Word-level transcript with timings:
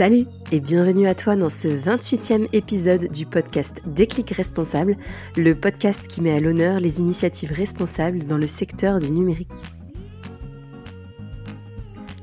Salut 0.00 0.24
et 0.50 0.60
bienvenue 0.60 1.06
à 1.08 1.14
toi 1.14 1.36
dans 1.36 1.50
ce 1.50 1.68
28e 1.68 2.46
épisode 2.54 3.12
du 3.12 3.26
podcast 3.26 3.82
Déclic 3.84 4.30
Responsable, 4.30 4.96
le 5.36 5.54
podcast 5.54 6.08
qui 6.08 6.22
met 6.22 6.32
à 6.32 6.40
l'honneur 6.40 6.80
les 6.80 7.00
initiatives 7.00 7.52
responsables 7.52 8.24
dans 8.24 8.38
le 8.38 8.46
secteur 8.46 8.98
du 8.98 9.10
numérique. 9.10 9.52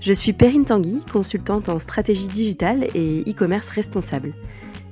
Je 0.01 0.11
suis 0.11 0.33
Perrine 0.33 0.65
Tanguy, 0.65 1.01
consultante 1.13 1.69
en 1.69 1.77
stratégie 1.77 2.25
digitale 2.25 2.87
et 2.95 3.21
e-commerce 3.29 3.69
responsable. 3.69 4.33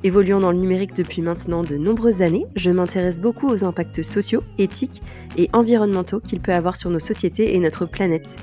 Évoluant 0.06 0.40
dans 0.40 0.52
le 0.52 0.60
numérique 0.60 0.96
depuis 0.96 1.24
maintenant 1.24 1.64
de 1.64 1.78
nombreuses 1.78 2.22
années, 2.22 2.46
je 2.56 2.70
m'intéresse 2.70 3.20
beaucoup 3.20 3.48
aux 3.48 3.64
impacts 3.64 4.04
sociaux, 4.04 4.44
éthiques 4.60 5.02
et 5.36 5.50
environnementaux 5.52 6.20
qu'il 6.20 6.42
peut 6.42 6.54
avoir 6.54 6.76
sur 6.76 6.92
nos 6.92 7.00
sociétés 7.00 7.56
et 7.56 7.60
notre 7.60 7.88
planète. 7.88 8.38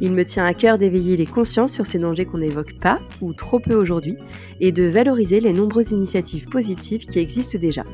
Il 0.00 0.14
me 0.14 0.24
tient 0.24 0.46
à 0.46 0.54
cœur 0.54 0.78
d'éveiller 0.78 1.18
les 1.18 1.26
consciences 1.26 1.74
sur 1.74 1.86
ces 1.86 1.98
dangers 1.98 2.24
qu'on 2.24 2.38
n'évoque 2.38 2.78
pas 2.80 2.98
ou 3.20 3.34
trop 3.34 3.60
peu 3.60 3.74
aujourd'hui 3.74 4.16
et 4.60 4.72
de 4.72 4.84
valoriser 4.84 5.40
les 5.40 5.52
nombreuses 5.52 5.90
initiatives 5.90 6.46
positives 6.46 7.04
qui 7.04 7.18
existent 7.18 7.58
déjà. 7.58 7.84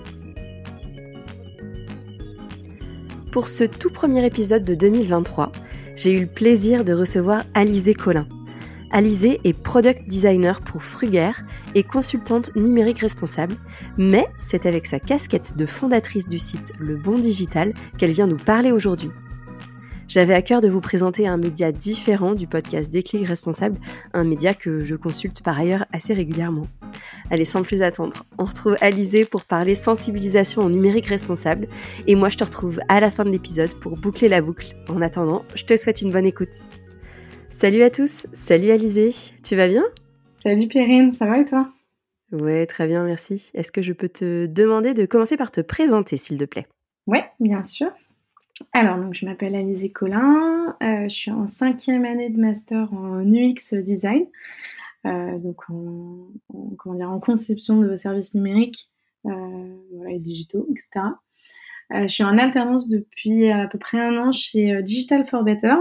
Pour 3.32 3.48
ce 3.48 3.64
tout 3.64 3.90
premier 3.90 4.24
épisode 4.24 4.64
de 4.64 4.76
2023, 4.76 5.50
j'ai 5.96 6.12
eu 6.12 6.20
le 6.20 6.28
plaisir 6.28 6.84
de 6.84 6.92
recevoir 6.92 7.42
Alizé 7.52 7.94
Collin. 7.94 8.28
Alizé 8.90 9.40
est 9.44 9.52
product 9.52 10.08
designer 10.08 10.60
pour 10.60 10.82
Frugère 10.82 11.44
et 11.74 11.82
consultante 11.82 12.54
numérique 12.56 13.00
responsable, 13.00 13.54
mais 13.98 14.26
c'est 14.38 14.64
avec 14.64 14.86
sa 14.86 14.98
casquette 14.98 15.56
de 15.56 15.66
fondatrice 15.66 16.26
du 16.26 16.38
site 16.38 16.72
Le 16.78 16.96
Bon 16.96 17.18
Digital 17.18 17.74
qu'elle 17.98 18.12
vient 18.12 18.26
nous 18.26 18.36
parler 18.36 18.72
aujourd'hui. 18.72 19.10
J'avais 20.08 20.32
à 20.32 20.40
cœur 20.40 20.62
de 20.62 20.68
vous 20.68 20.80
présenter 20.80 21.28
un 21.28 21.36
média 21.36 21.70
différent 21.70 22.34
du 22.34 22.46
podcast 22.46 22.90
Déclic 22.90 23.26
Responsable, 23.26 23.78
un 24.14 24.24
média 24.24 24.54
que 24.54 24.80
je 24.80 24.94
consulte 24.94 25.42
par 25.42 25.58
ailleurs 25.58 25.84
assez 25.92 26.14
régulièrement. 26.14 26.66
Allez, 27.30 27.44
sans 27.44 27.62
plus 27.62 27.82
attendre, 27.82 28.24
on 28.38 28.46
retrouve 28.46 28.76
Alizé 28.80 29.26
pour 29.26 29.44
parler 29.44 29.74
sensibilisation 29.74 30.62
au 30.62 30.70
numérique 30.70 31.06
responsable, 31.06 31.68
et 32.06 32.14
moi 32.14 32.30
je 32.30 32.38
te 32.38 32.44
retrouve 32.44 32.80
à 32.88 33.00
la 33.00 33.10
fin 33.10 33.26
de 33.26 33.30
l'épisode 33.30 33.74
pour 33.74 33.98
boucler 33.98 34.28
la 34.28 34.40
boucle. 34.40 34.74
En 34.88 35.02
attendant, 35.02 35.44
je 35.54 35.64
te 35.64 35.76
souhaite 35.76 36.00
une 36.00 36.10
bonne 36.10 36.24
écoute. 36.24 36.64
Salut 37.60 37.82
à 37.82 37.90
tous, 37.90 38.28
salut 38.32 38.70
Alizé, 38.70 39.10
tu 39.42 39.56
vas 39.56 39.66
bien? 39.66 39.82
Salut 40.32 40.68
Perrine, 40.68 41.10
ça 41.10 41.26
va 41.26 41.40
et 41.40 41.44
toi? 41.44 41.68
Ouais, 42.30 42.66
très 42.66 42.86
bien, 42.86 43.04
merci. 43.04 43.50
Est-ce 43.52 43.72
que 43.72 43.82
je 43.82 43.92
peux 43.92 44.08
te 44.08 44.46
demander 44.46 44.94
de 44.94 45.06
commencer 45.06 45.36
par 45.36 45.50
te 45.50 45.60
présenter, 45.60 46.18
s'il 46.18 46.38
te 46.38 46.44
plaît? 46.44 46.68
Ouais, 47.08 47.28
bien 47.40 47.64
sûr. 47.64 47.90
Alors, 48.72 48.96
donc, 48.98 49.14
je 49.14 49.26
m'appelle 49.26 49.56
Alizé 49.56 49.90
Collin, 49.90 50.76
euh, 50.84 51.08
je 51.08 51.08
suis 51.08 51.32
en 51.32 51.48
cinquième 51.48 52.04
année 52.04 52.30
de 52.30 52.40
master 52.40 52.94
en 52.94 53.26
UX 53.26 53.74
design, 53.82 54.26
euh, 55.06 55.36
donc 55.38 55.68
en, 55.68 56.28
comment 56.78 56.94
dire, 56.94 57.10
en 57.10 57.18
conception 57.18 57.80
de 57.80 57.96
services 57.96 58.36
numériques 58.36 58.88
euh, 59.26 60.06
et 60.08 60.20
digitaux, 60.20 60.68
etc. 60.70 61.06
je 61.90 62.06
suis 62.06 62.22
en 62.22 62.38
alternance 62.38 62.88
depuis 62.88 63.50
à 63.50 63.66
peu 63.66 63.78
près 63.78 63.98
un 63.98 64.16
an 64.16 64.30
chez 64.30 64.80
Digital 64.80 65.26
for 65.26 65.42
Better 65.42 65.74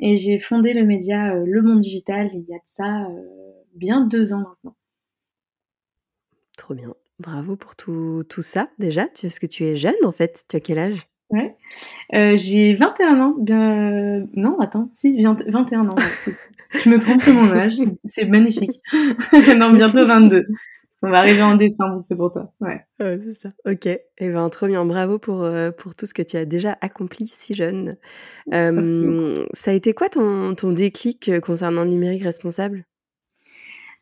et 0.00 0.16
j'ai 0.16 0.38
fondé 0.38 0.72
le 0.72 0.84
média 0.84 1.34
Le 1.34 1.62
Monde 1.62 1.78
Digital 1.78 2.30
il 2.32 2.44
y 2.48 2.54
a 2.54 2.58
de 2.58 2.62
ça 2.64 3.06
bien 3.74 4.00
deux 4.00 4.32
ans 4.32 4.40
maintenant. 4.40 4.76
Trop 6.56 6.74
bien. 6.74 6.94
Bravo 7.18 7.56
pour 7.56 7.76
tout, 7.76 8.24
tout 8.28 8.42
ça 8.42 8.70
déjà. 8.78 9.06
Est-ce 9.22 9.40
que 9.40 9.46
tu 9.46 9.64
es 9.64 9.76
jeune 9.76 9.94
en 10.04 10.12
fait 10.12 10.44
Tu 10.48 10.56
as 10.56 10.60
quel 10.60 10.78
âge? 10.78 11.06
Ouais. 11.30 11.54
Euh, 12.14 12.34
j'ai 12.34 12.74
21 12.74 13.20
ans. 13.20 13.34
Bien... 13.38 14.26
Non, 14.34 14.58
attends, 14.58 14.88
si, 14.92 15.22
21 15.22 15.88
ans. 15.88 15.96
je 16.70 16.88
me 16.88 16.98
trompe 16.98 17.24
de 17.26 17.32
mon 17.32 17.52
âge. 17.52 17.74
C'est 18.04 18.24
magnifique. 18.24 18.80
non, 19.56 19.72
bientôt 19.72 20.04
22. 20.04 20.46
On 21.02 21.10
va 21.10 21.18
arriver 21.18 21.42
en 21.42 21.54
décembre, 21.54 22.00
c'est 22.00 22.16
pour 22.16 22.30
toi. 22.30 22.52
Ouais. 22.60 22.84
c'est 22.98 23.32
ça. 23.32 23.48
Ok. 23.64 23.86
Eh 23.86 24.28
ben, 24.28 24.48
trop 24.50 24.66
bien. 24.66 24.84
Bravo 24.84 25.18
pour, 25.18 25.42
euh, 25.42 25.70
pour 25.70 25.94
tout 25.94 26.06
ce 26.06 26.12
que 26.12 26.22
tu 26.22 26.36
as 26.36 26.44
déjà 26.44 26.76
accompli 26.80 27.26
si 27.26 27.54
jeune. 27.54 27.92
Euh, 28.52 29.34
ça 29.52 29.70
a 29.70 29.74
été 29.74 29.94
quoi 29.94 30.08
ton, 30.08 30.54
ton 30.54 30.72
déclic 30.72 31.40
concernant 31.40 31.84
le 31.84 31.90
numérique 31.90 32.24
responsable? 32.24 32.84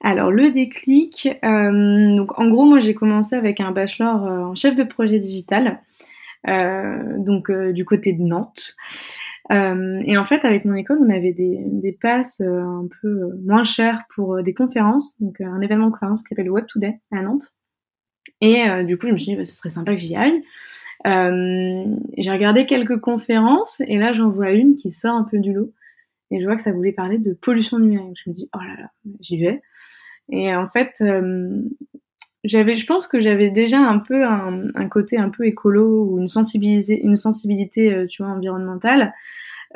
Alors 0.00 0.30
le 0.30 0.50
déclic, 0.52 1.28
donc 1.42 2.38
en 2.38 2.48
gros 2.48 2.64
moi 2.64 2.78
j'ai 2.78 2.94
commencé 2.94 3.34
avec 3.34 3.60
un 3.60 3.72
bachelor 3.72 4.22
en 4.22 4.54
chef 4.54 4.76
de 4.76 4.84
projet 4.84 5.18
digital. 5.18 5.80
Euh, 6.46 7.18
donc 7.18 7.50
euh, 7.50 7.72
du 7.72 7.84
côté 7.84 8.12
de 8.12 8.22
Nantes. 8.22 8.76
Euh, 9.50 10.00
et 10.04 10.18
en 10.18 10.24
fait, 10.24 10.44
avec 10.44 10.64
mon 10.64 10.74
école, 10.74 10.98
on 11.00 11.08
avait 11.08 11.32
des, 11.32 11.58
des 11.64 11.92
passes 11.92 12.40
un 12.40 12.86
peu 13.00 13.34
moins 13.44 13.64
chères 13.64 14.04
pour 14.14 14.42
des 14.42 14.54
conférences, 14.54 15.16
donc 15.20 15.40
un 15.40 15.60
événement 15.60 15.86
de 15.86 15.92
conférence 15.92 16.22
qui 16.22 16.28
s'appelle 16.28 16.50
Web 16.50 16.66
Today 16.66 17.00
à 17.10 17.22
Nantes. 17.22 17.56
Et 18.40 18.84
du 18.84 18.98
coup, 18.98 19.06
je 19.06 19.12
me 19.12 19.16
suis 19.16 19.32
dit, 19.32 19.36
bah, 19.36 19.44
ce 19.44 19.54
serait 19.54 19.70
sympa 19.70 19.92
que 19.94 20.00
j'y 20.00 20.14
aille. 20.14 20.42
Euh, 21.06 21.84
j'ai 22.16 22.30
regardé 22.30 22.66
quelques 22.66 22.98
conférences 22.98 23.80
et 23.86 23.98
là, 23.98 24.12
j'en 24.12 24.30
vois 24.30 24.52
une 24.52 24.74
qui 24.74 24.90
sort 24.90 25.14
un 25.14 25.24
peu 25.24 25.38
du 25.38 25.52
lot. 25.52 25.72
Et 26.30 26.40
je 26.40 26.44
vois 26.44 26.56
que 26.56 26.62
ça 26.62 26.72
voulait 26.72 26.92
parler 26.92 27.18
de 27.18 27.32
pollution 27.32 27.78
numérique. 27.78 28.18
Je 28.22 28.30
me 28.30 28.34
dis, 28.34 28.50
oh 28.54 28.58
là 28.58 28.82
là, 28.82 28.90
j'y 29.20 29.38
vais. 29.38 29.62
Et 30.30 30.54
en 30.54 30.68
fait, 30.68 30.92
euh, 31.00 31.62
j'avais, 32.44 32.76
je 32.76 32.86
pense 32.86 33.06
que 33.06 33.20
j'avais 33.20 33.50
déjà 33.50 33.78
un 33.78 33.98
peu 33.98 34.24
un, 34.24 34.68
un, 34.74 34.88
côté 34.88 35.18
un 35.18 35.30
peu 35.30 35.46
écolo 35.46 36.04
ou 36.04 36.18
une 36.20 36.28
sensibilité, 36.28 37.00
une 37.02 37.16
sensibilité, 37.16 37.92
euh, 37.92 38.06
tu 38.06 38.22
vois, 38.22 38.32
environnementale, 38.32 39.12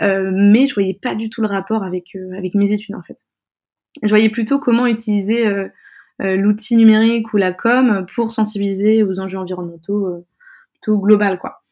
euh, 0.00 0.30
mais 0.32 0.66
je 0.66 0.74
voyais 0.74 0.98
pas 1.00 1.14
du 1.14 1.28
tout 1.28 1.42
le 1.42 1.48
rapport 1.48 1.82
avec 1.82 2.14
euh, 2.16 2.36
avec 2.36 2.54
mes 2.54 2.72
études 2.72 2.94
en 2.94 3.02
fait. 3.02 3.18
Je 4.02 4.08
voyais 4.08 4.30
plutôt 4.30 4.58
comment 4.58 4.86
utiliser 4.86 5.44
l'outil 6.18 6.76
numérique 6.76 7.34
ou 7.34 7.36
la 7.36 7.52
com 7.52 8.06
pour 8.14 8.32
sensibiliser 8.32 9.02
aux 9.02 9.20
enjeux 9.20 9.36
environnementaux 9.36 10.24
plutôt 10.72 10.98
global 10.98 11.38
quoi. 11.38 11.62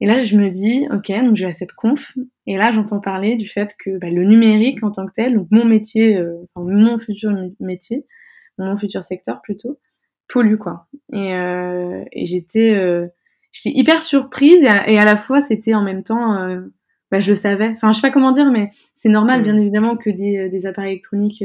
Et 0.00 0.06
là, 0.06 0.24
je 0.24 0.36
me 0.36 0.50
dis, 0.50 0.88
ok, 0.90 1.08
donc 1.24 1.36
j'ai 1.36 1.52
cette 1.52 1.72
conf, 1.72 2.18
et 2.48 2.56
là, 2.56 2.72
j'entends 2.72 2.98
parler 2.98 3.36
du 3.36 3.48
fait 3.48 3.76
que 3.78 3.96
bah, 3.98 4.10
le 4.10 4.24
numérique 4.24 4.82
en 4.82 4.90
tant 4.90 5.06
que 5.06 5.12
tel, 5.12 5.36
donc 5.36 5.46
mon 5.52 5.64
métier, 5.64 6.20
enfin, 6.56 6.66
mon 6.68 6.98
futur 6.98 7.32
métier, 7.60 8.04
mon 8.58 8.76
futur 8.76 9.04
secteur 9.04 9.40
plutôt, 9.40 9.78
pollue 10.32 10.56
quoi. 10.56 10.86
Et, 11.12 11.34
euh, 11.34 12.04
et 12.10 12.24
j'étais 12.24 12.74
euh, 12.74 13.06
j'étais 13.52 13.78
hyper 13.78 14.02
surprise 14.02 14.64
et 14.64 14.98
à, 14.98 15.04
la 15.04 15.16
fois 15.16 15.40
c'était 15.40 15.74
en 15.74 15.82
même 15.82 16.02
temps 16.02 16.36
euh, 16.36 16.62
bah, 17.10 17.20
je 17.20 17.28
le 17.28 17.34
savais. 17.34 17.68
Enfin 17.74 17.92
je 17.92 18.00
sais 18.00 18.08
pas 18.08 18.12
comment 18.12 18.32
dire 18.32 18.50
mais 18.50 18.70
c'est 18.94 19.10
normal 19.10 19.40
mm. 19.40 19.44
bien 19.44 19.56
évidemment 19.58 19.96
que 19.96 20.10
des, 20.10 20.48
des 20.48 20.66
appareils 20.66 20.92
électroniques 20.92 21.44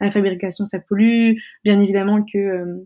à 0.00 0.04
la 0.04 0.10
fabrication 0.10 0.66
ça 0.66 0.78
pollue, 0.78 1.36
bien 1.64 1.80
évidemment 1.80 2.22
que 2.22 2.84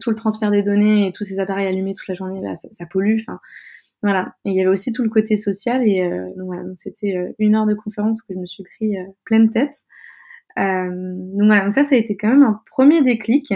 tout 0.00 0.10
le 0.10 0.16
transfert 0.16 0.50
des 0.50 0.62
données 0.62 1.06
et 1.06 1.12
tous 1.12 1.24
ces 1.24 1.38
appareils 1.38 1.66
allumés 1.66 1.94
toute 1.94 2.08
la 2.08 2.14
journée 2.14 2.40
bah, 2.42 2.56
ça, 2.56 2.68
ça, 2.72 2.86
pollue. 2.86 3.18
Enfin 3.20 3.38
voilà. 4.02 4.34
Et 4.46 4.50
il 4.50 4.56
y 4.56 4.60
avait 4.60 4.70
aussi 4.70 4.92
tout 4.92 5.02
le 5.02 5.10
côté 5.10 5.36
social 5.36 5.86
et 5.86 6.08
donc 6.36 6.46
voilà 6.46 6.62
donc 6.62 6.76
c'était 6.78 7.34
une 7.38 7.54
heure 7.54 7.66
de 7.66 7.74
conférence 7.74 8.22
que 8.22 8.32
je 8.32 8.38
me 8.38 8.46
suis 8.46 8.62
pris 8.62 8.94
pleine 9.24 9.50
tête. 9.50 9.74
donc 10.56 11.44
voilà 11.44 11.64
donc 11.64 11.72
ça 11.72 11.84
ça 11.84 11.96
a 11.96 11.98
été 11.98 12.16
quand 12.16 12.28
même 12.28 12.44
un 12.44 12.62
premier 12.70 13.02
déclic 13.02 13.52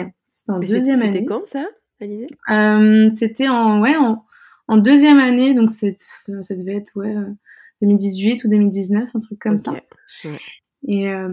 en 0.50 0.58
deuxième 0.58 0.96
année. 0.96 1.12
C'était 1.12 1.24
quand 1.24 1.46
ça, 1.46 1.66
Alizé 2.00 2.26
euh, 2.50 3.10
C'était 3.14 3.48
en, 3.48 3.80
ouais, 3.80 3.96
en, 3.96 4.24
en, 4.68 4.76
deuxième 4.76 5.18
année, 5.18 5.54
donc 5.54 5.70
ça 5.70 5.86
devait 6.54 6.76
être 6.76 6.92
ouais, 6.96 7.14
2018 7.82 8.44
euh, 8.44 8.46
ou 8.46 8.50
2019, 8.50 9.10
un 9.14 9.18
truc 9.18 9.38
comme 9.38 9.58
ça. 9.58 9.74
Et, 10.88 11.08
euh, 11.08 11.28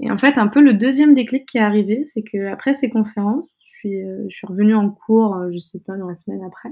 et, 0.00 0.10
en 0.10 0.18
fait, 0.18 0.36
un 0.36 0.48
peu 0.48 0.60
le 0.60 0.74
deuxième 0.74 1.14
déclic 1.14 1.46
qui 1.46 1.58
est 1.58 1.62
arrivé, 1.62 2.04
c'est 2.04 2.22
que 2.22 2.46
après 2.48 2.74
ces 2.74 2.90
conférences, 2.90 3.48
je 3.60 3.78
suis, 3.78 4.04
euh, 4.04 4.24
je 4.28 4.36
suis 4.36 4.46
revenue 4.46 4.74
en 4.74 4.90
cours, 4.90 5.36
je 5.50 5.58
sais 5.58 5.80
pas, 5.80 5.96
dans 5.96 6.08
la 6.08 6.14
semaine 6.14 6.42
après. 6.46 6.68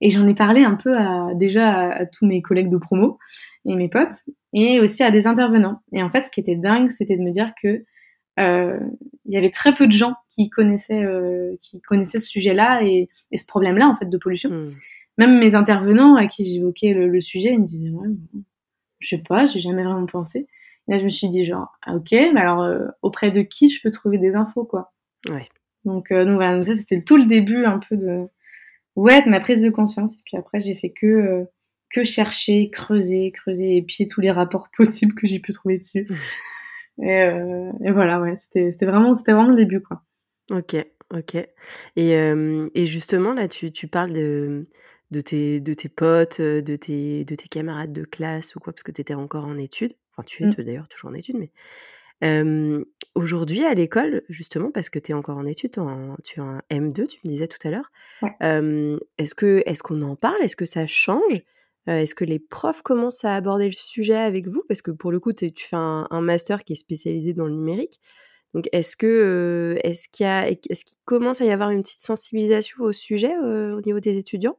Et 0.00 0.10
j'en 0.10 0.26
ai 0.26 0.34
parlé 0.34 0.64
un 0.64 0.74
peu 0.74 0.98
à, 0.98 1.28
déjà 1.34 1.68
à, 1.68 2.00
à, 2.00 2.06
tous 2.06 2.26
mes 2.26 2.42
collègues 2.42 2.70
de 2.70 2.78
promo 2.78 3.18
et 3.64 3.76
mes 3.76 3.88
potes, 3.88 4.22
et 4.52 4.80
aussi 4.80 5.04
à 5.04 5.12
des 5.12 5.28
intervenants. 5.28 5.80
Et 5.92 6.02
en 6.02 6.10
fait, 6.10 6.24
ce 6.24 6.30
qui 6.30 6.40
était 6.40 6.56
dingue, 6.56 6.90
c'était 6.90 7.16
de 7.16 7.22
me 7.22 7.30
dire 7.30 7.52
que 7.62 7.84
il 8.38 9.32
y 9.32 9.36
avait 9.36 9.50
très 9.50 9.72
peu 9.74 9.86
de 9.86 9.92
gens 9.92 10.14
qui 10.28 10.50
connaissaient, 10.50 11.02
euh, 11.02 11.56
qui 11.60 11.80
connaissaient 11.80 12.18
ce 12.18 12.28
sujet-là 12.28 12.82
et, 12.82 13.08
et, 13.30 13.36
ce 13.36 13.46
problème-là 13.46 13.88
en 13.88 13.96
fait 13.96 14.08
de 14.08 14.18
pollution. 14.18 14.50
Hmm. 14.50 14.74
Même 15.18 15.38
mes 15.38 15.54
intervenants 15.54 16.16
à 16.16 16.26
qui 16.26 16.46
j'évoquais 16.46 16.94
le, 16.94 17.08
le, 17.08 17.20
sujet, 17.20 17.50
ils 17.50 17.60
me 17.60 17.66
disaient 17.66 17.90
ouais, 17.90 18.08
je 18.98 19.08
sais 19.08 19.22
pas, 19.22 19.46
j'ai 19.46 19.60
jamais 19.60 19.84
vraiment 19.84 20.06
pensé. 20.06 20.46
Et 20.88 20.92
là, 20.92 20.98
je 20.98 21.04
me 21.04 21.10
suis 21.10 21.28
dit 21.28 21.44
genre 21.44 21.72
ah, 21.82 21.96
ok, 21.96 22.10
mais 22.12 22.40
alors 22.40 22.62
euh, 22.62 22.86
auprès 23.02 23.30
de 23.30 23.42
qui 23.42 23.68
je 23.68 23.80
peux 23.82 23.90
trouver 23.90 24.18
des 24.18 24.34
infos 24.34 24.64
quoi? 24.64 24.92
Ouais. 25.30 25.48
Donc, 25.84 26.10
euh, 26.10 26.24
donc 26.24 26.36
voilà, 26.36 26.54
donc 26.54 26.64
ça 26.64 26.76
c'était 26.76 27.02
tout 27.02 27.16
le 27.16 27.26
début 27.26 27.64
un 27.64 27.78
peu 27.78 27.96
de 27.96 28.26
ouais 28.96 29.22
de 29.22 29.28
ma 29.28 29.40
prise 29.40 29.62
de 29.62 29.70
conscience. 29.70 30.14
Et 30.14 30.20
puis 30.24 30.36
après 30.36 30.60
j'ai 30.60 30.74
fait 30.74 30.90
que 30.90 31.06
euh, 31.06 31.44
que 31.90 32.04
chercher, 32.04 32.70
creuser, 32.70 33.30
creuser 33.32 33.76
et 33.76 33.82
puis 33.82 34.08
tous 34.08 34.20
les 34.20 34.30
rapports 34.30 34.68
possibles 34.76 35.14
que 35.14 35.26
j'ai 35.26 35.38
pu 35.38 35.52
trouver 35.52 35.78
dessus. 35.78 36.08
Et, 37.00 37.22
euh, 37.22 37.72
et 37.84 37.92
voilà, 37.92 38.20
ouais, 38.20 38.34
c'était 38.36 38.86
vraiment, 38.86 39.12
vraiment 39.12 39.48
le 39.48 39.56
début, 39.56 39.80
quoi. 39.80 40.02
Ok, 40.50 40.76
ok. 41.14 41.34
Et, 41.96 42.16
euh, 42.16 42.68
et 42.74 42.86
justement, 42.86 43.32
là, 43.32 43.48
tu, 43.48 43.72
tu 43.72 43.88
parles 43.88 44.12
de, 44.12 44.68
de, 45.10 45.20
tes, 45.20 45.60
de 45.60 45.74
tes 45.74 45.88
potes, 45.88 46.40
de 46.40 46.76
tes, 46.76 47.24
de 47.24 47.34
tes 47.34 47.48
camarades 47.48 47.92
de 47.92 48.04
classe 48.04 48.54
ou 48.56 48.60
quoi, 48.60 48.72
parce 48.72 48.82
que 48.82 48.92
tu 48.92 49.00
étais 49.00 49.14
encore 49.14 49.46
en 49.46 49.56
études. 49.56 49.94
Enfin, 50.12 50.24
tu 50.26 50.42
es 50.42 50.46
mmh. 50.46 50.64
d'ailleurs 50.64 50.88
toujours 50.88 51.10
en 51.10 51.14
études, 51.14 51.38
mais 51.38 51.50
Aujourd'hui, 53.14 53.64
à 53.64 53.74
l'école, 53.74 54.22
justement, 54.28 54.70
parce 54.70 54.88
que 54.90 55.00
tu 55.00 55.10
es 55.10 55.14
encore 55.14 55.36
en 55.36 55.44
études, 55.44 55.72
tu 55.72 56.40
as 56.40 56.44
un 56.44 56.60
M2, 56.70 57.08
tu 57.08 57.18
me 57.24 57.28
disais 57.28 57.48
tout 57.48 57.58
à 57.66 57.70
l'heure, 57.70 57.90
est-ce 59.18 59.34
que 59.34 59.62
est-ce 59.66 59.82
qu'on 59.82 60.00
en 60.02 60.14
parle? 60.14 60.40
Est-ce 60.42 60.54
que 60.54 60.64
ça 60.64 60.86
change? 60.86 61.42
Est-ce 61.86 62.14
que 62.14 62.24
les 62.24 62.38
profs 62.38 62.82
commencent 62.82 63.24
à 63.24 63.34
aborder 63.34 63.66
le 63.66 63.72
sujet 63.72 64.14
avec 64.14 64.46
vous? 64.46 64.62
Parce 64.68 64.82
que 64.82 64.90
pour 64.90 65.10
le 65.10 65.18
coup, 65.18 65.32
tu 65.32 65.52
fais 65.56 65.76
un, 65.76 66.20
master 66.20 66.64
qui 66.64 66.74
est 66.74 66.76
spécialisé 66.76 67.32
dans 67.32 67.46
le 67.46 67.52
numérique. 67.52 68.00
Donc, 68.54 68.68
est-ce 68.72 68.96
que 68.96 69.78
qu'il 70.12 70.26
est-ce 70.26 70.84
qu'il 70.84 70.98
commence 71.04 71.40
à 71.40 71.44
y 71.44 71.50
avoir 71.50 71.70
une 71.70 71.82
petite 71.82 72.02
sensibilisation 72.02 72.84
au 72.84 72.92
sujet 72.92 73.36
au 73.38 73.80
niveau 73.80 74.00
des 74.00 74.18
étudiants? 74.18 74.56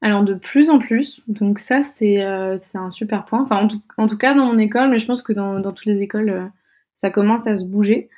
Alors 0.00 0.22
de 0.22 0.34
plus 0.34 0.70
en 0.70 0.78
plus, 0.78 1.22
donc 1.26 1.58
ça 1.58 1.82
c'est 1.82 2.20
un 2.22 2.90
super 2.90 3.24
point. 3.24 3.42
Enfin 3.42 3.68
en 3.96 4.08
tout, 4.08 4.16
cas 4.16 4.34
dans 4.34 4.46
mon 4.46 4.58
école, 4.58 4.90
mais 4.90 4.98
je 4.98 5.06
pense 5.06 5.22
que 5.22 5.32
dans, 5.32 5.58
dans 5.60 5.72
toutes 5.72 5.86
les 5.86 6.02
écoles 6.02 6.50
ça 6.94 7.10
commence 7.10 7.46
à 7.46 7.56
se 7.56 7.64
bouger. 7.64 8.10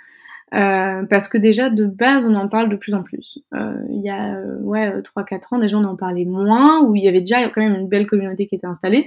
Euh, 0.53 1.05
parce 1.09 1.29
que 1.29 1.39
déjà 1.39 1.71
de 1.71 1.85
base 1.85 2.27
on 2.27 2.35
en 2.35 2.49
parle 2.49 2.71
de 2.71 2.77
plus 2.77 2.95
en 2.95 3.03
plus. 3.05 3.39
Euh, 3.55 3.75
il 3.89 4.03
y 4.03 4.11
a 4.11 4.35
euh, 4.35 4.59
ouais 4.63 5.01
3-4 5.01 5.55
ans 5.55 5.59
déjà 5.59 5.77
on 5.77 5.85
en 5.85 5.97
parlait 5.97 6.25
moins, 6.25 6.83
où 6.83 6.97
il 6.97 7.05
y 7.05 7.09
avait 7.09 7.21
déjà 7.21 7.49
quand 7.51 7.61
même 7.61 7.77
une 7.77 7.89
belle 7.89 8.07
communauté 8.07 8.47
qui 8.47 8.57
était 8.57 8.67
installée, 8.67 9.07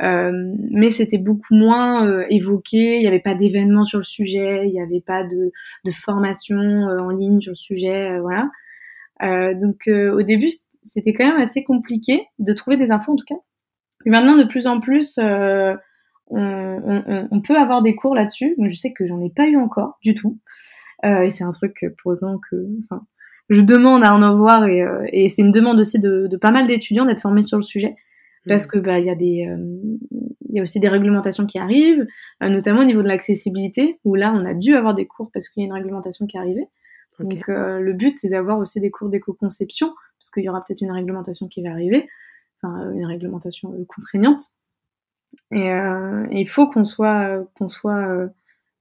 mais 0.00 0.90
c'était 0.90 1.18
beaucoup 1.18 1.54
moins 1.54 2.26
évoqué. 2.28 2.96
Il 2.96 3.00
n'y 3.00 3.06
avait 3.06 3.20
pas 3.20 3.34
d'événements 3.34 3.84
sur 3.84 3.98
le 3.98 4.04
sujet, 4.04 4.66
il 4.66 4.72
n'y 4.72 4.82
avait 4.82 5.02
pas 5.06 5.22
de, 5.22 5.52
de 5.84 5.90
formation 5.92 6.58
en 6.58 7.10
ligne 7.10 7.40
sur 7.40 7.52
le 7.52 7.56
sujet, 7.56 8.18
voilà. 8.18 8.50
donc 9.54 9.88
au 9.88 10.22
début 10.22 10.48
c'était 10.82 11.12
quand 11.12 11.26
même 11.26 11.40
assez 11.40 11.62
compliqué 11.62 12.26
de 12.40 12.52
trouver 12.54 12.76
des 12.76 12.90
infos 12.90 13.12
en 13.12 13.16
tout 13.16 13.26
cas. 13.28 13.40
Et 14.04 14.10
maintenant 14.10 14.36
de 14.36 14.44
plus 14.44 14.66
en 14.66 14.80
plus 14.80 15.20
on, 16.26 17.40
peut 17.46 17.56
avoir 17.56 17.82
des 17.82 17.94
cours 17.94 18.16
là-dessus. 18.16 18.56
Je 18.58 18.74
sais 18.74 18.92
que 18.92 19.06
j'en 19.06 19.20
ai 19.20 19.30
pas 19.30 19.46
eu 19.46 19.56
encore 19.56 19.98
du 20.02 20.14
tout. 20.14 20.40
Euh, 21.04 21.22
et 21.22 21.30
c'est 21.30 21.44
un 21.44 21.50
truc 21.50 21.84
pour 21.98 22.12
autant 22.12 22.38
que, 22.38 22.56
enfin, 22.84 23.04
je 23.48 23.60
demande 23.60 24.04
à 24.04 24.14
en 24.14 24.22
avoir 24.22 24.64
et, 24.66 24.82
euh, 24.82 25.04
et 25.12 25.28
c'est 25.28 25.42
une 25.42 25.50
demande 25.50 25.78
aussi 25.80 25.98
de, 25.98 26.26
de 26.28 26.36
pas 26.36 26.50
mal 26.50 26.66
d'étudiants 26.66 27.04
d'être 27.04 27.20
formés 27.20 27.42
sur 27.42 27.58
le 27.58 27.62
sujet 27.62 27.96
parce 28.46 28.66
mmh. 28.66 28.70
que 28.70 28.78
bah 28.78 28.98
il 28.98 29.06
y 29.06 29.10
a 29.10 29.14
des 29.14 29.46
euh, 29.48 29.56
il 30.48 30.56
y 30.56 30.60
a 30.60 30.62
aussi 30.62 30.80
des 30.80 30.88
réglementations 30.88 31.46
qui 31.46 31.58
arrivent, 31.58 32.06
notamment 32.42 32.82
au 32.82 32.84
niveau 32.84 33.00
de 33.00 33.08
l'accessibilité 33.08 33.98
où 34.04 34.14
là 34.14 34.34
on 34.34 34.44
a 34.44 34.52
dû 34.52 34.74
avoir 34.74 34.94
des 34.94 35.06
cours 35.06 35.30
parce 35.32 35.48
qu'il 35.48 35.62
y 35.62 35.64
a 35.64 35.66
une 35.66 35.72
réglementation 35.72 36.26
qui 36.26 36.36
est 36.36 36.40
arrivée. 36.40 36.66
Donc 37.18 37.46
le 37.48 37.92
but 37.92 38.16
c'est 38.16 38.28
d'avoir 38.28 38.58
aussi 38.58 38.78
des 38.78 38.90
cours 38.90 39.08
d'éco-conception 39.08 39.94
parce 40.18 40.30
qu'il 40.30 40.44
y 40.44 40.50
aura 40.50 40.62
peut-être 40.62 40.82
une 40.82 40.90
réglementation 40.90 41.48
qui 41.48 41.62
va 41.62 41.70
arriver, 41.70 42.06
enfin 42.60 42.92
une 42.92 43.06
réglementation 43.06 43.72
contraignante. 43.88 44.52
Et 45.50 45.72
euh, 45.72 46.26
il 46.30 46.48
faut 46.48 46.68
qu'on 46.68 46.84
soit, 46.84 47.44
qu'on 47.56 47.68
soit 47.68 48.06
euh, 48.06 48.28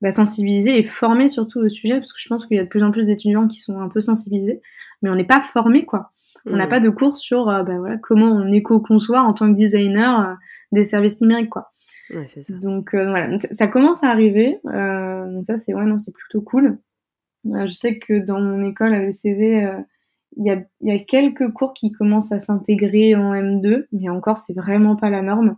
bah, 0.01 0.11
sensibilisé 0.11 0.77
et 0.77 0.83
formé 0.83 1.27
surtout 1.27 1.59
au 1.59 1.69
sujet, 1.69 1.97
parce 1.97 2.13
que 2.13 2.19
je 2.19 2.27
pense 2.27 2.45
qu'il 2.45 2.57
y 2.57 2.59
a 2.59 2.63
de 2.63 2.69
plus 2.69 2.83
en 2.83 2.91
plus 2.91 3.05
d'étudiants 3.05 3.47
qui 3.47 3.59
sont 3.59 3.79
un 3.79 3.89
peu 3.89 4.01
sensibilisés, 4.01 4.61
mais 5.01 5.09
on 5.09 5.15
n'est 5.15 5.25
pas 5.25 5.41
formé 5.41 5.85
quoi. 5.85 6.11
On 6.47 6.55
n'a 6.55 6.65
mmh. 6.65 6.69
pas 6.69 6.79
de 6.79 6.89
cours 6.89 7.17
sur 7.17 7.49
euh, 7.49 7.63
bah, 7.63 7.77
voilà, 7.77 7.97
comment 7.97 8.31
on 8.31 8.51
éco-conçoit 8.51 9.21
en 9.21 9.33
tant 9.33 9.51
que 9.51 9.55
designer 9.55 10.37
des 10.71 10.83
services 10.83 11.21
numériques 11.21 11.49
quoi. 11.49 11.71
Ouais, 12.09 12.27
ça. 12.27 12.53
Donc 12.55 12.93
voilà, 12.93 13.37
ça 13.51 13.67
commence 13.67 14.03
à 14.03 14.07
arriver. 14.07 14.59
donc 14.63 15.45
ça 15.45 15.57
c'est 15.57 15.73
ouais 15.73 15.85
non 15.85 15.97
c'est 15.97 16.13
plutôt 16.13 16.41
cool. 16.41 16.79
je 17.45 17.67
sais 17.67 17.99
que 17.99 18.19
dans 18.19 18.41
mon 18.41 18.67
école 18.67 18.93
à 18.93 18.99
l'ECV, 18.99 19.83
il 20.37 20.45
y, 20.45 20.51
a, 20.51 20.63
y 20.81 20.91
a 20.91 20.99
quelques 20.99 21.51
cours 21.51 21.73
qui 21.73 21.91
commencent 21.91 22.31
à 22.31 22.39
s'intégrer 22.39 23.15
en 23.15 23.33
M2, 23.33 23.85
mais 23.91 24.09
encore 24.09 24.37
c'est 24.37 24.53
vraiment 24.53 24.95
pas 24.95 25.09
la 25.09 25.21
norme. 25.21 25.57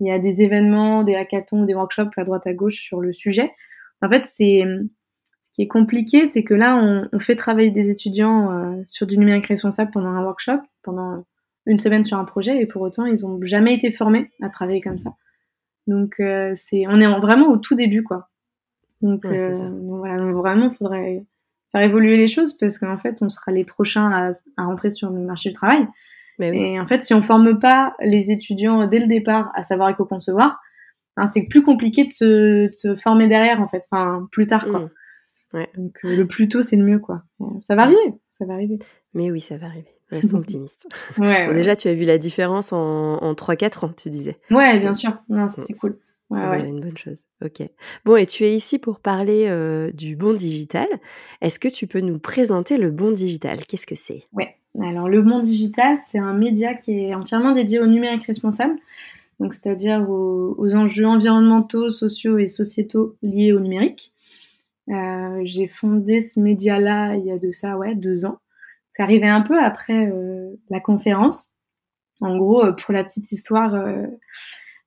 Il 0.00 0.06
y 0.06 0.12
a 0.12 0.18
des 0.18 0.42
événements, 0.42 1.02
des 1.02 1.14
hackathons, 1.14 1.64
des 1.64 1.74
workshops 1.74 2.16
à 2.16 2.24
droite 2.24 2.46
à 2.46 2.52
gauche 2.52 2.80
sur 2.80 3.00
le 3.00 3.12
sujet. 3.12 3.52
En 4.02 4.08
fait, 4.08 4.24
c'est 4.24 4.64
ce 5.40 5.50
qui 5.52 5.62
est 5.62 5.68
compliqué, 5.68 6.26
c'est 6.26 6.44
que 6.44 6.54
là, 6.54 6.76
on, 6.76 7.08
on, 7.12 7.18
fait 7.18 7.36
travailler 7.36 7.70
des 7.70 7.90
étudiants 7.90 8.52
euh, 8.52 8.82
sur 8.86 9.06
du 9.06 9.18
numérique 9.18 9.46
responsable 9.46 9.90
pendant 9.90 10.08
un 10.08 10.22
workshop, 10.22 10.60
pendant 10.82 11.24
une 11.66 11.78
semaine 11.78 12.04
sur 12.04 12.18
un 12.18 12.24
projet, 12.24 12.60
et 12.60 12.66
pour 12.66 12.82
autant, 12.82 13.06
ils 13.06 13.22
n'ont 13.22 13.38
jamais 13.42 13.74
été 13.74 13.90
formés 13.90 14.30
à 14.40 14.48
travailler 14.48 14.80
comme 14.80 14.98
ça. 14.98 15.10
Donc, 15.86 16.20
euh, 16.20 16.52
c'est, 16.54 16.86
on 16.86 17.00
est 17.00 17.20
vraiment 17.20 17.48
au 17.48 17.56
tout 17.56 17.74
début, 17.74 18.02
quoi. 18.02 18.28
Donc, 19.00 19.24
euh, 19.24 19.52
donc 19.52 19.98
voilà, 19.98 20.16
donc 20.16 20.34
vraiment, 20.34 20.66
il 20.66 20.74
faudrait 20.74 21.24
faire 21.72 21.82
évoluer 21.82 22.16
les 22.16 22.26
choses 22.26 22.56
parce 22.56 22.78
qu'en 22.78 22.96
fait, 22.96 23.18
on 23.20 23.28
sera 23.28 23.52
les 23.52 23.64
prochains 23.64 24.10
à, 24.10 24.30
à 24.56 24.64
rentrer 24.64 24.90
sur 24.90 25.10
le 25.10 25.20
marché 25.20 25.50
du 25.50 25.54
travail. 25.54 25.86
Et 26.40 26.78
en 26.78 26.86
fait, 26.86 27.02
si 27.02 27.14
on 27.14 27.22
forme 27.22 27.58
pas 27.58 27.94
les 28.00 28.30
étudiants 28.30 28.86
dès 28.86 29.00
le 29.00 29.06
départ 29.06 29.50
à 29.54 29.64
savoir 29.64 29.90
éco-concevoir, 29.90 30.60
hein, 31.18 31.26
c'est 31.26 31.42
plus 31.42 31.62
compliqué 31.62 32.04
de 32.04 32.10
se, 32.10 32.70
se, 32.76 32.94
former 32.96 33.28
derrière, 33.28 33.60
en 33.60 33.66
fait, 33.66 33.82
enfin, 33.90 34.26
plus 34.32 34.46
tard, 34.46 34.66
quoi. 34.66 34.80
Mmh. 34.80 34.90
Ouais. 35.54 35.68
Donc, 35.76 35.98
euh, 36.04 36.16
le 36.16 36.26
plus 36.26 36.48
tôt, 36.48 36.62
c'est 36.62 36.76
le 36.76 36.84
mieux, 36.84 36.98
quoi. 36.98 37.22
Ça 37.62 37.74
va 37.74 37.82
arriver, 37.82 38.14
ça 38.30 38.44
va 38.44 38.54
arriver. 38.54 38.78
Mais 39.14 39.30
oui, 39.30 39.40
ça 39.40 39.56
va 39.56 39.66
arriver. 39.66 39.88
Restons 40.10 40.38
optimistes. 40.38 40.86
ouais, 41.18 41.52
Déjà, 41.54 41.76
tu 41.76 41.88
as 41.88 41.94
vu 41.94 42.04
la 42.04 42.18
différence 42.18 42.72
en, 42.72 43.16
en 43.16 43.32
3-4 43.32 43.86
ans, 43.86 43.92
tu 43.96 44.10
disais. 44.10 44.36
Ouais, 44.50 44.78
bien 44.78 44.92
sûr. 44.92 45.18
Non, 45.28 45.48
ça, 45.48 45.62
c'est 45.62 45.74
cool. 45.74 45.98
c'est 46.30 46.40
déjà 46.40 46.66
une 46.66 46.80
bonne 46.80 46.96
chose. 46.96 47.24
Ok. 47.44 47.66
Bon, 48.04 48.16
et 48.16 48.26
tu 48.26 48.44
es 48.44 48.54
ici 48.54 48.78
pour 48.78 49.00
parler 49.00 49.46
euh, 49.48 49.90
du 49.92 50.16
bon 50.16 50.34
digital. 50.34 50.88
Est-ce 51.40 51.58
que 51.58 51.68
tu 51.68 51.86
peux 51.86 52.00
nous 52.00 52.18
présenter 52.18 52.76
le 52.76 52.90
bon 52.90 53.10
digital? 53.12 53.64
Qu'est-ce 53.66 53.86
que 53.86 53.94
c'est? 53.94 54.24
Ouais. 54.32 54.54
Alors, 54.80 55.08
le 55.08 55.22
monde 55.22 55.42
digital, 55.42 55.96
c'est 56.08 56.18
un 56.18 56.34
média 56.34 56.74
qui 56.74 56.92
est 56.92 57.14
entièrement 57.14 57.52
dédié 57.52 57.80
au 57.80 57.86
numérique 57.86 58.26
responsable, 58.26 58.76
donc 59.40 59.54
c'est-à-dire 59.54 60.08
aux, 60.08 60.74
enjeux 60.74 61.06
environnementaux, 61.06 61.90
sociaux 61.90 62.38
et 62.38 62.48
sociétaux 62.48 63.16
liés 63.22 63.52
au 63.52 63.60
numérique. 63.60 64.12
Euh, 64.88 65.40
j'ai 65.44 65.68
fondé 65.68 66.22
ce 66.22 66.40
média-là 66.40 67.14
il 67.16 67.26
y 67.26 67.30
a 67.30 67.38
de 67.38 67.52
ça, 67.52 67.76
ouais, 67.76 67.94
deux 67.94 68.24
ans. 68.24 68.38
C'est 68.90 69.02
arrivé 69.02 69.28
un 69.28 69.42
peu 69.42 69.58
après 69.58 70.06
euh, 70.06 70.56
la 70.70 70.80
conférence. 70.80 71.52
En 72.20 72.36
gros, 72.36 72.64
euh, 72.64 72.72
pour 72.72 72.92
la 72.92 73.04
petite 73.04 73.30
histoire, 73.30 73.72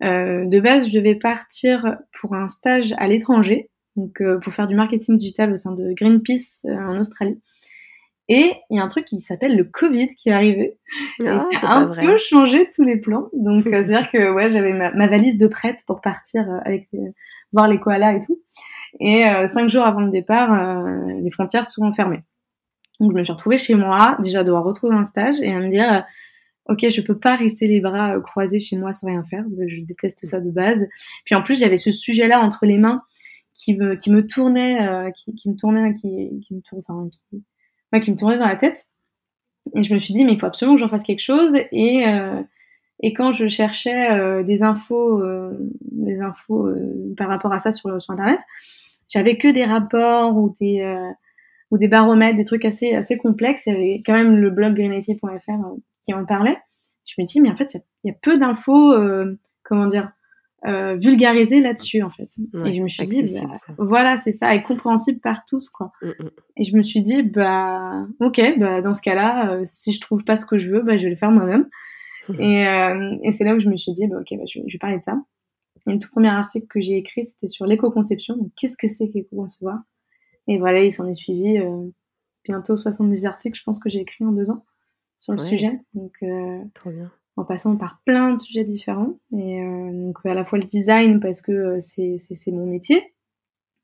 de 0.02 0.60
base, 0.60 0.88
je 0.88 0.94
devais 0.94 1.16
partir 1.16 1.98
pour 2.20 2.34
un 2.34 2.48
stage 2.48 2.94
à 2.98 3.08
l'étranger, 3.08 3.70
donc 3.96 4.22
pour 4.42 4.52
faire 4.52 4.68
du 4.68 4.76
marketing 4.76 5.18
digital 5.18 5.54
au 5.54 5.58
sein 5.58 5.74
de 5.74 5.94
Greenpeace 5.94 6.66
en 6.66 6.98
Australie. 6.98 7.40
Et 8.34 8.54
il 8.70 8.78
y 8.78 8.80
a 8.80 8.84
un 8.84 8.88
truc 8.88 9.04
qui 9.04 9.20
s'appelle 9.20 9.58
le 9.58 9.66
Covid 9.66 10.08
qui 10.16 10.30
est 10.30 10.32
arrivé. 10.32 10.78
Ah, 11.26 11.46
et 11.52 11.66
a 11.66 11.76
un 11.76 11.88
peu 11.94 12.18
changé 12.18 12.70
tous 12.74 12.82
les 12.82 12.96
plans. 12.96 13.28
Donc, 13.34 13.58
euh, 13.68 13.84
c'est-à-dire 13.84 14.10
que 14.10 14.32
ouais, 14.32 14.50
j'avais 14.50 14.72
ma, 14.72 15.08
valise 15.08 15.38
de 15.38 15.48
prête 15.48 15.80
pour 15.86 16.00
partir 16.00 16.50
euh, 16.50 16.60
avec 16.64 16.88
euh, 16.94 17.10
voir 17.52 17.68
les 17.68 17.78
koalas 17.78 18.14
et 18.14 18.20
tout. 18.20 18.42
Et 19.02 19.24
cinq 19.48 19.70
jours 19.70 19.86
avant 19.86 20.02
le 20.02 20.10
départ, 20.10 20.54
les 21.22 21.32
frontières 21.32 21.66
sont 21.66 21.94
fermées. 21.94 22.24
Donc, 23.00 23.14
je 23.14 23.18
me 23.18 23.24
suis 23.24 23.32
retrouvée 23.32 23.58
chez 23.58 23.76
moi, 23.76 24.18
déjà 24.22 24.44
devoir 24.44 24.66
retrouver 24.66 24.96
un 24.96 25.06
stage 25.06 25.40
et 25.42 25.54
à 25.54 25.60
me 25.60 25.70
dire, 25.70 26.06
ok, 26.68 26.90
je 26.90 27.02
peux 27.02 27.18
pas 27.18 27.38
rester 27.38 27.68
les 27.68 27.80
bras 27.80 28.20
croisés 28.20 28.60
chez 28.60 28.78
moi 28.78 28.92
sans 28.92 29.08
rien 29.08 29.24
faire. 29.24 29.46
Je 29.66 29.82
déteste 29.84 30.26
ça 30.26 30.42
de 30.42 30.52
base. 30.52 30.88
Puis 31.24 31.36
en 31.36 31.42
plus, 31.42 31.60
j'avais 31.60 31.78
ce 31.78 31.94
sujet-là 31.94 32.42
entre 32.42 32.66
les 32.66 32.78
mains 32.78 33.02
qui 33.54 33.78
me 33.78 33.96
qui 33.96 34.12
me 34.12 34.28
tournait, 34.28 35.12
qui, 35.16 35.36
qui, 35.36 35.50
me 35.50 35.56
tournait, 35.56 35.94
qui, 35.94 36.42
qui 36.46 36.54
me 36.54 36.62
tournait, 36.62 36.84
enfin, 36.86 37.08
qui, 37.10 37.44
qui 38.00 38.12
me 38.12 38.18
tournait 38.18 38.38
dans 38.38 38.48
la 38.48 38.56
tête. 38.56 38.86
Et 39.76 39.84
je 39.84 39.94
me 39.94 40.00
suis 40.00 40.14
dit, 40.14 40.26
mais 40.26 40.34
il 40.34 40.40
faut 40.40 40.48
absolument 40.48 40.76
que 40.76 40.82
j'en 40.82 40.90
fasse 40.90 41.04
quelque 41.04 41.22
chose. 41.22 41.56
Et, 41.72 42.08
euh, 42.08 42.42
et 43.02 43.14
quand 43.14 43.34
je 43.34 43.48
cherchais 43.48 44.12
euh, 44.12 44.44
des 44.44 44.64
infos, 44.64 45.22
euh, 45.22 45.52
des 45.92 46.20
infos 46.20 46.70
par 47.18 47.28
rapport 47.28 47.54
à 47.54 47.60
ça 47.60 47.72
sur, 47.72 48.02
sur 48.02 48.14
Internet, 48.14 48.40
j'avais 49.08 49.38
que 49.38 49.48
des 49.48 49.66
rapports 49.66 50.36
ou 50.38 50.54
des, 50.60 50.84
ou 51.70 51.78
des 51.78 51.88
baromètres, 51.88 52.38
des 52.38 52.46
trucs 52.46 52.66
assez, 52.66 52.94
assez 52.96 53.18
complexes. 53.18 53.66
Il 53.68 53.74
y 53.74 53.76
avait 53.76 54.04
quand 54.06 54.14
même 54.14 54.38
le 54.38 54.50
blog 54.50 54.76
greenity.fr 54.76 55.52
qui 56.06 56.14
en 56.14 56.26
parlait. 56.26 56.58
Je 57.06 57.16
me 57.20 57.26
dis, 57.26 57.42
mais 57.42 57.50
en 57.50 57.56
fait, 57.56 57.78
il 58.04 58.08
y, 58.08 58.12
a 58.12 58.16
peu 58.22 58.38
d'infos, 58.38 58.96
comment 59.64 59.88
dire, 59.88 60.12
euh, 60.68 60.96
vulgariser 60.96 61.60
là-dessus 61.60 62.04
en 62.04 62.12
fait. 62.12 62.30
et 62.66 62.74
je 62.74 62.84
me 62.84 62.88
suis 62.88 63.06
dit, 63.06 63.24
bah, 63.24 63.58
voilà, 63.80 64.18
c'est 64.20 64.32
ça, 64.32 64.54
et 64.54 64.62
compréhensible 64.62 65.20
par 65.20 65.44
tous 65.46 65.70
quoi. 65.70 65.92
Mm, 66.04 66.10
mm. 66.10 66.30
Et 66.58 66.64
je 66.66 66.76
me 66.76 66.84
suis 66.84 67.02
dit, 67.02 67.24
bah 67.24 68.06
ok, 68.20 68.60
bah 68.60 68.82
dans 68.82 68.94
ce 68.94 69.02
cas-là, 69.02 69.54
euh, 69.54 69.62
si 69.66 69.92
je 69.92 70.00
trouve 70.00 70.24
pas 70.24 70.36
ce 70.36 70.46
que 70.46 70.58
je 70.58 70.70
veux, 70.70 70.84
bah 70.84 70.98
je 70.98 71.06
vais 71.06 71.10
le 71.10 71.16
faire 71.16 71.32
moi-même. 71.32 71.68
et, 72.40 72.68
euh, 72.68 73.18
et 73.24 73.32
c'est 73.32 73.44
là 73.44 73.56
où 73.56 73.60
je 73.60 73.70
me 73.70 73.78
suis 73.78 73.92
dit, 73.92 74.06
bah 74.06 74.18
ok, 74.20 74.38
bah, 74.38 74.44
je, 74.48 74.60
vais 74.60 74.78
parler 74.80 75.00
de 75.00 75.04
ça. 75.04 75.20
Et 75.88 75.94
le 75.94 75.98
tout 75.98 76.10
premier 76.12 76.30
article 76.30 76.68
que 76.68 76.80
j'ai 76.80 76.96
écrit, 76.98 77.26
c'était 77.26 77.48
sur 77.48 77.66
l'éco-conception. 77.66 78.38
Donc 78.38 78.52
qu'est-ce 78.56 78.78
que 78.78 78.88
c'est 78.88 79.10
qu'éco-concevoir? 79.10 79.80
Et 80.48 80.60
voilà, 80.60 80.84
il 80.84 80.92
s'en 80.92 81.08
est 81.08 81.16
suivi 81.16 81.60
bientôt 82.44 82.78
70 82.78 83.26
articles, 83.26 83.58
je 83.58 83.64
pense 83.64 83.80
que 83.80 83.90
j'ai 83.90 84.02
écrit 84.02 84.26
en 84.26 84.32
deux 84.32 84.52
ans 84.52 84.64
sur 85.18 85.34
le 85.34 85.40
sujet. 85.40 85.80
Donc 85.96 86.14
trop 86.76 86.92
bien 86.92 87.12
en 87.38 87.44
passant 87.44 87.78
par 87.78 88.02
plein 88.06 88.34
de 88.34 88.40
sujets 88.40 88.64
différents. 88.64 89.18
Et 89.38 89.62
euh, 89.62 89.92
donc 89.92 90.18
à 90.26 90.34
la 90.34 90.44
fois 90.44 90.60
le 90.60 90.66
design 90.66 91.20
parce 91.20 91.42
que 91.42 91.52
euh, 91.52 91.78
c'est, 91.80 92.52
mon 92.52 92.66
métier, 92.66 93.14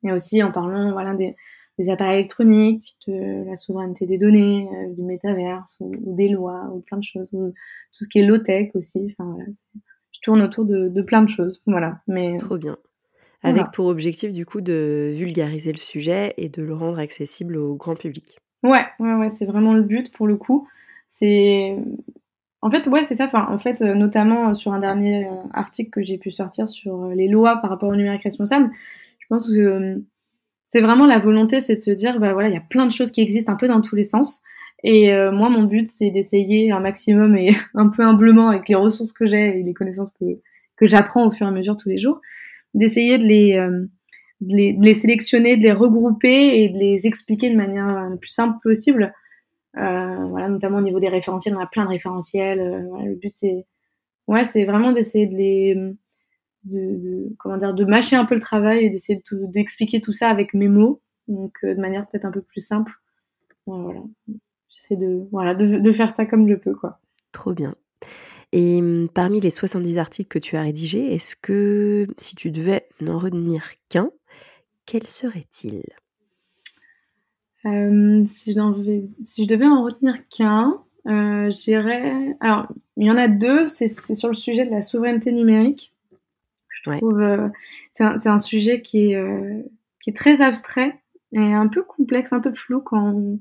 mais 0.04 0.12
aussi 0.12 0.44
en 0.44 0.52
parlant 0.52 0.92
voilà 0.92 1.14
des, 1.14 1.36
des, 1.80 1.90
appareils 1.90 2.20
électroniques, 2.20 2.98
de 3.08 3.46
la 3.46 3.56
souveraineté 3.56 4.06
des 4.06 4.18
données, 4.18 4.68
euh, 4.74 4.94
du 4.94 5.02
métaverse 5.04 5.78
ou, 5.80 5.94
des 6.16 6.30
lois 6.30 6.70
ou 6.74 6.82
plein 6.82 6.98
de 6.98 7.04
choses, 7.04 7.34
ou 7.34 7.54
tout 7.98 8.04
ce 8.04 8.10
qui 8.10 8.20
est 8.20 8.26
low 8.26 8.38
tech 8.38 8.70
aussi. 8.76 9.16
Enfin 9.18 9.32
voilà, 9.32 9.46
je 10.12 10.20
tourne 10.22 10.42
autour 10.42 10.66
de, 10.66 10.90
de, 10.90 11.02
plein 11.02 11.22
de 11.22 11.30
choses. 11.30 11.62
Voilà. 11.66 12.02
Mais 12.08 12.38
trop 12.38 12.58
bien. 12.58 12.78
avec 13.44 13.72
pour 13.72 13.86
objectif 13.88 14.34
du 14.34 14.46
coup 14.46 14.62
de 14.62 15.14
vulgariser 15.16 15.72
le 15.72 15.78
sujet 15.78 16.34
et 16.38 16.50
de 16.50 16.62
le 16.62 16.76
rendre 16.76 17.00
accessible 17.00 17.56
au 17.56 17.76
grand 17.76 17.96
public. 17.96 18.38
Ouais, 18.64 18.86
ouais, 19.00 19.14
ouais, 19.14 19.30
c'est 19.30 19.46
vraiment 19.46 19.74
le 19.74 19.84
but 19.84 20.12
pour 20.12 20.28
le 20.28 20.36
coup. 20.36 20.68
C'est 21.08 21.78
en 22.68 22.70
fait, 22.70 22.86
ouais, 22.88 23.04
c'est 23.04 23.16
ça. 23.16 23.30
En 23.50 23.58
fait, 23.58 23.82
euh, 23.82 23.96
notamment 23.96 24.50
euh, 24.50 24.54
sur 24.54 24.74
un 24.74 24.82
dernier 24.82 25.26
euh, 25.26 25.30
article 25.54 25.90
que 25.90 26.04
j'ai 26.04 26.18
pu 26.18 26.32
sortir 26.32 26.68
sur 26.68 27.08
les 27.08 27.30
lois 27.30 27.62
par 27.62 27.70
rapport 27.70 27.88
au 27.88 27.96
numérique 27.96 28.24
responsable, 28.24 28.70
je 29.20 29.26
pense 29.30 29.48
que 29.48 30.04
c'est 30.66 30.82
vraiment 30.82 31.06
la 31.06 31.18
volonté, 31.18 31.62
c'est 31.62 31.78
de 31.78 31.82
se 31.82 31.92
dire, 31.92 32.20
bah 32.20 32.34
voilà, 32.34 32.50
il 32.50 32.54
y 32.54 32.58
a 32.58 32.64
plein 32.70 32.86
de 32.86 32.92
choses 32.92 33.12
qui 33.12 33.22
existent 33.22 33.54
un 33.54 33.56
peu 33.56 33.70
dans 33.70 33.80
tous 33.80 33.96
les 33.96 34.04
sens. 34.04 34.44
Et 34.84 35.12
moi, 35.32 35.50
mon 35.50 35.64
but, 35.64 35.88
c'est 35.88 36.12
d'essayer 36.12 36.72
un 36.72 36.80
maximum 36.80 37.38
et 37.38 37.52
un 37.74 37.88
peu 37.88 38.04
humblement 38.04 38.50
avec 38.50 38.68
les 38.68 38.76
ressources 38.76 39.14
que 39.14 39.26
j'ai 39.26 39.60
et 39.60 39.64
les 39.64 39.74
connaissances 39.74 40.14
que, 40.20 40.26
que 40.76 40.86
j'apprends 40.86 41.26
au 41.26 41.32
fur 41.32 41.46
et 41.46 41.50
à 41.50 41.54
mesure 41.54 41.78
tous 41.78 41.90
les 41.90 41.98
jours, 41.98 42.20
d'essayer 42.74 43.18
de 43.18 43.24
les, 43.24 43.54
de 44.42 44.56
les, 44.56 44.74
de 44.74 44.84
les 44.84 44.94
sélectionner, 44.94 45.56
de 45.56 45.64
les 45.64 45.72
regrouper 45.72 46.62
et 46.62 46.70
de 46.70 46.78
les 46.78 47.08
expliquer 47.08 47.50
de 47.50 47.56
manière 47.56 47.88
la 47.88 48.18
plus 48.18 48.30
simple 48.30 48.58
possible 48.62 49.14
voilà, 49.78 50.50
notamment 50.50 50.78
au 50.78 50.82
niveau 50.82 51.00
des 51.00 51.10
référentiels, 51.10 51.56
on 51.56 51.60
a 51.60 51.68
plein 51.68 51.86
de 51.86 51.90
référentiels. 51.90 52.60
Euh, 52.60 53.06
le 53.06 53.16
but 53.16 53.34
c'est, 53.36 53.66
ouais, 54.28 54.44
vraiment 54.66 54.92
d'essayer 54.92 55.28
de 55.28 55.36
les, 55.36 55.76
de, 56.64 57.36
comment 57.40 57.58
dire, 57.58 57.74
de 57.74 57.86
mâcher 57.86 58.16
un 58.16 58.26
peu 58.26 58.36
le 58.36 58.42
travail 58.42 58.86
et 58.86 58.90
d'essayer 58.90 59.22
d'expliquer 59.32 60.02
tout 60.02 60.14
ça 60.14 60.30
avec 60.30 60.54
mes 60.54 60.68
mots, 60.68 61.02
donc 61.28 61.58
euh, 61.64 61.76
de 61.76 61.80
manière 61.80 62.08
peut-être 62.08 62.26
un 62.26 62.32
peu 62.32 62.42
plus 62.42 62.62
simple. 62.62 62.92
voilà, 63.66 64.02
j'essaie 64.70 64.96
de, 64.96 65.28
voilà, 65.32 65.54
de, 65.56 65.92
faire 65.92 66.16
ça 66.16 66.26
comme 66.26 66.48
je 66.50 66.56
peux, 66.56 66.74
quoi. 66.74 67.00
Trop 67.32 67.54
bien. 67.54 67.76
Et 68.54 68.80
hum, 68.80 69.10
parmi 69.14 69.40
les 69.42 69.50
70 69.50 69.98
articles 69.98 70.30
que 70.30 70.40
tu 70.40 70.56
as 70.56 70.62
rédigés, 70.62 71.14
est-ce 71.14 71.36
que 71.36 72.08
si 72.18 72.36
tu 72.36 72.52
devais 72.52 72.88
n'en 73.02 73.20
retenir 73.20 73.64
qu'un, 73.90 74.12
quel 74.86 75.06
serait-il? 75.06 75.84
Euh, 77.68 78.24
si, 78.28 78.56
si, 79.24 79.44
je 79.44 79.48
devais 79.48 79.66
en 79.66 79.84
retenir 79.84 80.28
qu'un, 80.30 80.82
euh, 81.08 81.50
je 81.50 81.58
dirais. 81.58 82.36
Alors, 82.40 82.68
il 82.96 83.08
y 83.08 83.12
en 83.12 83.18
a 83.18 83.28
deux, 83.28 83.68
c'est 83.68 83.88
sur 84.16 84.30
le 84.30 84.36
sujet 84.36 84.66
de 84.66 84.72
la 84.72 84.82
souveraineté 84.82 85.32
numérique. 85.32 85.94
Je 86.70 86.92
trouve. 86.98 87.22
Euh, 87.22 87.50
c'est 87.92 88.04
un, 88.04 88.16
un, 88.26 88.40
sujet 88.40 88.82
qui 88.82 89.12
est, 89.12 89.16
euh, 89.16 89.62
qui 90.02 90.12
est 90.12 90.14
très 90.14 90.42
abstrait 90.42 91.00
et 91.34 91.40
un 91.54 91.68
peu 91.68 91.84
complexe, 91.84 92.32
un 92.34 92.40
peu 92.40 92.54
flou 92.54 92.82
quand 92.82 93.14
on, 93.14 93.40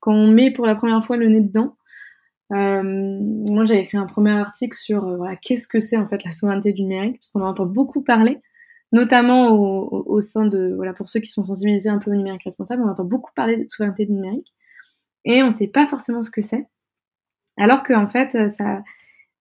quand 0.00 0.12
on 0.12 0.26
met 0.28 0.50
pour 0.50 0.66
la 0.66 0.74
première 0.74 1.04
fois 1.04 1.16
le 1.16 1.28
nez 1.28 1.40
dedans. 1.40 1.76
Euh, 2.52 2.82
moi, 2.82 3.66
j'avais 3.66 3.80
écrit 3.80 3.98
un 3.98 4.06
premier 4.06 4.30
article 4.30 4.76
sur 4.76 5.16
voilà, 5.16 5.36
qu'est-ce 5.36 5.68
que 5.68 5.80
c'est 5.80 5.98
en 5.98 6.08
fait 6.08 6.24
la 6.24 6.30
souveraineté 6.30 6.72
numérique, 6.72 7.18
parce 7.20 7.30
qu'on 7.32 7.42
en 7.42 7.48
entend 7.48 7.66
beaucoup 7.66 8.00
parler 8.00 8.38
notamment 8.92 9.50
au, 9.50 10.04
au, 10.06 10.20
sein 10.20 10.46
de, 10.46 10.72
voilà, 10.74 10.92
pour 10.92 11.08
ceux 11.08 11.20
qui 11.20 11.30
sont 11.30 11.44
sensibilisés 11.44 11.90
un 11.90 11.98
peu 11.98 12.10
au 12.10 12.14
numérique 12.14 12.44
responsable, 12.44 12.82
on 12.84 12.88
entend 12.88 13.04
beaucoup 13.04 13.32
parler 13.34 13.56
de 13.56 13.68
souveraineté 13.68 14.06
numérique 14.06 14.52
et 15.24 15.42
on 15.42 15.46
ne 15.46 15.50
sait 15.50 15.66
pas 15.66 15.86
forcément 15.86 16.22
ce 16.22 16.30
que 16.30 16.42
c'est. 16.42 16.66
Alors 17.58 17.82
qu'en 17.82 18.06
fait, 18.06 18.48
ça, 18.48 18.82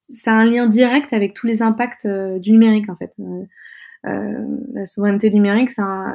ça 0.09 0.31
a 0.31 0.35
un 0.35 0.45
lien 0.45 0.67
direct 0.67 1.13
avec 1.13 1.33
tous 1.33 1.47
les 1.47 1.61
impacts 1.61 2.05
euh, 2.05 2.39
du 2.39 2.51
numérique, 2.51 2.89
en 2.89 2.95
fait. 2.95 3.13
Euh, 3.19 3.43
euh, 4.05 4.45
la 4.73 4.85
souveraineté 4.85 5.29
numérique, 5.31 5.71
ça, 5.71 6.13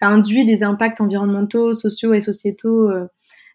induit 0.00 0.44
des 0.44 0.64
impacts 0.64 1.00
environnementaux, 1.00 1.74
sociaux 1.74 2.14
et 2.14 2.20
sociétaux 2.20 2.90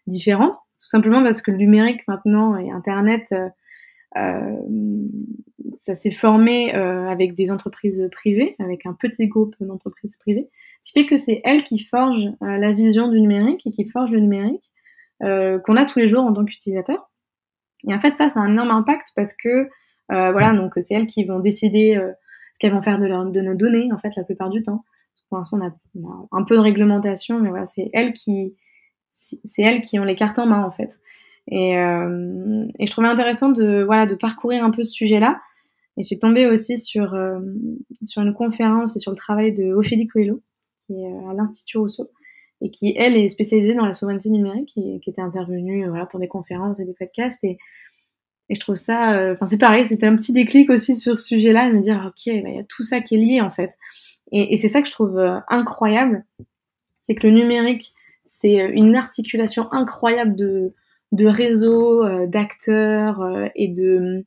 différents, 0.06 0.52
tout 0.52 0.88
simplement 0.88 1.22
parce 1.22 1.42
que 1.42 1.50
le 1.50 1.58
numérique 1.58 2.06
maintenant 2.08 2.56
et 2.56 2.70
Internet 2.70 3.34
ça 4.14 5.94
s'est 5.94 6.10
formé 6.10 6.74
euh, 6.74 7.08
avec 7.08 7.34
des 7.34 7.50
entreprises 7.50 8.08
privées, 8.12 8.56
avec 8.58 8.86
un 8.86 8.92
petit 8.92 9.28
groupe 9.28 9.54
d'entreprises 9.60 10.16
privées, 10.16 10.48
ce 10.80 10.92
qui 10.92 11.00
fait 11.00 11.06
que 11.06 11.16
c'est 11.16 11.40
elles 11.44 11.62
qui 11.62 11.78
forgent 11.78 12.30
euh, 12.42 12.56
la 12.56 12.72
vision 12.72 13.08
du 13.08 13.20
numérique 13.20 13.66
et 13.66 13.70
qui 13.70 13.84
forgent 13.84 14.10
le 14.10 14.20
numérique 14.20 14.70
qu'on 15.22 15.76
a 15.76 15.84
tous 15.84 15.98
les 15.98 16.08
jours 16.08 16.24
en 16.24 16.32
tant 16.32 16.46
qu'utilisateur. 16.46 17.10
Et 17.86 17.92
en 17.92 18.00
fait, 18.00 18.14
ça, 18.14 18.30
ça 18.30 18.40
a 18.40 18.42
un 18.42 18.52
énorme 18.52 18.70
impact 18.70 19.08
parce 19.14 19.36
que, 19.36 19.68
voilà, 20.08 20.54
donc 20.54 20.72
c'est 20.78 20.94
elles 20.94 21.06
qui 21.06 21.24
vont 21.24 21.40
décider 21.40 22.00
ce 22.54 22.58
qu'elles 22.58 22.72
vont 22.72 22.80
faire 22.80 22.98
de, 22.98 23.04
leur, 23.04 23.26
de 23.26 23.40
nos 23.42 23.54
données, 23.54 23.92
en 23.92 23.98
fait, 23.98 24.16
la 24.16 24.24
plupart 24.24 24.48
du 24.48 24.62
temps. 24.62 24.82
Pour 25.28 25.36
l'instant, 25.36 25.58
on 25.60 25.66
a, 25.66 25.72
on 25.94 26.08
a, 26.08 26.28
un 26.32 26.44
peu 26.44 26.56
de 26.56 26.60
réglementation, 26.60 27.38
mais 27.38 27.50
voilà, 27.50 27.66
c'est 27.66 27.90
elles 27.92 28.14
qui, 28.14 28.56
c'est 29.10 29.62
elles 29.62 29.82
qui 29.82 29.98
ont 29.98 30.04
les 30.04 30.16
cartes 30.16 30.38
en 30.38 30.46
main, 30.46 30.64
en 30.64 30.70
fait. 30.70 30.98
Et, 31.50 31.76
euh, 31.76 32.64
et 32.78 32.86
je 32.86 32.92
trouvais 32.92 33.08
intéressant 33.08 33.50
de, 33.50 33.82
voilà, 33.82 34.06
de 34.06 34.14
parcourir 34.14 34.64
un 34.64 34.70
peu 34.70 34.84
ce 34.84 34.92
sujet-là. 34.92 35.40
Et 35.96 36.02
j'ai 36.04 36.18
tombé 36.18 36.46
aussi 36.46 36.78
sur, 36.78 37.14
euh, 37.14 37.40
sur 38.04 38.22
une 38.22 38.32
conférence 38.32 38.96
et 38.96 39.00
sur 39.00 39.10
le 39.10 39.16
travail 39.16 39.52
de 39.52 39.72
Ophélie 39.72 40.06
Coelho, 40.06 40.40
qui 40.86 40.94
est 40.94 41.12
euh, 41.12 41.30
à 41.30 41.34
l'Institut 41.34 41.78
Rousseau, 41.78 42.10
et 42.60 42.70
qui, 42.70 42.94
elle, 42.96 43.16
est 43.16 43.28
spécialisée 43.28 43.74
dans 43.74 43.84
la 43.84 43.94
souveraineté 43.94 44.30
numérique 44.30 44.72
et 44.76 45.00
qui 45.00 45.10
était 45.10 45.20
intervenue 45.20 45.88
voilà, 45.88 46.06
pour 46.06 46.20
des 46.20 46.28
conférences 46.28 46.78
et 46.78 46.84
des 46.84 46.94
podcasts. 46.94 47.42
Et, 47.42 47.58
et 48.48 48.54
je 48.54 48.60
trouve 48.60 48.76
ça, 48.76 49.32
enfin 49.32 49.46
c'est 49.46 49.58
pareil, 49.58 49.86
c'était 49.86 50.06
un 50.06 50.16
petit 50.16 50.32
déclic 50.32 50.70
aussi 50.70 50.96
sur 50.96 51.18
ce 51.18 51.24
sujet-là, 51.24 51.70
de 51.70 51.76
me 51.76 51.82
dire, 51.82 52.04
ok, 52.06 52.42
bah, 52.42 52.48
il 52.48 52.56
y 52.56 52.58
a 52.58 52.64
tout 52.64 52.82
ça 52.82 53.00
qui 53.00 53.14
est 53.14 53.18
lié 53.18 53.40
en 53.40 53.50
fait. 53.50 53.70
Et, 54.32 54.52
et 54.52 54.56
c'est 54.56 54.68
ça 54.68 54.82
que 54.82 54.88
je 54.88 54.92
trouve 54.92 55.18
incroyable, 55.48 56.24
c'est 56.98 57.14
que 57.14 57.26
le 57.26 57.32
numérique, 57.32 57.94
c'est 58.24 58.56
une 58.56 58.96
articulation 58.96 59.72
incroyable 59.72 60.34
de, 60.36 60.74
de 61.12 61.26
réseaux, 61.26 62.04
euh, 62.04 62.26
d'acteurs 62.26 63.20
euh, 63.22 63.46
et 63.54 63.68
de 63.68 64.24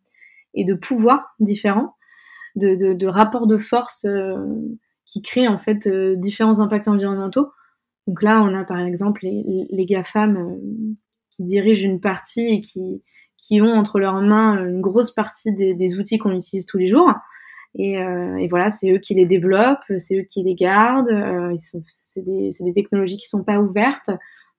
et 0.55 0.65
de 0.65 0.75
pouvoirs 0.75 1.35
différents, 1.39 1.95
de, 2.55 2.75
de, 2.75 2.93
de 2.93 3.07
rapports 3.07 3.47
de 3.47 3.57
force 3.57 4.05
euh, 4.05 4.35
qui 5.05 5.21
créent 5.23 5.47
en 5.47 5.57
fait 5.57 5.87
différents 6.17 6.59
impacts 6.59 6.87
environnementaux. 6.87 7.49
Donc 8.05 8.21
là, 8.21 8.43
on 8.43 8.53
a 8.53 8.63
par 8.63 8.79
exemple 8.79 9.21
les, 9.23 9.67
les 9.69 9.85
GAFAM 9.85 10.57
qui 11.31 11.43
dirigent 11.43 11.83
une 11.83 11.99
partie 11.99 12.45
et 12.45 12.61
qui, 12.61 13.01
qui 13.37 13.61
ont 13.61 13.73
entre 13.73 13.99
leurs 13.99 14.21
mains 14.21 14.63
une 14.63 14.81
grosse 14.81 15.11
partie 15.11 15.53
des, 15.53 15.73
des 15.73 15.99
outils 15.99 16.19
qu'on 16.19 16.31
utilise 16.31 16.65
tous 16.65 16.77
les 16.77 16.87
jours. 16.87 17.11
Et, 17.75 17.97
euh, 17.99 18.37
et 18.37 18.47
voilà, 18.47 18.69
c'est 18.69 18.91
eux 18.91 18.99
qui 18.99 19.15
les 19.15 19.25
développent, 19.25 19.83
c'est 19.97 20.19
eux 20.19 20.23
qui 20.23 20.43
les 20.43 20.55
gardent. 20.55 21.09
Euh, 21.09 21.55
c'est 21.57 22.23
des, 22.23 22.49
des, 22.59 22.73
technologies 22.73 23.17
qui 23.17 23.27
sont 23.27 23.43
pas 23.43 23.59
ouvertes, 23.59 24.11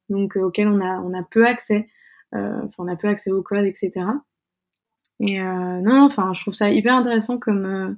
donc 0.09 0.37
auxquelles 0.37 0.69
on 0.69 0.81
a, 0.81 1.01
on 1.01 1.15
a 1.15 1.23
peu 1.23 1.47
accès. 1.47 1.89
Euh, 2.35 2.63
on 2.79 2.89
a 2.89 2.97
peu 2.97 3.09
accès 3.09 3.31
au 3.31 3.43
code, 3.43 3.65
etc. 3.65 3.93
Et 5.21 5.41
euh, 5.41 5.81
non, 5.81 6.03
enfin, 6.03 6.33
je 6.33 6.41
trouve 6.41 6.55
ça 6.55 6.71
hyper 6.71 6.95
intéressant 6.95 7.39
comme 7.39 7.67
euh, 7.67 7.95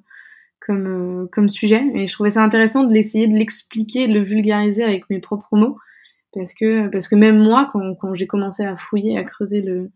comme, 0.61 1.29
comme 1.33 1.49
sujet. 1.49 1.83
Et 1.95 2.09
je 2.09 2.13
trouvais 2.13 2.31
ça 2.31 2.43
intéressant 2.43 2.85
de 2.85 2.93
l'essayer 2.93 3.29
de 3.29 3.35
l'expliquer, 3.37 4.09
de 4.09 4.15
le 4.15 4.21
vulgariser 4.21 4.85
avec 4.85 5.09
mes 5.11 5.21
propres 5.21 5.57
mots. 5.57 5.79
Parce 6.35 6.55
que, 6.55 6.89
parce 6.89 7.09
que 7.09 7.17
même 7.17 7.39
moi, 7.39 7.71
quand, 7.73 8.15
j'ai 8.15 8.27
commencé 8.27 8.63
à 8.65 8.77
fouiller, 8.77 9.17
à 9.17 9.25
creuser 9.25 9.63
le, 9.63 9.91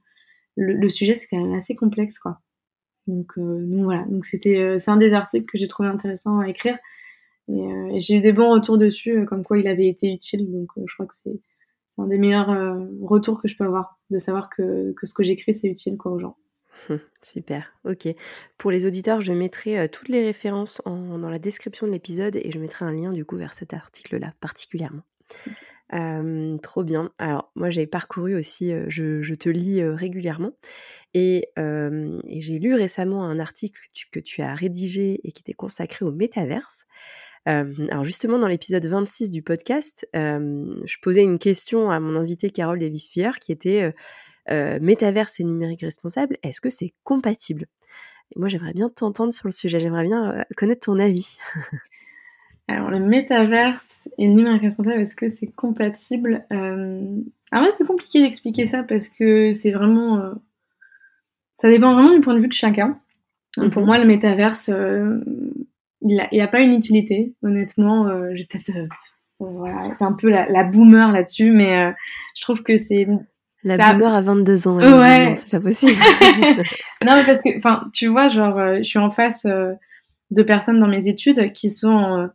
le, 0.57 0.89
sujet, 0.89 1.15
c'est 1.15 1.27
quand 1.29 1.41
même 1.41 1.55
assez 1.55 1.75
complexe, 1.75 2.19
quoi. 2.19 2.39
Donc, 3.07 3.33
voilà. 3.37 4.05
Donc 4.09 4.25
c'était, 4.25 4.79
c'est 4.79 4.91
un 4.91 4.97
des 4.97 5.13
articles 5.13 5.45
que 5.47 5.59
j'ai 5.59 5.69
trouvé 5.69 5.89
intéressant 5.91 6.39
à 6.39 6.49
écrire. 6.49 6.79
Et, 7.49 8.01
j'ai 8.01 8.17
eu 8.17 8.21
des 8.21 8.33
bons 8.33 8.51
retours 8.51 8.79
dessus, 8.79 9.27
comme 9.27 9.45
quoi 9.45 9.59
il 9.59 9.69
avait 9.69 9.89
été 9.89 10.13
utile. 10.13 10.51
Donc 10.51 10.69
je 10.77 10.95
crois 10.95 11.07
que 11.07 11.15
c'est 11.15 11.41
un 12.01 12.07
des 12.07 12.19
meilleurs 12.19 12.51
euh, 12.51 12.87
retours 13.03 13.41
que 13.41 13.49
je 13.49 13.57
peux 13.57 13.65
avoir, 13.65 13.99
de 14.11 14.19
savoir 14.19 14.51
que, 14.51 14.93
que 14.93 15.07
ce 15.07 15.15
que 15.15 15.23
j'écris, 15.23 15.55
c'est 15.55 15.69
utile 15.69 15.97
quoi, 15.97 16.13
aux 16.13 16.19
gens. 16.19 16.37
Super, 17.23 17.73
ok. 17.85 18.09
Pour 18.57 18.71
les 18.71 18.87
auditeurs, 18.87 19.21
je 19.21 19.33
mettrai 19.33 19.79
euh, 19.79 19.89
toutes 19.89 20.09
les 20.09 20.25
références 20.25 20.81
en, 20.85 21.19
dans 21.19 21.31
la 21.31 21.39
description 21.39 21.87
de 21.87 21.93
l'épisode 21.93 22.37
et 22.37 22.51
je 22.53 22.59
mettrai 22.59 22.85
un 22.85 22.93
lien 22.93 23.13
du 23.13 23.25
coup 23.25 23.37
vers 23.37 23.55
cet 23.55 23.75
article-là 23.75 24.33
particulièrement. 24.41 25.03
Euh, 25.93 26.57
trop 26.59 26.85
bien. 26.85 27.11
Alors 27.19 27.51
moi 27.57 27.69
j'ai 27.71 27.87
parcouru 27.87 28.37
aussi, 28.37 28.73
je, 28.87 29.23
je, 29.23 29.35
te 29.35 29.49
lis 29.49 29.83
régulièrement 29.83 30.53
et, 31.15 31.49
et 31.57 32.41
j'ai 32.41 32.61
lu 32.61 32.75
récemment 32.75 33.25
un 33.25 33.41
article 33.41 33.81
que 33.81 33.91
tu, 33.93 34.11
que 34.11 34.21
tu, 34.21 34.41
as 34.41 34.55
rédigé 34.55 35.21
et 35.25 35.33
qui 35.33 35.41
était 35.41 35.53
consacré 35.53 36.05
au 36.05 36.13
métaverse 36.13 36.87
alors 37.47 38.05
justement, 38.05 38.39
dans 38.39 38.49
l'épisode 38.49 38.85
26 38.85 39.31
du 39.31 39.43
podcast, 39.43 40.07
je 40.15 40.97
posais 41.03 41.23
une 41.23 41.39
question 41.39 41.91
à 41.91 42.01
mon 42.01 42.17
invité 42.17 42.51
Carole 42.51 42.79
Davis-Fier 42.79 43.39
qui 43.41 43.53
était 43.53 43.93
métaverse 44.49 45.41
et 45.41 45.45
numérique 45.45 45.83
responsable, 45.83 46.37
est-ce 46.43 46.61
que 46.61 46.71
c'est 46.71 46.93
compatible? 47.05 47.67
Moi, 48.37 48.49
j'aimerais 48.49 48.73
bien 48.73 48.89
t'entendre 48.89 49.33
sur 49.33 49.49
le 49.49 49.53
sujet, 49.53 49.81
j'aimerais 49.81 50.05
bien 50.05 50.45
connaître 50.57 50.87
ton 50.87 50.99
avis. 50.99 51.39
Alors, 52.69 52.91
le 52.91 53.01
métaverse 53.01 54.09
et 54.17 54.27
le 54.29 54.33
numérique 54.33 54.63
responsable, 54.63 55.01
est-ce 55.01 55.17
que 55.17 55.29
c'est 55.29 55.49
compatible? 55.49 56.47
En 56.51 57.61
vrai, 57.61 57.71
c'est 57.77 57.87
compliqué 57.87 58.21
d'expliquer 58.21 58.67
ça 58.67 58.85
parce 58.85 59.09
que 59.09 59.53
c'est 59.53 59.73
vraiment. 59.73 60.35
Ça 61.55 61.69
dépend 61.69 61.95
vraiment 61.95 62.15
du 62.15 62.21
point 62.21 62.35
de 62.35 62.41
vue 62.41 62.49
de 62.49 62.53
chacun. 62.53 63.01
Pour 63.73 63.83
mmh 63.83 63.85
moi, 63.85 63.99
le 63.99 64.05
métaverse, 64.05 64.71
il 66.03 66.17
n'a 66.17 66.45
a 66.45 66.49
pas 66.49 66.61
une 66.61 66.73
utilité, 66.73 67.35
honnêtement. 67.43 68.07
Euh, 68.07 68.31
j'ai 68.35 68.47
peut-être 68.47 68.71
euh, 68.77 68.87
voilà, 69.39 69.97
un 70.01 70.13
peu 70.13 70.31
la, 70.31 70.49
la 70.49 70.65
boomer 70.65 71.13
là-dessus, 71.13 71.51
mais 71.51 71.79
euh, 71.79 71.93
je 72.37 72.43
trouve 72.43 72.63
que 72.63 72.77
c'est 72.77 73.07
la 73.63 73.93
boomer 73.93 74.15
à 74.15 74.21
22 74.21 74.69
ans. 74.69 74.79
Ouais. 74.79 75.35
C'est 75.37 75.51
pas 75.51 75.61
possible. 75.61 75.93
non, 77.05 77.15
mais 77.15 77.25
parce 77.25 77.43
que, 77.43 77.57
enfin, 77.59 77.85
tu 77.93 78.07
vois, 78.09 78.29
genre, 78.29 78.59
je 78.79 78.83
suis 78.83 78.99
en 78.99 79.11
face 79.11 79.45
de 79.45 80.43
personnes 80.43 80.79
dans 80.79 80.89
mes 80.89 81.09
études 81.09 81.53
qui 81.53 81.71
sont 81.71 82.29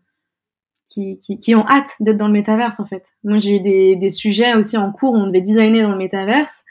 qui, 0.88 1.17
qui, 1.17 1.39
qui 1.39 1.55
ont 1.55 1.67
hâte 1.67 1.95
d'être 2.00 2.17
dans 2.17 2.27
le 2.27 2.34
métaverse 2.34 2.79
en 2.79 2.86
fait. 2.86 3.13
Moi 3.24 3.39
j'ai 3.39 3.55
eu 3.55 3.60
des, 3.60 3.95
des 3.95 4.12
sujets 4.12 4.53
aussi 4.53 4.77
en 4.77 4.91
cours 4.91 5.13
où 5.13 5.17
on 5.17 5.25
devait 5.25 5.41
designer 5.41 5.81
dans 5.81 5.91
le 5.91 5.98
métaverse. 5.98 6.63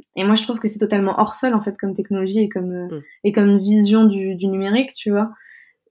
Euh, 0.00 0.04
et 0.16 0.24
moi 0.24 0.34
je 0.34 0.42
trouve 0.42 0.58
que 0.58 0.68
c'est 0.68 0.78
totalement 0.78 1.18
hors 1.18 1.34
sol 1.34 1.54
en 1.54 1.60
fait 1.60 1.76
comme 1.76 1.94
technologie 1.94 2.40
et 2.40 2.48
comme, 2.48 2.72
euh, 2.72 2.96
mm. 2.98 3.02
et 3.24 3.32
comme 3.32 3.58
vision 3.58 4.04
du, 4.04 4.34
du 4.34 4.46
numérique, 4.46 4.92
tu 4.94 5.10
vois. 5.10 5.30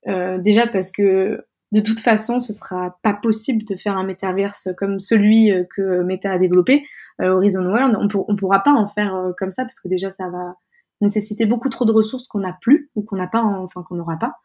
Euh, 0.07 0.37
déjà 0.37 0.67
parce 0.67 0.91
que 0.91 1.43
de 1.71 1.81
toute 1.81 1.99
façon, 1.99 2.39
ce 2.39 2.53
sera 2.53 2.97
pas 3.03 3.13
possible 3.13 3.65
de 3.65 3.75
faire 3.75 3.97
un 3.97 4.05
métaverse 4.05 4.69
comme 4.77 4.99
celui 4.99 5.51
euh, 5.51 5.63
que 5.75 6.01
Meta 6.03 6.31
a 6.31 6.37
développé, 6.37 6.85
euh, 7.21 7.35
Horizon 7.35 7.65
World. 7.65 7.97
On, 7.99 8.25
on 8.27 8.35
pourra 8.35 8.63
pas 8.63 8.71
en 8.71 8.87
faire 8.87 9.15
euh, 9.15 9.31
comme 9.37 9.51
ça 9.51 9.63
parce 9.63 9.79
que 9.79 9.89
déjà 9.89 10.09
ça 10.09 10.29
va 10.29 10.55
nécessiter 11.01 11.45
beaucoup 11.45 11.69
trop 11.69 11.85
de 11.85 11.91
ressources 11.91 12.27
qu'on 12.27 12.39
n'a 12.39 12.57
plus 12.61 12.89
ou 12.95 13.03
qu'on 13.03 13.17
n'a 13.17 13.27
pas, 13.27 13.41
enfin 13.43 13.83
qu'on 13.83 13.95
n'aura 13.95 14.17
pas. 14.17 14.35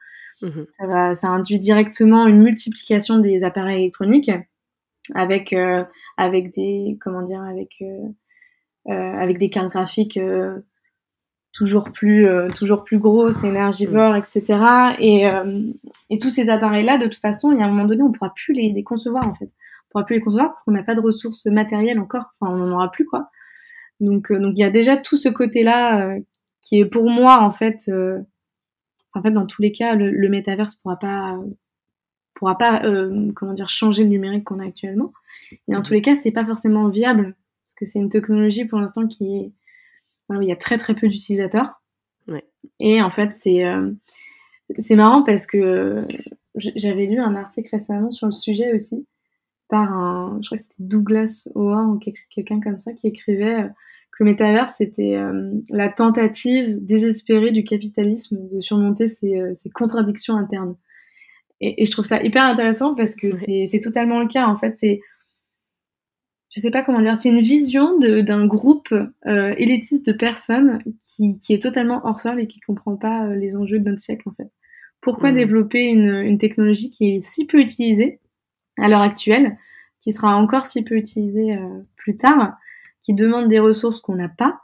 Mhm. 0.42 0.66
Ça 0.76 0.86
va, 0.86 1.14
ça 1.14 1.28
induit 1.28 1.60
directement 1.60 2.26
une 2.26 2.42
multiplication 2.42 3.18
des 3.18 3.44
appareils 3.44 3.82
électroniques 3.82 4.30
avec 5.14 5.54
avec 6.16 6.54
des 6.54 6.98
comment 7.00 7.22
dire 7.22 7.42
avec 7.42 7.82
avec 8.86 9.38
des 9.38 9.50
cartes 9.50 9.70
graphiques 9.70 10.18
toujours 11.52 11.92
plus 11.92 12.26
euh, 12.26 12.48
toujours 12.48 12.84
plus 12.84 12.98
grosses, 12.98 13.44
énergivores, 13.44 14.16
etc. 14.16 14.42
Et, 14.98 15.26
euh, 15.26 15.70
et 16.10 16.18
tous 16.18 16.30
ces 16.30 16.50
appareils-là, 16.50 16.98
de 16.98 17.04
toute 17.04 17.20
façon, 17.20 17.52
il 17.52 17.58
y 17.58 17.62
a 17.62 17.66
un 17.66 17.68
moment 17.68 17.84
donné, 17.84 18.02
on 18.02 18.12
pourra 18.12 18.32
plus 18.34 18.54
les, 18.54 18.72
les 18.72 18.82
concevoir 18.82 19.26
en 19.26 19.34
fait. 19.34 19.46
On 19.46 19.90
pourra 19.90 20.06
plus 20.06 20.16
les 20.16 20.22
concevoir 20.22 20.50
parce 20.52 20.62
qu'on 20.64 20.72
n'a 20.72 20.82
pas 20.82 20.94
de 20.94 21.00
ressources 21.00 21.46
matérielles 21.46 22.00
encore. 22.00 22.34
Enfin, 22.40 22.52
on 22.52 22.56
n'en 22.56 22.74
aura 22.74 22.90
plus 22.90 23.04
quoi. 23.04 23.30
Donc 24.00 24.30
euh, 24.32 24.38
donc 24.38 24.54
il 24.56 24.60
y 24.60 24.64
a 24.64 24.70
déjà 24.70 24.96
tout 24.96 25.16
ce 25.16 25.28
côté-là 25.28 26.16
qui 26.60 26.80
est 26.80 26.86
pour 26.86 27.10
moi 27.10 27.40
en 27.40 27.50
fait 27.50 27.90
en 29.14 29.22
fait 29.22 29.30
dans 29.30 29.46
tous 29.46 29.62
les 29.62 29.72
cas 29.72 29.94
le, 29.94 30.10
le 30.10 30.28
métaverse 30.28 30.76
pourra 30.76 30.98
pas 30.98 31.38
pourra 32.34 32.56
pas 32.56 32.82
comment 33.36 33.52
dire 33.52 33.68
changer 33.68 34.04
le 34.04 34.08
numérique 34.08 34.44
qu'on 34.44 34.60
a 34.60 34.66
actuellement. 34.66 35.12
Et 35.68 35.76
en 35.76 35.82
tous 35.82 35.92
les 35.92 36.02
cas, 36.02 36.16
c'est 36.16 36.32
pas 36.32 36.46
forcément 36.46 36.88
viable 36.88 37.36
que 37.82 37.90
c'est 37.90 37.98
une 37.98 38.08
technologie 38.08 38.64
pour 38.64 38.78
l'instant 38.78 39.06
qui 39.06 39.36
est 39.36 39.52
il 40.40 40.48
y 40.48 40.52
a 40.52 40.56
très 40.56 40.78
très 40.78 40.94
peu 40.94 41.08
d'utilisateurs. 41.08 41.82
Et 42.78 43.02
en 43.02 43.10
fait, 43.10 43.34
c'est 43.34 43.64
euh, 43.64 43.90
c'est 44.78 44.94
marrant 44.94 45.22
parce 45.22 45.46
que 45.46 46.06
j'avais 46.54 47.06
lu 47.06 47.18
un 47.18 47.34
article 47.34 47.68
récemment 47.72 48.12
sur 48.12 48.26
le 48.26 48.32
sujet 48.32 48.72
aussi 48.72 49.06
par 49.68 49.92
un, 49.92 50.38
je 50.42 50.48
crois 50.48 50.58
que 50.58 50.64
c'était 50.64 50.76
Douglas 50.78 51.48
Owen 51.54 51.96
ou 51.96 51.98
quelqu'un 51.98 52.60
comme 52.60 52.78
ça 52.78 52.92
qui 52.92 53.08
écrivait 53.08 53.68
que 54.12 54.22
le 54.22 54.26
métavers 54.26 54.70
c'était 54.76 55.16
euh, 55.16 55.50
la 55.70 55.88
tentative 55.88 56.84
désespérée 56.84 57.50
du 57.50 57.64
capitalisme 57.64 58.38
de 58.52 58.60
surmonter 58.60 59.08
ses, 59.08 59.40
euh, 59.40 59.54
ses 59.54 59.70
contradictions 59.70 60.36
internes. 60.36 60.76
Et, 61.60 61.82
et, 61.82 61.86
je 61.86 61.90
trouve 61.90 62.04
ça 62.04 62.22
hyper 62.22 62.44
intéressant 62.44 62.94
parce 62.94 63.14
que 63.14 63.32
c'est 63.32 63.80
totalement 63.80 64.20
le 64.20 64.28
cas. 64.28 64.46
En 64.46 64.56
fait, 64.56 64.72
c'est 64.72 65.00
je 66.52 66.60
sais 66.60 66.70
pas 66.70 66.82
comment 66.82 67.00
dire, 67.00 67.16
c'est 67.16 67.30
une 67.30 67.40
vision 67.40 67.98
d'un 67.98 68.46
groupe 68.46 68.92
euh, 69.26 69.54
élitiste 69.56 70.06
de 70.06 70.12
personnes 70.12 70.82
qui, 71.02 71.38
qui, 71.38 71.54
est 71.54 71.62
totalement 71.62 72.02
hors 72.04 72.20
sol 72.20 72.40
et 72.40 72.46
qui 72.46 72.60
comprend 72.60 72.96
pas 72.96 73.26
euh, 73.26 73.34
les 73.34 73.56
enjeux 73.56 73.78
de 73.78 73.88
notre 73.88 74.02
siècle 74.02 74.28
en 74.28 74.32
fait. 74.32 74.50
Pourquoi 75.00 75.32
mmh. 75.32 75.36
développer 75.36 75.84
une, 75.86 76.10
une, 76.10 76.38
technologie 76.38 76.90
qui 76.90 77.16
est 77.16 77.24
si 77.24 77.46
peu 77.46 77.58
utilisée 77.58 78.20
à 78.78 78.88
l'heure 78.88 79.00
actuelle, 79.00 79.56
qui 80.00 80.12
sera 80.12 80.36
encore 80.36 80.66
si 80.66 80.84
peu 80.84 80.94
utilisée 80.94 81.56
euh, 81.56 81.80
plus 81.96 82.16
tard, 82.16 82.54
qui 83.00 83.14
demande 83.14 83.48
des 83.48 83.58
ressources 83.58 84.00
qu'on 84.00 84.16
n'a 84.16 84.28
pas 84.28 84.60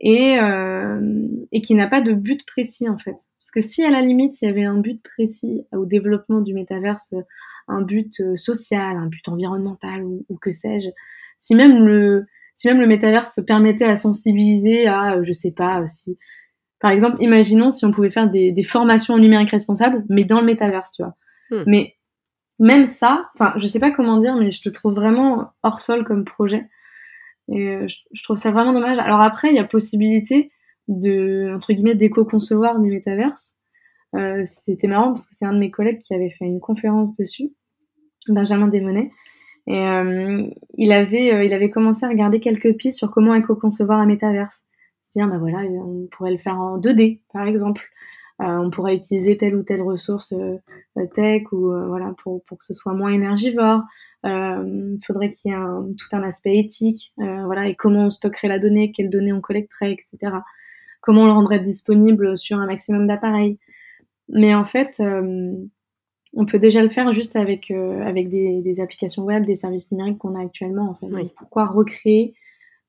et, 0.00 0.38
euh, 0.40 1.28
et 1.52 1.60
qui 1.60 1.74
n'a 1.76 1.86
pas 1.86 2.00
de 2.00 2.12
but 2.12 2.44
précis 2.44 2.88
en 2.88 2.98
fait? 2.98 3.16
Parce 3.38 3.50
que 3.54 3.60
si 3.60 3.84
à 3.84 3.90
la 3.90 4.02
limite 4.02 4.42
il 4.42 4.46
y 4.46 4.48
avait 4.48 4.64
un 4.64 4.78
but 4.78 5.00
précis 5.00 5.62
au 5.72 5.86
développement 5.86 6.40
du 6.40 6.54
métaverse, 6.54 7.14
un 7.68 7.82
but 7.82 8.20
euh, 8.20 8.36
social, 8.36 8.96
un 8.96 9.06
but 9.06 9.26
environnemental 9.28 10.02
ou, 10.02 10.26
ou 10.28 10.36
que 10.36 10.50
sais-je, 10.50 10.90
si 11.40 11.54
même 11.54 11.86
le 11.86 12.26
si 12.54 12.68
même 12.68 12.80
le 12.80 12.86
métaverse 12.86 13.34
se 13.34 13.40
permettait 13.40 13.86
à 13.86 13.96
sensibiliser 13.96 14.86
à 14.86 15.16
euh, 15.16 15.24
je 15.24 15.32
sais 15.32 15.52
pas 15.52 15.84
si 15.86 16.18
par 16.78 16.90
exemple 16.90 17.16
imaginons 17.20 17.70
si 17.70 17.84
on 17.86 17.90
pouvait 17.90 18.10
faire 18.10 18.30
des, 18.30 18.52
des 18.52 18.62
formations 18.62 19.14
en 19.14 19.18
numérique 19.18 19.50
responsable 19.50 20.04
mais 20.08 20.24
dans 20.24 20.40
le 20.40 20.46
métaverse 20.46 20.92
tu 20.92 21.02
vois. 21.02 21.16
Hmm. 21.50 21.64
mais 21.66 21.96
même 22.58 22.84
ça 22.84 23.30
enfin 23.34 23.54
je 23.56 23.66
sais 23.66 23.80
pas 23.80 23.90
comment 23.90 24.18
dire 24.18 24.36
mais 24.36 24.50
je 24.50 24.60
te 24.60 24.68
trouve 24.68 24.94
vraiment 24.94 25.48
hors 25.64 25.80
sol 25.80 26.04
comme 26.04 26.24
projet. 26.24 26.68
Et 27.52 27.68
euh, 27.70 27.88
je, 27.88 28.22
trouve 28.22 28.36
ça 28.36 28.52
vraiment 28.52 28.72
dommage. 28.72 28.98
Alors 28.98 29.22
après 29.22 29.48
il 29.48 29.56
y 29.56 29.58
a 29.58 29.64
possibilité 29.64 30.52
de 30.86 31.52
entre 31.56 31.72
guillemets 31.72 31.96
d'éco-concevoir 31.96 32.78
des 32.78 32.90
métaverses. 32.90 33.54
Euh, 34.14 34.42
c'était 34.44 34.86
marrant 34.86 35.12
parce 35.12 35.26
que 35.26 35.34
c'est 35.34 35.46
un 35.46 35.54
de 35.54 35.58
mes 35.58 35.70
collègues 35.70 36.00
qui 36.00 36.14
avait 36.14 36.30
fait 36.30 36.44
une 36.44 36.60
conférence 36.60 37.16
dessus 37.16 37.50
Benjamin 38.28 38.68
Desmonnets 38.68 39.10
et 39.66 39.78
euh, 39.78 40.46
il 40.74 40.92
avait 40.92 41.32
euh, 41.32 41.44
il 41.44 41.52
avait 41.52 41.70
commencé 41.70 42.04
à 42.04 42.08
regarder 42.08 42.40
quelques 42.40 42.76
pistes 42.76 42.98
sur 42.98 43.10
comment 43.10 43.34
éco-concevoir 43.34 44.00
un 44.00 44.06
métaverse. 44.06 44.62
C'est-à-dire, 45.02 45.32
bah 45.32 45.38
voilà, 45.38 45.58
on 45.68 46.06
pourrait 46.10 46.32
le 46.32 46.38
faire 46.38 46.58
en 46.60 46.78
2D, 46.78 47.20
par 47.32 47.46
exemple. 47.46 47.82
Euh, 48.40 48.46
on 48.46 48.70
pourrait 48.70 48.96
utiliser 48.96 49.36
telle 49.36 49.54
ou 49.54 49.62
telle 49.62 49.82
ressource 49.82 50.34
tech 51.14 51.42
ou 51.52 51.72
voilà 51.88 52.14
pour, 52.22 52.42
pour 52.44 52.58
que 52.58 52.64
ce 52.64 52.74
soit 52.74 52.94
moins 52.94 53.10
énergivore. 53.10 53.82
Il 54.24 54.98
faudrait 55.06 55.32
qu'il 55.32 55.50
y 55.50 55.54
ait 55.54 55.56
un, 55.56 55.86
tout 55.98 56.16
un 56.16 56.22
aspect 56.22 56.58
éthique, 56.58 57.12
voilà, 57.16 57.66
et 57.66 57.74
comment 57.74 58.06
on 58.06 58.10
stockerait 58.10 58.48
la 58.48 58.58
donnée, 58.58 58.92
quelles 58.92 59.10
données 59.10 59.32
on 59.32 59.40
collecterait, 59.40 59.92
etc. 59.92 60.32
Comment 61.00 61.22
on 61.22 61.26
le 61.26 61.32
rendrait 61.32 61.60
disponible 61.60 62.38
sur 62.38 62.58
un 62.58 62.66
maximum 62.66 63.06
d'appareils. 63.06 63.58
Mais 64.28 64.54
en 64.54 64.64
fait, 64.64 65.02
on 66.34 66.46
peut 66.46 66.58
déjà 66.58 66.82
le 66.82 66.88
faire 66.88 67.12
juste 67.12 67.36
avec, 67.36 67.70
euh, 67.70 68.02
avec 68.02 68.28
des, 68.28 68.60
des, 68.60 68.80
applications 68.80 69.24
web, 69.24 69.44
des 69.44 69.56
services 69.56 69.90
numériques 69.90 70.18
qu'on 70.18 70.34
a 70.36 70.42
actuellement. 70.42 70.90
En 70.90 70.94
fait. 70.94 71.06
pourquoi 71.36 71.66
recréer, 71.66 72.34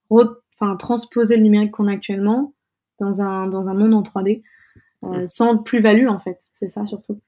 enfin, 0.10 0.76
transposer 0.76 1.38
le 1.38 1.44
numérique 1.44 1.72
qu'on 1.72 1.88
a 1.88 1.94
actuellement 1.94 2.54
dans 3.00 3.22
un, 3.22 3.48
dans 3.48 3.68
un 3.68 3.74
monde 3.74 3.94
en 3.94 4.04
3D 4.04 4.44
euh, 5.04 5.26
sans 5.26 5.58
plus-value, 5.58 6.08
en 6.08 6.20
fait? 6.20 6.38
C'est 6.52 6.68
ça 6.68 6.86
surtout. 6.86 7.20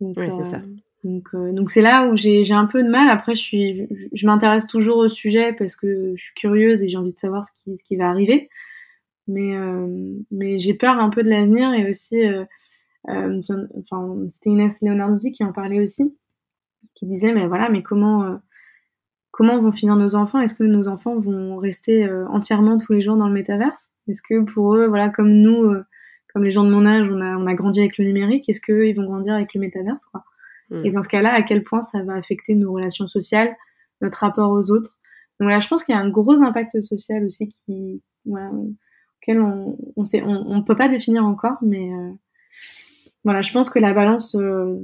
Donc, 0.00 0.16
oui, 0.18 0.26
c'est 0.30 0.42
ça. 0.42 0.58
Euh, 0.58 0.76
donc, 1.04 1.54
donc 1.54 1.70
c'est 1.70 1.80
là 1.80 2.08
où 2.08 2.16
j'ai 2.16 2.52
un 2.52 2.66
peu 2.66 2.82
de 2.82 2.88
mal. 2.88 3.08
Après, 3.08 3.34
je 3.34 3.40
suis, 3.40 3.88
je 4.12 4.26
m'intéresse 4.26 4.66
toujours 4.66 4.98
au 4.98 5.08
sujet 5.08 5.54
parce 5.54 5.76
que 5.76 6.12
je 6.14 6.22
suis 6.22 6.34
curieuse 6.34 6.82
et 6.82 6.88
j'ai 6.88 6.98
envie 6.98 7.12
de 7.12 7.18
savoir 7.18 7.44
ce 7.44 7.52
qui, 7.52 7.78
ce 7.78 7.84
qui 7.84 7.96
va 7.96 8.10
arriver. 8.10 8.50
Mais, 9.28 9.54
mais 10.30 10.58
j'ai 10.58 10.74
peur 10.74 10.98
un 10.98 11.10
peu 11.10 11.22
de 11.22 11.28
l'avenir 11.28 11.72
et 11.74 11.88
aussi 11.88 12.16
enfin, 13.06 14.16
c'était 14.28 14.50
Inès 14.50 14.82
Leonardi 14.82 15.32
qui 15.32 15.44
en 15.44 15.52
parlait 15.52 15.80
aussi, 15.80 16.16
qui 16.94 17.06
disait 17.06 17.32
mais 17.32 17.46
voilà, 17.46 17.68
mais 17.68 17.82
comment 17.82 18.24
euh, 18.24 18.36
comment 19.30 19.58
vont 19.58 19.72
finir 19.72 19.96
nos 19.96 20.14
enfants? 20.14 20.40
Est-ce 20.40 20.54
que 20.54 20.64
nos 20.64 20.88
enfants 20.88 21.18
vont 21.18 21.56
rester 21.58 22.04
euh, 22.04 22.26
entièrement 22.28 22.78
tous 22.78 22.92
les 22.92 23.00
jours 23.00 23.16
dans 23.16 23.28
le 23.28 23.34
métaverse? 23.34 23.90
Est-ce 24.08 24.22
que 24.22 24.42
pour 24.42 24.74
eux, 24.74 24.86
voilà, 24.86 25.10
comme 25.10 25.30
nous, 25.30 25.74
comme 26.32 26.44
les 26.44 26.50
gens 26.50 26.64
de 26.64 26.70
mon 26.70 26.86
âge, 26.86 27.08
on 27.10 27.20
a, 27.20 27.36
on 27.36 27.46
a 27.46 27.54
grandi 27.54 27.80
avec 27.80 27.98
le 27.98 28.04
numérique, 28.04 28.48
est-ce 28.48 28.60
qu'ils 28.60 28.96
vont 28.96 29.04
grandir 29.04 29.34
avec 29.34 29.54
le 29.54 29.60
métaverse 29.60 30.04
quoi? 30.06 30.24
Hmm. 30.70 30.84
Et 30.84 30.90
dans 30.90 31.02
ce 31.02 31.08
cas-là, 31.08 31.32
à 31.32 31.42
quel 31.42 31.62
point 31.62 31.82
ça 31.82 32.02
va 32.02 32.14
affecter 32.14 32.54
nos 32.54 32.72
relations 32.72 33.06
sociales, 33.06 33.54
notre 34.00 34.18
rapport 34.18 34.50
aux 34.50 34.70
autres? 34.70 34.96
Donc 35.40 35.48
là, 35.50 35.60
je 35.60 35.68
pense 35.68 35.84
qu'il 35.84 35.94
y 35.94 35.98
a 35.98 36.00
un 36.00 36.10
gros 36.10 36.42
impact 36.42 36.82
social 36.82 37.24
aussi 37.24 37.48
qui, 37.48 38.02
voilà, 38.26 38.50
auquel 38.50 39.40
on 39.40 39.78
on, 39.96 40.04
on 40.24 40.62
peut 40.62 40.76
pas 40.76 40.88
définir 40.88 41.24
encore, 41.24 41.58
mais 41.62 41.90
voilà, 43.24 43.42
je 43.42 43.52
pense 43.52 43.70
que 43.70 43.78
la 43.78 43.92
balance 43.92 44.34
euh, 44.34 44.76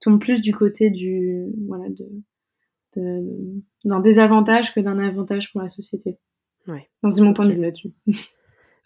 tombe 0.00 0.20
plus 0.20 0.40
du 0.40 0.54
côté 0.54 0.90
du 0.90 1.46
voilà 1.68 1.86
de, 1.88 3.62
d'un 3.84 4.00
désavantage 4.00 4.74
que 4.74 4.80
d'un 4.80 4.98
avantage 4.98 5.52
pour 5.52 5.62
la 5.62 5.68
société. 5.68 6.18
Ouais. 6.66 6.90
C'est 7.10 7.22
mon 7.22 7.32
point 7.32 7.46
de 7.46 7.54
vue 7.54 7.62
là-dessus. 7.62 7.92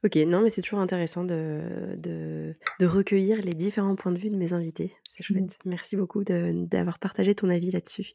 Ok, 0.05 0.17
non, 0.17 0.43
mais 0.43 0.51
c'est 0.51 0.61
toujours 0.61 0.81
intéressant 0.81 1.25
de, 1.25 1.97
de, 1.97 2.55
de, 2.79 2.87
recueillir 2.87 3.41
les 3.41 3.55
différents 3.55 3.97
points 3.97 4.13
de 4.13 4.19
vue 4.19 4.29
de 4.29 4.37
mes 4.37 4.53
invités. 4.53 4.93
C'est 5.11 5.23
chouette. 5.23 5.59
Mm. 5.65 5.71
Merci 5.71 5.97
beaucoup 5.97 6.25
d'avoir 6.25 6.99
partagé 6.99 7.35
ton 7.35 7.49
avis 7.49 7.71
là-dessus. 7.71 8.13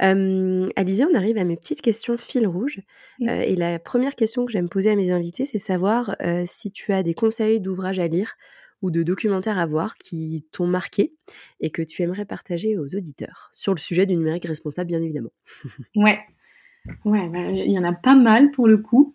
Euh, 0.00 0.68
Alizé, 0.76 1.04
on 1.04 1.14
arrive 1.16 1.36
à 1.36 1.42
mes 1.42 1.56
petites 1.56 1.82
questions 1.82 2.16
fil 2.18 2.46
rouge. 2.46 2.82
Euh, 3.22 3.40
et 3.40 3.56
la 3.56 3.80
première 3.80 4.14
question 4.14 4.46
que 4.46 4.52
j'aime 4.52 4.68
poser 4.68 4.92
à 4.92 4.96
mes 4.96 5.10
invités, 5.10 5.44
c'est 5.44 5.58
savoir 5.58 6.14
euh, 6.22 6.44
si 6.46 6.70
tu 6.70 6.92
as 6.92 7.02
des 7.02 7.14
conseils 7.14 7.58
d'ouvrages 7.58 7.98
à 7.98 8.06
lire 8.06 8.34
ou 8.82 8.90
de 8.90 9.02
documentaires 9.02 9.58
à 9.58 9.66
voir 9.66 9.96
qui 9.96 10.46
t'ont 10.52 10.66
marqué 10.66 11.14
et 11.60 11.70
que 11.70 11.82
tu 11.82 12.02
aimerais 12.02 12.24
partager 12.24 12.78
aux 12.78 12.94
auditeurs 12.94 13.50
sur 13.52 13.74
le 13.74 13.78
sujet 13.78 14.06
du 14.06 14.16
numérique 14.16 14.46
responsable, 14.46 14.88
bien 14.88 15.02
évidemment. 15.02 15.32
ouais, 15.96 16.20
ouais, 17.04 17.28
bah, 17.28 17.50
il 17.50 17.70
y 17.70 17.78
en 17.78 17.84
a 17.84 17.92
pas 17.92 18.14
mal 18.14 18.50
pour 18.50 18.68
le 18.68 18.78
coup. 18.78 19.14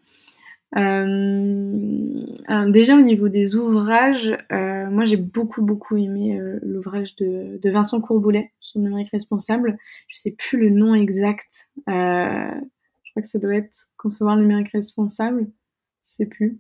Euh, 0.76 2.66
déjà 2.72 2.98
au 2.98 3.02
niveau 3.02 3.30
des 3.30 3.56
ouvrages, 3.56 4.36
euh, 4.52 4.90
moi 4.90 5.06
j'ai 5.06 5.18
beaucoup 5.18 5.62
beaucoup 5.62 5.98
aimé 5.98 6.40
euh, 6.40 6.60
l'ouvrage 6.64 7.16
de, 7.18 7.60
Vincent 7.70 8.02
Courboulet 8.02 8.52
sur 8.60 8.80
le 8.80 8.86
numérique 8.86 9.12
responsable. 9.12 9.78
Je 10.08 10.18
sais 10.18 10.32
plus 10.32 10.58
le 10.58 10.70
nom 10.70 10.96
exact. 10.96 11.70
je 11.88 13.12
crois 13.12 13.22
que 13.22 13.28
ça 13.28 13.40
doit 13.40 13.56
être 13.56 13.88
Concevoir 13.98 14.36
le 14.36 14.42
numérique 14.42 14.72
responsable. 14.74 15.48
Je 16.14 16.24
sais 16.24 16.30
plus. 16.30 16.60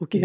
Ok. 0.00 0.16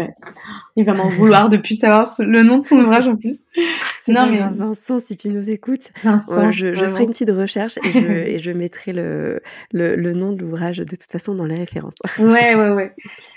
Il 0.76 0.84
va, 0.84 0.94
m'en 0.94 1.08
vouloir 1.08 1.48
depuis 1.48 1.76
savoir 1.76 2.08
le 2.18 2.42
nom 2.42 2.58
de 2.58 2.62
son 2.62 2.76
ouvrage 2.78 3.06
en 3.06 3.16
plus. 3.16 3.44
Non, 4.08 4.26
mais... 4.26 4.38
Vincent, 4.38 4.98
si 5.00 5.16
tu 5.16 5.28
nous 5.28 5.50
écoutes, 5.50 5.90
Vincent, 6.02 6.50
je, 6.50 6.74
ferai 6.74 7.02
une 7.02 7.10
petite 7.10 7.28
recherche 7.28 7.76
et 7.84 7.92
je, 7.92 8.06
et 8.06 8.38
je 8.38 8.50
mettrai 8.52 8.94
le, 8.94 9.42
le, 9.70 9.96
le, 9.96 10.14
nom 10.14 10.32
de 10.32 10.40
l'ouvrage 10.40 10.78
de 10.78 10.84
toute 10.84 11.12
façon 11.12 11.34
dans 11.34 11.44
les 11.44 11.56
références. 11.56 11.92
ouais, 12.18 12.54
ouais, 12.54 12.70
ouais. 12.70 12.94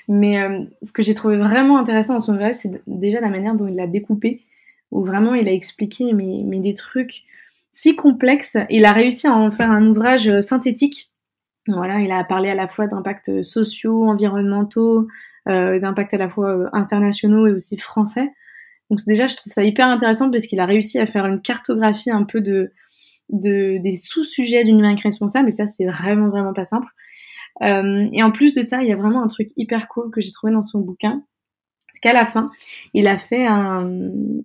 Mais 0.07 0.41
euh, 0.41 0.61
ce 0.81 0.93
que 0.93 1.03
j'ai 1.03 1.13
trouvé 1.13 1.35
vraiment 1.35 1.77
intéressant 1.77 2.13
dans 2.13 2.21
son 2.21 2.35
ouvrage, 2.35 2.55
c'est 2.55 2.71
déjà 2.87 3.19
la 3.19 3.27
manière 3.27 3.53
dont 3.55 3.67
il 3.67 3.75
l'a 3.75 3.85
découpé, 3.85 4.45
où 4.91 5.03
vraiment 5.03 5.35
il 5.35 5.49
a 5.49 5.51
expliqué 5.51 6.13
mais, 6.13 6.41
mais 6.45 6.59
des 6.59 6.71
trucs 6.71 7.25
si 7.71 7.95
complexes. 7.95 8.57
Il 8.69 8.85
a 8.85 8.91
réussi 8.91 9.27
à 9.27 9.33
en 9.33 9.51
faire 9.51 9.71
un 9.71 9.87
ouvrage 9.87 10.29
euh, 10.29 10.41
synthétique. 10.41 11.10
Voilà, 11.67 11.99
il 11.99 12.11
a 12.11 12.23
parlé 12.23 12.49
à 12.49 12.55
la 12.55 12.67
fois 12.67 12.87
d'impacts 12.87 13.43
sociaux, 13.43 14.07
environnementaux, 14.09 15.07
euh, 15.47 15.79
d'impacts 15.79 16.13
à 16.13 16.17
la 16.17 16.29
fois 16.29 16.49
euh, 16.49 16.69
internationaux 16.73 17.47
et 17.47 17.51
aussi 17.51 17.77
français. 17.77 18.29
Donc 18.89 18.99
déjà, 19.07 19.27
je 19.27 19.35
trouve 19.35 19.53
ça 19.53 19.63
hyper 19.63 19.87
intéressant 19.87 20.29
parce 20.29 20.45
qu'il 20.47 20.59
a 20.59 20.65
réussi 20.65 20.99
à 20.99 21.05
faire 21.05 21.25
une 21.25 21.41
cartographie 21.41 22.11
un 22.11 22.23
peu 22.23 22.41
de, 22.41 22.71
de 23.29 23.77
des 23.81 23.95
sous-sujets 23.95 24.63
du 24.63 24.73
numérique 24.73 25.01
responsable 25.01 25.49
et 25.49 25.51
ça, 25.51 25.67
c'est 25.67 25.85
vraiment 25.85 26.29
vraiment 26.29 26.53
pas 26.53 26.65
simple. 26.65 26.87
Euh, 27.61 28.07
et 28.11 28.23
en 28.23 28.31
plus 28.31 28.55
de 28.55 28.61
ça, 28.61 28.81
il 28.81 28.89
y 28.89 28.91
a 28.91 28.95
vraiment 28.95 29.23
un 29.23 29.27
truc 29.27 29.49
hyper 29.55 29.87
cool 29.87 30.11
que 30.11 30.21
j'ai 30.21 30.31
trouvé 30.31 30.51
dans 30.53 30.63
son 30.63 30.79
bouquin, 30.79 31.23
c'est 31.91 31.99
qu'à 31.99 32.13
la 32.13 32.25
fin, 32.25 32.51
il 32.93 33.07
a 33.07 33.17
fait 33.17 33.45
un, 33.45 33.89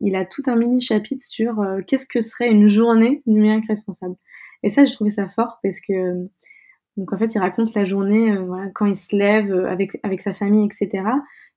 il 0.00 0.16
a 0.16 0.24
tout 0.24 0.42
un 0.46 0.56
mini 0.56 0.80
chapitre 0.80 1.24
sur 1.24 1.60
euh, 1.60 1.80
qu'est-ce 1.86 2.06
que 2.06 2.20
serait 2.20 2.50
une 2.50 2.68
journée 2.68 3.22
numérique 3.26 3.66
responsable. 3.68 4.16
Et 4.62 4.70
ça, 4.70 4.84
j'ai 4.84 4.92
trouvé 4.92 5.10
ça 5.10 5.28
fort 5.28 5.58
parce 5.62 5.80
que 5.80 6.24
donc 6.96 7.12
en 7.12 7.18
fait, 7.18 7.34
il 7.34 7.38
raconte 7.38 7.74
la 7.74 7.84
journée, 7.84 8.32
euh, 8.32 8.42
voilà, 8.42 8.70
quand 8.74 8.86
il 8.86 8.96
se 8.96 9.14
lève 9.14 9.52
avec 9.66 9.98
avec 10.02 10.20
sa 10.22 10.32
famille, 10.32 10.66
etc. 10.66 11.04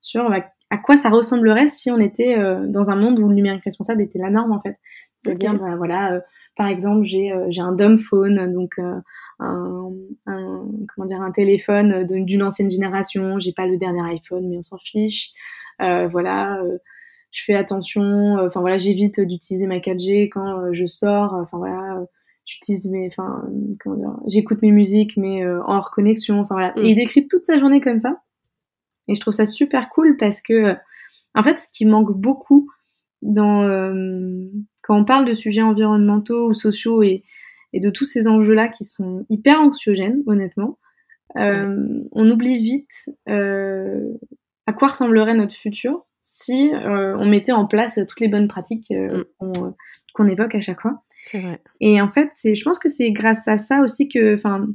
Sur 0.02 0.30
bah, 0.30 0.46
à 0.70 0.78
quoi 0.78 0.98
ça 0.98 1.10
ressemblerait 1.10 1.68
si 1.68 1.90
on 1.92 1.98
était 1.98 2.38
euh, 2.38 2.68
dans 2.68 2.90
un 2.90 2.96
monde 2.96 3.20
où 3.20 3.28
le 3.28 3.34
numérique 3.34 3.64
responsable 3.64 4.02
était 4.02 4.20
la 4.20 4.30
norme 4.30 4.52
en 4.52 4.60
fait. 4.60 4.78
C'est-à-dire, 5.18 5.54
bah, 5.56 5.76
voilà, 5.76 6.14
euh, 6.14 6.20
par 6.56 6.68
exemple, 6.68 7.04
j'ai 7.04 7.32
euh, 7.32 7.48
j'ai 7.50 7.62
un 7.62 7.74
dumb 7.74 7.98
phone, 7.98 8.54
donc 8.54 8.78
un, 8.80 9.04
un, 9.40 9.92
comment 10.26 11.08
dire 11.08 11.22
un 11.22 11.32
téléphone 11.32 12.06
d'une 12.06 12.44
ancienne 12.44 12.70
génération. 12.70 13.40
J'ai 13.40 13.54
pas 13.54 13.66
le 13.66 13.78
dernier 13.78 14.02
iPhone, 14.14 14.48
mais 14.48 14.58
on 14.58 14.64
s'en 14.64 14.78
fiche. 14.78 15.32
voilà, 15.80 16.62
je 17.32 17.44
fais 17.44 17.56
attention. 17.56 18.38
Enfin 18.40 18.60
voilà, 18.60 18.78
j'évite 18.78 19.20
d'utiliser 19.22 19.68
ma 19.68 19.78
4G 19.78 20.30
quand 20.30 20.74
je 20.74 20.86
sors. 20.86 21.34
Enfin 21.34 21.58
voilà, 21.58 22.06
j'utilise 22.50 22.90
mes, 22.90 23.08
enfin 23.08 23.44
comment 23.80 23.96
dire, 23.96 24.20
j'écoute 24.28 24.62
mes 24.64 24.72
musiques, 24.72 25.18
mais 25.18 25.46
en 25.46 25.76
hors 25.78 25.92
connexion. 25.92 26.40
Enfin 26.40 26.56
voilà, 26.56 26.74
et 26.78 26.82
mm. 26.82 26.86
il 26.86 26.96
décrit 26.96 27.28
toute 27.28 27.46
sa 27.46 27.60
journée 27.60 27.80
comme 27.80 28.00
ça. 28.00 28.22
Et 29.08 29.16
je 29.16 29.20
trouve 29.20 29.34
ça 29.34 29.46
super 29.46 29.90
cool 29.90 30.18
parce 30.18 30.42
que, 30.42 30.76
en 31.36 31.44
fait, 31.44 31.60
ce 31.60 31.68
qui 31.74 31.86
manque 31.86 32.16
beaucoup 32.16 32.70
dans, 33.22 33.64
euh, 33.64 34.50
quand 34.84 34.98
on 34.98 35.06
parle 35.06 35.26
de 35.26 35.34
sujets 35.34 35.62
environnementaux 35.62 36.50
ou 36.50 36.54
sociaux 36.54 37.04
et, 37.04 37.24
et 37.74 37.80
de 37.80 37.90
tous 37.90 38.06
ces 38.06 38.28
enjeux-là 38.28 38.68
qui 38.68 38.86
sont 38.86 39.26
hyper 39.30 39.60
anxiogènes, 39.60 40.24
honnêtement, 40.28 40.78
euh, 41.38 42.04
on 42.12 42.30
oublie 42.30 42.58
vite 42.58 43.10
euh, 43.28 44.14
à 44.66 44.74
quoi 44.74 44.88
ressemblerait 44.88 45.36
notre 45.36 45.56
futur 45.56 46.06
si 46.22 46.72
euh, 46.74 47.16
on 47.18 47.26
mettait 47.26 47.52
en 47.52 47.66
place 47.66 48.00
toutes 48.08 48.20
les 48.20 48.28
bonnes 48.28 48.48
pratiques 48.48 48.92
euh, 48.92 49.24
mm. 49.42 49.74
qu'on 50.14 50.28
évoque 50.28 50.56
à 50.56 50.60
chaque 50.60 50.82
fois. 50.82 51.02
C'est 51.24 51.40
vrai. 51.40 51.62
Et 51.80 52.02
en 52.02 52.08
fait, 52.08 52.30
c'est, 52.34 52.56
je 52.56 52.64
pense 52.64 52.80
que 52.80 52.90
c'est 52.90 53.12
grâce 53.12 53.48
à 53.48 53.58
ça 53.58 53.82
aussi 53.82 54.08
que, 54.08 54.36
enfin, 54.36 54.68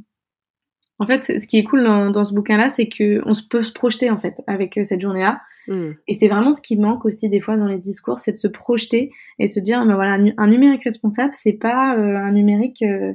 en 0.97 1.05
fait, 1.05 1.23
ce 1.23 1.45
qui 1.45 1.57
est 1.57 1.63
cool 1.63 1.83
dans, 1.83 2.25
ce 2.25 2.33
bouquin-là, 2.33 2.69
c'est 2.69 2.87
qu'on 2.87 3.33
peut 3.49 3.63
se 3.63 3.73
projeter 3.73 4.09
en 4.09 4.17
fait 4.17 4.35
avec 4.47 4.77
euh, 4.77 4.83
cette 4.83 5.01
journée-là. 5.01 5.41
Hmm. 5.67 5.91
Et 6.07 6.13
c'est 6.13 6.27
vraiment 6.27 6.53
ce 6.53 6.61
qui 6.61 6.77
manque 6.77 7.05
aussi 7.05 7.27
des 7.27 7.41
fois 7.41 7.57
dans 7.57 7.67
les 7.67 7.79
discours, 7.79 8.19
c'est 8.19 8.31
de 8.31 8.37
se 8.37 8.47
projeter 8.47 9.11
et 9.39 9.47
se 9.47 9.59
dire, 9.59 9.83
mais 9.83 9.93
voilà, 9.93 10.17
un, 10.37 10.47
numérique 10.47 10.83
responsable, 10.83 11.31
c'est 11.33 11.53
pas 11.53 11.97
euh, 11.97 12.15
un 12.15 12.31
numérique, 12.31 12.81
euh, 12.83 13.13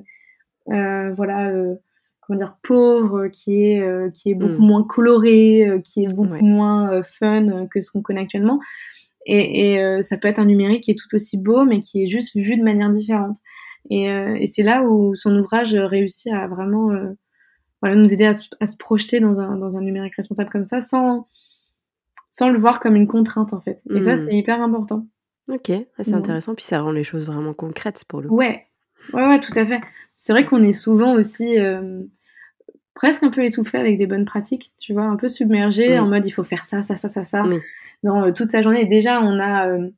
euh 0.72 1.14
voilà, 1.14 1.50
comment 2.20 2.38
dire, 2.38 2.56
pauvre, 2.62 3.28
qui 3.28 3.62
est 3.62 4.12
qui 4.14 4.32
est 4.32 4.34
beaucoup 4.34 4.60
hmm. 4.60 4.66
moins 4.66 4.84
coloré, 4.84 5.80
qui 5.84 6.04
est 6.04 6.14
beaucoup 6.14 6.44
moins 6.44 7.02
fun 7.02 7.66
que 7.68 7.80
ce 7.80 7.90
qu'on 7.90 8.02
connaît 8.02 8.22
actuellement. 8.22 8.60
Et, 9.26 9.74
et 9.74 10.02
ça 10.02 10.16
peut 10.16 10.28
être 10.28 10.38
un 10.38 10.46
numérique 10.46 10.84
qui 10.84 10.90
est 10.92 10.98
tout 10.98 11.14
aussi 11.14 11.38
beau, 11.38 11.64
mais 11.64 11.82
qui 11.82 12.04
est 12.04 12.06
juste 12.06 12.36
vu 12.36 12.56
de 12.56 12.62
manière 12.62 12.90
différente. 12.90 13.36
Et, 13.90 14.04
et 14.06 14.46
c'est 14.46 14.62
là 14.62 14.82
où 14.82 15.14
son 15.14 15.38
ouvrage 15.38 15.74
réussit 15.74 16.32
à 16.32 16.46
vraiment 16.46 16.90
voilà, 17.82 17.96
nous 17.96 18.12
aider 18.12 18.26
à, 18.26 18.34
se 18.34 18.76
projeter 18.76 19.20
dans 19.20 19.40
un, 19.40 19.56
dans 19.56 19.76
un 19.76 19.80
numérique 19.80 20.14
responsable 20.16 20.50
comme 20.50 20.64
ça 20.64 20.80
sans, 20.80 21.28
sans 22.30 22.50
le 22.50 22.58
voir 22.58 22.80
comme 22.80 22.94
une 22.94 23.06
contrainte 23.06 23.52
en 23.52 23.60
fait. 23.60 23.82
Et 23.94 24.00
ça, 24.00 24.16
hmm. 24.16 24.18
c'est 24.18 24.36
hyper 24.36 24.60
important. 24.60 25.06
Ok, 25.48 25.72
c'est 26.00 26.14
intéressant. 26.14 26.54
Puis 26.54 26.64
ça 26.64 26.80
rend 26.80 26.92
les 26.92 27.04
choses 27.04 27.26
vraiment 27.26 27.54
concrètes 27.54 28.04
pour 28.06 28.20
le 28.20 28.28
coup. 28.28 28.36
Ouais, 28.36 28.66
ouais, 29.12 29.26
ouais, 29.26 29.40
tout 29.40 29.52
à 29.56 29.66
fait. 29.66 29.80
C'est 30.12 30.32
vrai 30.32 30.44
qu'on 30.44 30.62
est 30.62 30.72
souvent 30.72 31.14
aussi 31.14 31.58
euh, 31.58 32.02
presque 32.94 33.22
un 33.22 33.30
peu 33.30 33.44
étouffé 33.44 33.78
avec 33.78 33.98
des 33.98 34.06
bonnes 34.06 34.24
pratiques, 34.24 34.72
tu 34.78 34.92
vois, 34.92 35.04
un 35.04 35.16
peu 35.16 35.28
submergé 35.28 35.98
en 35.98 36.06
mode 36.06 36.26
il 36.26 36.30
faut 36.30 36.44
faire 36.44 36.64
ça, 36.64 36.82
ça, 36.82 36.94
ça, 36.94 37.08
ça, 37.08 37.24
ça. 37.24 37.42
Dans 38.02 38.24
euh, 38.24 38.32
toute 38.32 38.46
sa 38.46 38.62
journée. 38.62 38.82
Et 38.82 38.86
déjà, 38.86 39.20
on 39.20 39.38
a 39.38 39.68
euh, 39.68 39.90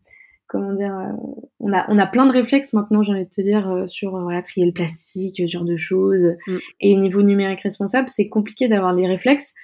comment 0.53 0.75
dire, 0.75 0.95
euh, 0.95 1.13
on 1.61 1.73
a 1.73 1.87
on 1.89 1.99
a 1.99 2.07
plein 2.07 2.27
de 2.27 2.33
réflexes 2.33 2.75
maintenant, 2.75 3.03
j'ai 3.03 3.13
envie 3.13 3.25
de 3.25 3.31
te 3.31 3.41
dire, 3.41 3.69
euh, 3.71 3.87
sur 3.87 4.15
euh, 4.15 4.23
voilà 4.23 4.43
trier 4.43 4.67
le 4.67 4.73
plastique, 4.73 5.37
ce 5.39 5.47
genre 5.47 5.65
de 5.65 5.77
choses. 5.77 6.27
Mm. 6.47 6.57
Et 6.81 6.97
niveau 6.97 7.23
numérique 7.23 7.63
responsable, 7.63 8.09
c'est 8.11 8.29
compliqué 8.29 8.69
d'avoir 8.69 8.93
les 8.93 9.09
réflexes. 9.09 9.55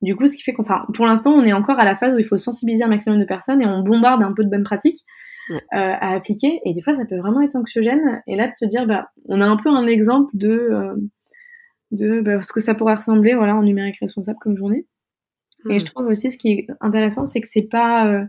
Du 0.00 0.16
coup, 0.16 0.26
ce 0.26 0.34
qui 0.34 0.42
fait 0.42 0.54
qu'on, 0.54 0.62
enfin, 0.62 0.86
pour 0.94 1.04
l'instant, 1.04 1.32
on 1.34 1.44
est 1.44 1.52
encore 1.52 1.78
à 1.78 1.84
la 1.84 1.94
phase 1.94 2.14
où 2.14 2.18
il 2.18 2.24
faut 2.24 2.38
sensibiliser 2.38 2.84
un 2.84 2.88
maximum 2.88 3.20
de 3.20 3.26
personnes 3.26 3.60
et 3.60 3.66
on 3.66 3.80
bombarde 3.80 4.22
un 4.22 4.32
peu 4.32 4.42
de 4.42 4.48
bonnes 4.48 4.64
pratiques 4.64 5.04
à 5.72 6.14
appliquer. 6.14 6.60
Et 6.64 6.72
des 6.72 6.80
fois, 6.80 6.94
ça 6.94 7.04
peut 7.04 7.18
vraiment 7.18 7.42
être 7.42 7.56
anxiogène. 7.56 8.22
Et 8.26 8.36
là, 8.36 8.46
de 8.46 8.52
se 8.52 8.64
dire, 8.64 8.86
bah, 8.86 9.10
on 9.26 9.40
a 9.42 9.46
un 9.46 9.56
peu 9.56 9.68
un 9.68 9.86
exemple 9.86 10.30
de 10.32 10.70
de 11.90 12.20
bah, 12.20 12.40
ce 12.40 12.52
que 12.52 12.60
ça 12.60 12.74
pourrait 12.74 12.94
ressembler, 12.94 13.34
voilà, 13.34 13.56
en 13.56 13.62
numérique 13.62 13.98
responsable 14.00 14.38
comme 14.40 14.56
journée. 14.56 14.86
Et 15.68 15.78
je 15.78 15.84
mm. 15.84 15.88
trouve 15.88 16.06
aussi, 16.06 16.30
ce 16.30 16.38
qui 16.38 16.52
est 16.52 16.66
intéressant, 16.80 17.26
c'est 17.26 17.40
que 17.40 17.48
c'est 17.48 17.62
pas 17.62 18.26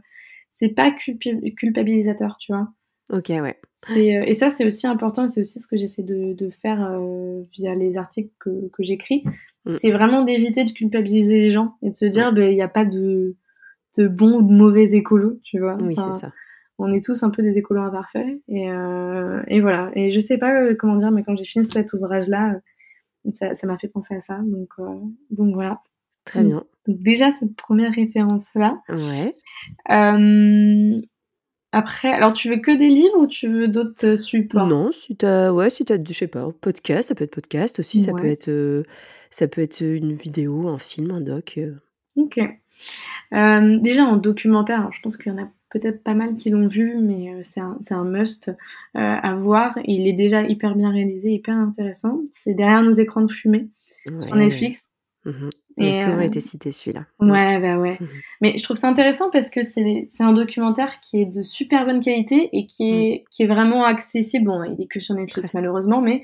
c'est 0.51 0.69
pas 0.69 0.91
culpabilisateur, 0.91 2.37
tu 2.39 2.51
vois. 2.51 2.67
Ok, 3.11 3.27
ouais. 3.29 3.57
Euh, 3.89 4.23
et 4.25 4.33
ça, 4.33 4.49
c'est 4.49 4.65
aussi 4.65 4.87
important, 4.87 5.25
et 5.25 5.27
c'est 5.27 5.41
aussi 5.41 5.59
ce 5.59 5.67
que 5.67 5.77
j'essaie 5.77 6.03
de, 6.03 6.33
de, 6.33 6.49
faire 6.49 6.81
euh, 6.91 7.41
via 7.53 7.75
les 7.75 7.97
articles 7.97 8.31
que, 8.39 8.69
que 8.69 8.83
j'écris. 8.83 9.23
Mm. 9.65 9.73
C'est 9.73 9.91
vraiment 9.91 10.23
d'éviter 10.23 10.63
de 10.63 10.71
culpabiliser 10.71 11.39
les 11.39 11.51
gens 11.51 11.75
et 11.81 11.89
de 11.89 11.95
se 11.95 12.05
dire, 12.05 12.31
ben, 12.31 12.49
il 12.49 12.55
n'y 12.55 12.61
a 12.61 12.69
pas 12.69 12.85
de, 12.85 13.35
de 13.97 14.07
bons 14.07 14.37
ou 14.37 14.41
de 14.43 14.53
mauvais 14.53 14.91
écolos, 14.91 15.39
tu 15.43 15.59
vois. 15.59 15.77
Oui, 15.81 15.95
c'est 15.95 16.19
ça. 16.19 16.31
On 16.77 16.91
est 16.91 17.03
tous 17.03 17.21
un 17.23 17.29
peu 17.29 17.43
des 17.43 17.57
écolos 17.57 17.81
imparfaits. 17.81 18.41
Et, 18.47 18.71
euh, 18.71 19.43
et 19.47 19.61
voilà. 19.61 19.91
Et 19.93 20.09
je 20.09 20.19
sais 20.19 20.37
pas 20.37 20.61
euh, 20.61 20.75
comment 20.77 20.95
dire, 20.95 21.11
mais 21.11 21.23
quand 21.23 21.35
j'ai 21.35 21.45
fini 21.45 21.65
cet 21.65 21.93
ouvrage-là, 21.93 22.59
ça 23.33 23.67
m'a 23.67 23.77
fait 23.77 23.87
penser 23.87 24.15
à 24.15 24.21
ça. 24.21 24.39
Donc, 24.43 24.69
donc 25.29 25.53
voilà. 25.53 25.81
Très 26.25 26.43
bien. 26.43 26.63
Donc 26.87 26.97
déjà 26.99 27.29
cette 27.29 27.55
première 27.55 27.93
référence 27.93 28.47
là. 28.55 28.81
Ouais. 28.89 29.33
Euh, 29.91 31.01
après, 31.71 32.11
alors 32.11 32.33
tu 32.33 32.49
veux 32.49 32.57
que 32.57 32.75
des 32.75 32.89
livres 32.89 33.17
ou 33.17 33.27
tu 33.27 33.47
veux 33.47 33.67
d'autres 33.67 34.15
supports? 34.15 34.67
Non, 34.67 34.91
si 34.91 35.15
t'as, 35.15 35.51
ouais, 35.51 35.69
si 35.69 35.85
t'as, 35.85 35.97
je 36.03 36.13
sais 36.13 36.27
pas, 36.27 36.49
podcast, 36.59 37.09
ça 37.09 37.15
peut 37.15 37.23
être 37.23 37.33
podcast 37.33 37.79
aussi, 37.79 38.01
ça 38.01 38.13
peut 38.13 38.25
être, 38.25 38.49
euh, 38.49 38.83
ça 39.29 39.47
peut 39.47 39.61
être 39.61 39.81
une 39.81 40.13
vidéo, 40.13 40.67
un 40.67 40.79
film, 40.79 41.11
un 41.11 41.21
doc. 41.21 41.57
Euh. 41.57 41.75
Ok. 42.15 42.39
déjà 43.31 44.03
en 44.03 44.17
documentaire, 44.17 44.89
je 44.91 45.01
pense 45.01 45.15
qu'il 45.17 45.31
y 45.31 45.35
en 45.35 45.41
a 45.41 45.47
peut-être 45.69 46.03
pas 46.03 46.13
mal 46.13 46.35
qui 46.35 46.49
l'ont 46.49 46.67
vu, 46.67 46.97
mais 46.99 47.41
c'est 47.43 47.61
un, 47.61 47.77
c'est 47.81 47.93
un 47.93 48.03
must 48.03 48.51
à 48.95 49.35
voir. 49.35 49.77
Il 49.85 50.07
est 50.07 50.13
déjà 50.13 50.43
hyper 50.43 50.75
bien 50.75 50.91
réalisé, 50.91 51.29
hyper 51.31 51.55
intéressant. 51.55 52.19
C'est 52.33 52.53
derrière 52.53 52.83
nos 52.83 52.91
écrans 52.91 53.21
de 53.21 53.31
fumée 53.31 53.69
sur 54.21 54.35
Netflix. 54.35 54.90
Mmh 55.25 55.49
il 55.77 55.87
a 55.87 55.95
souvent 55.95 56.17
euh, 56.17 56.21
été 56.21 56.41
cité 56.41 56.71
celui-là. 56.71 57.05
Ouais, 57.19 57.59
bah 57.59 57.77
ouais. 57.77 57.97
Mmh 57.99 58.07
Mais 58.41 58.57
je 58.57 58.63
trouve 58.63 58.75
ça 58.75 58.89
intéressant 58.89 59.31
parce 59.31 59.49
que 59.49 59.63
c'est 59.63 60.05
un 60.19 60.33
documentaire 60.33 60.99
qui 60.99 61.21
est 61.21 61.25
de 61.25 61.41
super 61.41 61.85
bonne 61.85 62.01
qualité 62.01 62.49
et 62.51 62.67
qui 62.67 62.89
est, 62.89 63.21
mmh. 63.21 63.29
qui 63.31 63.43
est 63.43 63.47
vraiment 63.47 63.85
accessible. 63.85 64.45
Bon, 64.45 64.63
il 64.63 64.81
est 64.81 64.87
que 64.87 64.99
sur 64.99 65.15
Netflix 65.15 65.53
malheureusement, 65.53 66.01
mais 66.01 66.21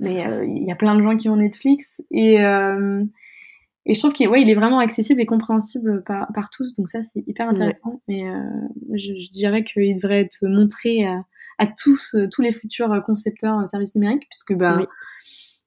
mais 0.00 0.26
euh, 0.26 0.44
il 0.44 0.64
y 0.64 0.72
a 0.72 0.74
plein 0.74 0.96
de 0.96 1.02
gens 1.02 1.16
qui 1.16 1.28
ont 1.28 1.36
Netflix 1.36 2.02
et 2.10 2.44
euh, 2.44 3.04
et 3.86 3.94
je 3.94 3.98
trouve 3.98 4.12
qu'il 4.12 4.28
ouais, 4.28 4.42
il 4.42 4.50
est 4.50 4.54
vraiment 4.54 4.80
accessible 4.80 5.20
et 5.20 5.26
compréhensible 5.26 6.02
par, 6.04 6.32
par 6.32 6.50
tous. 6.50 6.74
Donc 6.74 6.88
ça, 6.88 7.02
c'est 7.02 7.22
hyper 7.26 7.48
intéressant. 7.48 8.00
Et 8.08 8.24
je, 8.94 9.14
je, 9.18 9.30
dirais 9.32 9.64
qu'il 9.64 9.96
devrait 9.96 10.20
être 10.20 10.38
montré 10.42 11.04
à, 11.04 11.24
à 11.58 11.66
tous 11.66 12.14
tous 12.30 12.42
les 12.42 12.52
futurs 12.52 13.02
concepteurs 13.04 13.62
de 13.62 13.68
services 13.68 13.94
numériques 13.94 14.26
puisque 14.28 14.54
bah 14.54 14.86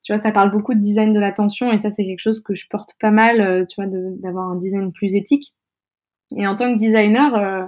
tu 0.06 0.14
vois, 0.14 0.22
ça 0.22 0.32
parle 0.32 0.52
beaucoup 0.52 0.76
de 0.76 0.80
design 0.80 1.14
de 1.14 1.20
l'attention 1.20 1.72
et 1.72 1.80
ça, 1.80 1.90
c'est 1.90 2.06
quelque 2.06 2.20
chose 2.20 2.40
que 2.40 2.54
je 2.54 2.68
porte 2.70 2.92
pas 3.00 3.10
mal, 3.10 3.42
euh, 3.42 3.66
tu 3.66 3.82
vois, 3.82 3.90
d'avoir 3.92 4.48
un 4.48 4.56
design 4.56 4.94
plus 4.94 5.16
éthique. 5.16 5.56
Et 6.38 6.46
en 6.46 6.54
tant 6.54 6.72
que 6.72 6.78
designer, 6.78 7.36
euh, 7.36 7.66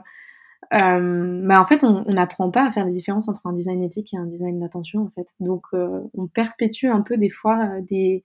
euh, 0.75 1.41
bah, 1.47 1.59
en 1.59 1.65
fait, 1.65 1.83
on 1.83 2.03
n'apprend 2.03 2.51
pas 2.51 2.67
à 2.67 2.71
faire 2.71 2.85
les 2.85 2.91
différences 2.91 3.27
entre 3.27 3.47
un 3.47 3.53
design 3.53 3.83
éthique 3.83 4.13
et 4.13 4.17
un 4.17 4.27
design 4.27 4.59
d'attention, 4.59 5.01
en 5.01 5.09
fait. 5.09 5.27
Donc, 5.39 5.63
euh, 5.73 6.01
on 6.13 6.27
perpétue 6.27 6.85
un 6.85 7.01
peu 7.01 7.17
des 7.17 7.31
fois 7.31 7.81
des, 7.89 8.23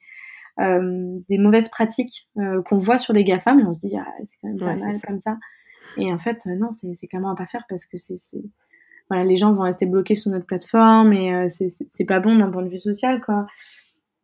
des 0.59 1.39
mauvaises 1.39 1.71
pratiques 1.71 2.29
qu'on 2.37 2.79
voit 2.79 2.99
sur 2.99 3.15
les 3.15 3.25
GAFA, 3.25 3.55
mais 3.55 3.65
on 3.65 3.73
se 3.73 3.87
dit, 3.87 3.97
ah, 3.97 4.07
c'est 4.27 4.37
quand 4.43 4.49
même 4.49 4.59
pas 4.59 4.77
mal 4.77 5.01
comme 5.07 5.21
ça. 5.21 5.39
Et 5.97 6.13
en 6.13 6.19
fait, 6.19 6.45
non, 6.45 6.69
c'est 6.73 7.07
clairement 7.07 7.31
à 7.31 7.35
pas 7.35 7.47
faire 7.47 7.65
parce 7.67 7.87
que 7.87 7.97
c'est 7.97 8.43
voilà, 9.09 9.25
les 9.25 9.37
gens 9.37 9.53
vont 9.53 9.63
rester 9.63 9.85
bloqués 9.85 10.15
sur 10.15 10.31
notre 10.31 10.47
plateforme 10.47 11.13
et 11.13 11.49
c'est 11.49 12.05
pas 12.05 12.21
bon 12.21 12.37
d'un 12.37 12.51
point 12.51 12.63
de 12.63 12.69
vue 12.69 12.79
social, 12.79 13.23
quoi. 13.23 13.47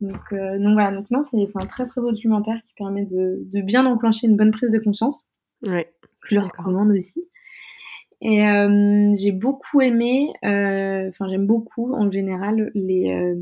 Donc, 0.01 0.19
donc 0.31 0.73
voilà, 0.73 0.91
donc 0.91 1.11
non, 1.11 1.23
c'est 1.23 1.37
un 1.55 1.65
très 1.65 1.85
très 1.87 1.99
beau 1.99 2.11
documentaire 2.11 2.59
qui 2.67 2.73
permet 2.75 3.05
de, 3.05 3.41
de 3.51 3.61
bien 3.61 3.85
enclencher 3.85 4.27
une 4.27 4.37
bonne 4.37 4.51
prise 4.51 4.71
de 4.71 4.79
conscience. 4.79 5.25
Ouais. 5.65 5.91
Je 6.27 6.35
le 6.35 6.41
recommande 6.41 6.91
aussi. 6.91 7.27
Et 8.21 8.45
euh, 8.45 9.13
j'ai 9.15 9.31
beaucoup 9.31 9.81
aimé, 9.81 10.29
enfin 10.43 11.27
j'aime 11.29 11.47
beaucoup 11.47 11.93
en 11.93 12.09
général 12.11 12.71
les, 12.75 13.33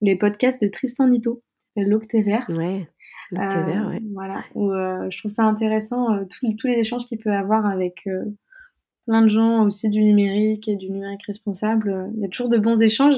les 0.00 0.16
podcasts 0.16 0.62
de 0.62 0.68
Tristan 0.68 1.08
Nito, 1.08 1.42
l'Octévert. 1.76 2.44
Ouais. 2.50 2.88
L'Octévert, 3.32 3.88
ouais. 3.88 4.00
Voilà, 4.12 4.44
où 4.54 4.70
je 4.72 5.18
trouve 5.18 5.30
ça 5.30 5.44
intéressant, 5.44 6.24
tous 6.28 6.66
les 6.66 6.78
échanges 6.78 7.06
qu'il 7.06 7.18
peut 7.18 7.32
avoir 7.32 7.66
avec 7.66 8.08
plein 9.06 9.22
de 9.22 9.28
gens 9.28 9.64
aussi 9.64 9.88
du 9.88 10.02
numérique 10.02 10.68
et 10.68 10.76
du 10.76 10.90
numérique 10.90 11.24
responsable. 11.26 12.10
Il 12.14 12.20
y 12.20 12.24
a 12.24 12.28
toujours 12.28 12.48
de 12.48 12.58
bons 12.58 12.82
échanges. 12.82 13.16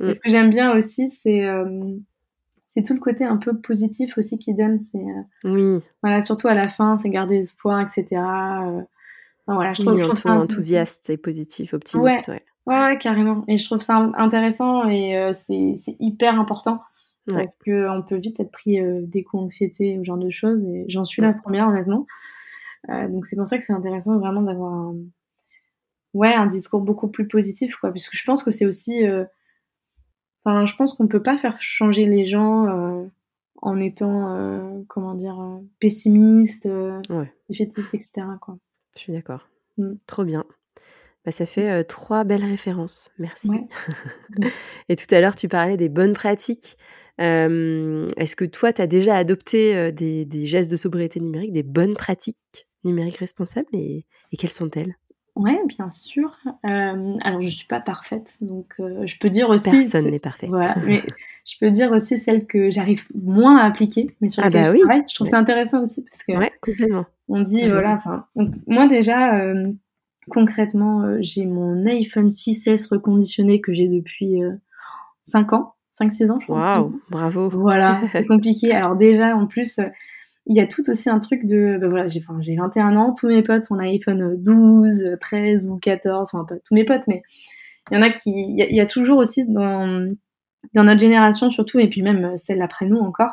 Et 0.00 0.04
mm. 0.04 0.12
ce 0.12 0.20
que 0.20 0.30
j'aime 0.30 0.50
bien 0.50 0.76
aussi, 0.76 1.08
c'est 1.08 1.46
c'est 2.70 2.82
tout 2.82 2.94
le 2.94 3.00
côté 3.00 3.24
un 3.24 3.36
peu 3.36 3.58
positif 3.58 4.16
aussi 4.16 4.38
qu'il 4.38 4.56
donne. 4.56 4.80
C'est 4.80 5.04
oui. 5.44 5.80
Voilà, 6.02 6.22
surtout 6.22 6.48
à 6.48 6.54
la 6.54 6.68
fin, 6.68 6.96
c'est 6.96 7.10
garder 7.10 7.36
espoir, 7.36 7.80
etc. 7.80 8.06
Enfin, 8.12 8.86
voilà, 9.46 9.74
je 9.74 9.82
trouve, 9.82 9.94
oui, 9.94 10.16
ça 10.16 10.32
enthousiaste 10.32 11.10
et 11.10 11.18
positif, 11.18 11.74
optimiste. 11.74 12.28
Ouais. 12.28 12.42
ouais. 12.66 12.98
carrément. 12.98 13.44
Et 13.48 13.56
je 13.56 13.64
trouve 13.66 13.80
ça 13.80 14.10
intéressant 14.16 14.88
et 14.88 15.30
c'est 15.32 15.76
hyper 15.98 16.40
important 16.40 16.80
parce 17.26 17.52
qu'on 17.64 18.02
peut 18.08 18.16
vite 18.16 18.40
être 18.40 18.50
pris 18.50 18.78
d'éco-anxiété 19.02 19.98
ou 19.98 20.04
ce 20.04 20.06
genre 20.06 20.18
de 20.18 20.30
choses. 20.30 20.64
Et 20.64 20.84
j'en 20.88 21.04
suis 21.04 21.20
la 21.20 21.32
première, 21.32 21.68
honnêtement. 21.68 22.06
Euh, 22.88 23.08
donc 23.08 23.26
c'est 23.26 23.36
pour 23.36 23.46
ça 23.46 23.58
que 23.58 23.64
c'est 23.64 23.72
intéressant 23.72 24.18
vraiment 24.18 24.42
d'avoir 24.42 24.72
un, 24.72 24.96
ouais, 26.14 26.34
un 26.34 26.46
discours 26.46 26.80
beaucoup 26.80 27.08
plus 27.08 27.28
positif, 27.28 27.76
quoi. 27.76 27.90
Parce 27.90 28.08
que 28.08 28.16
je 28.16 28.24
pense 28.24 28.42
que 28.42 28.50
c'est 28.50 28.66
aussi, 28.66 29.06
euh, 29.06 29.24
enfin, 30.44 30.66
je 30.66 30.74
pense 30.76 30.94
qu'on 30.94 31.06
peut 31.06 31.22
pas 31.22 31.38
faire 31.38 31.60
changer 31.60 32.06
les 32.06 32.24
gens 32.24 32.66
euh, 32.66 33.04
en 33.62 33.78
étant, 33.78 34.84
comment 34.88 35.14
dire, 35.14 35.38
pessimiste, 35.80 36.66
ouais. 37.10 37.32
défaitiste, 37.48 37.94
etc. 37.94 38.26
Quoi. 38.40 38.58
Je 38.94 39.00
suis 39.00 39.12
d'accord. 39.12 39.48
Mm. 39.76 39.94
Trop 40.06 40.24
bien. 40.24 40.44
Bah, 41.24 41.32
ça 41.32 41.44
fait 41.44 41.84
trois 41.84 42.24
belles 42.24 42.44
références. 42.44 43.10
Merci. 43.18 43.50
Et 44.88 44.96
tout 44.96 45.14
à 45.14 45.20
l'heure, 45.20 45.36
tu 45.36 45.48
parlais 45.48 45.76
des 45.76 45.90
bonnes 45.90 46.14
pratiques. 46.14 46.78
Est-ce 47.18 48.34
que 48.34 48.46
toi, 48.46 48.72
tu 48.72 48.80
as 48.80 48.86
déjà 48.86 49.16
adopté 49.16 49.92
des, 49.92 50.24
des, 50.24 50.46
gestes 50.46 50.70
de 50.70 50.76
sobriété 50.76 51.20
numérique, 51.20 51.52
des 51.52 51.62
bonnes 51.62 51.92
pratiques 51.92 52.66
numériques 52.84 53.18
responsables 53.18 53.68
et, 53.74 54.06
et 54.32 54.36
quelles 54.38 54.50
sont-elles? 54.50 54.96
Ouais, 55.36 55.58
bien 55.66 55.90
sûr. 55.90 56.38
Euh, 56.66 57.16
alors, 57.22 57.40
je 57.40 57.48
suis 57.48 57.66
pas 57.66 57.80
parfaite, 57.80 58.36
donc 58.40 58.74
euh, 58.80 59.06
je 59.06 59.18
peux 59.18 59.30
dire 59.30 59.48
aussi. 59.48 59.70
Personne 59.70 60.08
n'est 60.08 60.18
parfait. 60.18 60.48
Voilà, 60.48 60.74
mais 60.86 61.02
je 61.46 61.54
peux 61.60 61.70
dire 61.70 61.92
aussi 61.92 62.18
celles 62.18 62.46
que 62.46 62.70
j'arrive 62.70 63.06
moins 63.14 63.58
à 63.58 63.64
appliquer, 63.64 64.14
mais 64.20 64.28
sur 64.28 64.44
ah 64.44 64.50
bah 64.50 64.64
je 64.64 64.72
oui. 64.72 64.80
travaille. 64.80 65.04
Je 65.08 65.14
trouve 65.14 65.26
ça 65.26 65.38
intéressant 65.38 65.84
aussi 65.84 66.02
parce 66.02 66.22
que. 66.24 66.32
Ouais, 66.32 66.52
complètement. 66.60 67.06
On 67.28 67.40
dit, 67.42 67.68
voilà, 67.68 67.92
enfin. 67.92 68.26
Moi, 68.66 68.88
déjà, 68.88 69.38
euh, 69.38 69.70
concrètement, 70.30 71.16
j'ai 71.20 71.46
mon 71.46 71.86
iPhone 71.86 72.28
6S 72.28 72.88
reconditionné 72.88 73.60
que 73.60 73.72
j'ai 73.72 73.88
depuis 73.88 74.40
5 75.22 75.52
ans, 75.52 75.74
5-6 75.98 76.30
ans, 76.30 76.40
je 76.40 76.46
pense. 76.46 76.62
Waouh, 76.62 77.00
bravo. 77.08 77.50
Voilà, 77.50 78.00
c'est 78.12 78.26
compliqué. 78.26 78.72
Alors, 78.72 78.96
déjà, 78.96 79.36
en 79.36 79.46
plus 79.46 79.80
il 80.46 80.56
y 80.56 80.60
a 80.60 80.66
tout 80.66 80.88
aussi 80.88 81.08
un 81.10 81.20
truc 81.20 81.44
de, 81.46 81.78
ben 81.80 81.88
voilà, 81.88 82.08
j'ai, 82.08 82.20
enfin, 82.20 82.40
j'ai 82.40 82.56
21 82.56 82.96
ans, 82.96 83.14
tous 83.14 83.28
mes 83.28 83.42
potes 83.42 83.64
ont 83.70 83.76
un 83.76 83.84
iPhone 83.84 84.36
12, 84.42 85.16
13 85.20 85.66
ou 85.66 85.78
14, 85.78 86.30
enfin 86.32 86.44
pas 86.44 86.56
tous 86.64 86.74
mes 86.74 86.84
potes, 86.84 87.06
mais 87.08 87.22
il 87.90 87.94
y 87.94 87.98
en 87.98 88.02
a 88.02 88.10
qui, 88.10 88.30
il 88.30 88.74
y, 88.74 88.80
a 88.80 88.86
toujours 88.86 89.18
aussi 89.18 89.46
dans, 89.46 90.14
dans 90.74 90.84
notre 90.84 91.00
génération 91.00 91.50
surtout, 91.50 91.78
et 91.78 91.88
puis 91.88 92.02
même 92.02 92.36
celle 92.36 92.62
après 92.62 92.86
nous 92.86 92.98
encore, 92.98 93.32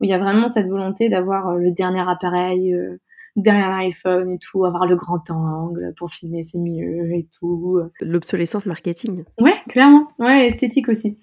où 0.00 0.04
il 0.04 0.10
y 0.10 0.14
a 0.14 0.18
vraiment 0.18 0.48
cette 0.48 0.68
volonté 0.68 1.08
d'avoir 1.08 1.48
euh, 1.48 1.58
le 1.58 1.70
dernier 1.72 2.08
appareil, 2.08 2.72
euh, 2.74 3.00
derrière 3.36 3.70
iPhone 3.72 4.32
et 4.32 4.38
tout, 4.38 4.64
avoir 4.64 4.86
le 4.86 4.96
grand 4.96 5.30
angle 5.30 5.94
pour 5.96 6.10
filmer, 6.10 6.44
c'est 6.44 6.58
mieux 6.58 7.12
et 7.12 7.28
tout. 7.38 7.80
L'obsolescence 8.00 8.66
marketing. 8.66 9.24
Ouais, 9.38 9.54
clairement. 9.68 10.08
Ouais, 10.18 10.46
esthétique 10.46 10.88
aussi. 10.88 11.18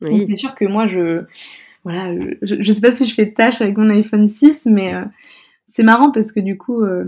Oui. 0.00 0.22
c'est 0.22 0.34
sûr 0.34 0.54
que 0.54 0.64
moi, 0.64 0.86
je, 0.86 1.24
voilà, 1.84 2.14
je, 2.42 2.72
sais 2.72 2.80
pas 2.80 2.92
si 2.92 3.06
je 3.06 3.14
fais 3.14 3.32
tâche 3.32 3.62
avec 3.62 3.76
mon 3.76 3.88
iPhone 3.90 4.28
6, 4.28 4.66
mais 4.66 4.94
euh, 4.94 5.04
c'est 5.66 5.82
marrant 5.82 6.10
parce 6.10 6.30
que 6.32 6.40
du 6.40 6.58
coup, 6.58 6.82
euh, 6.82 7.04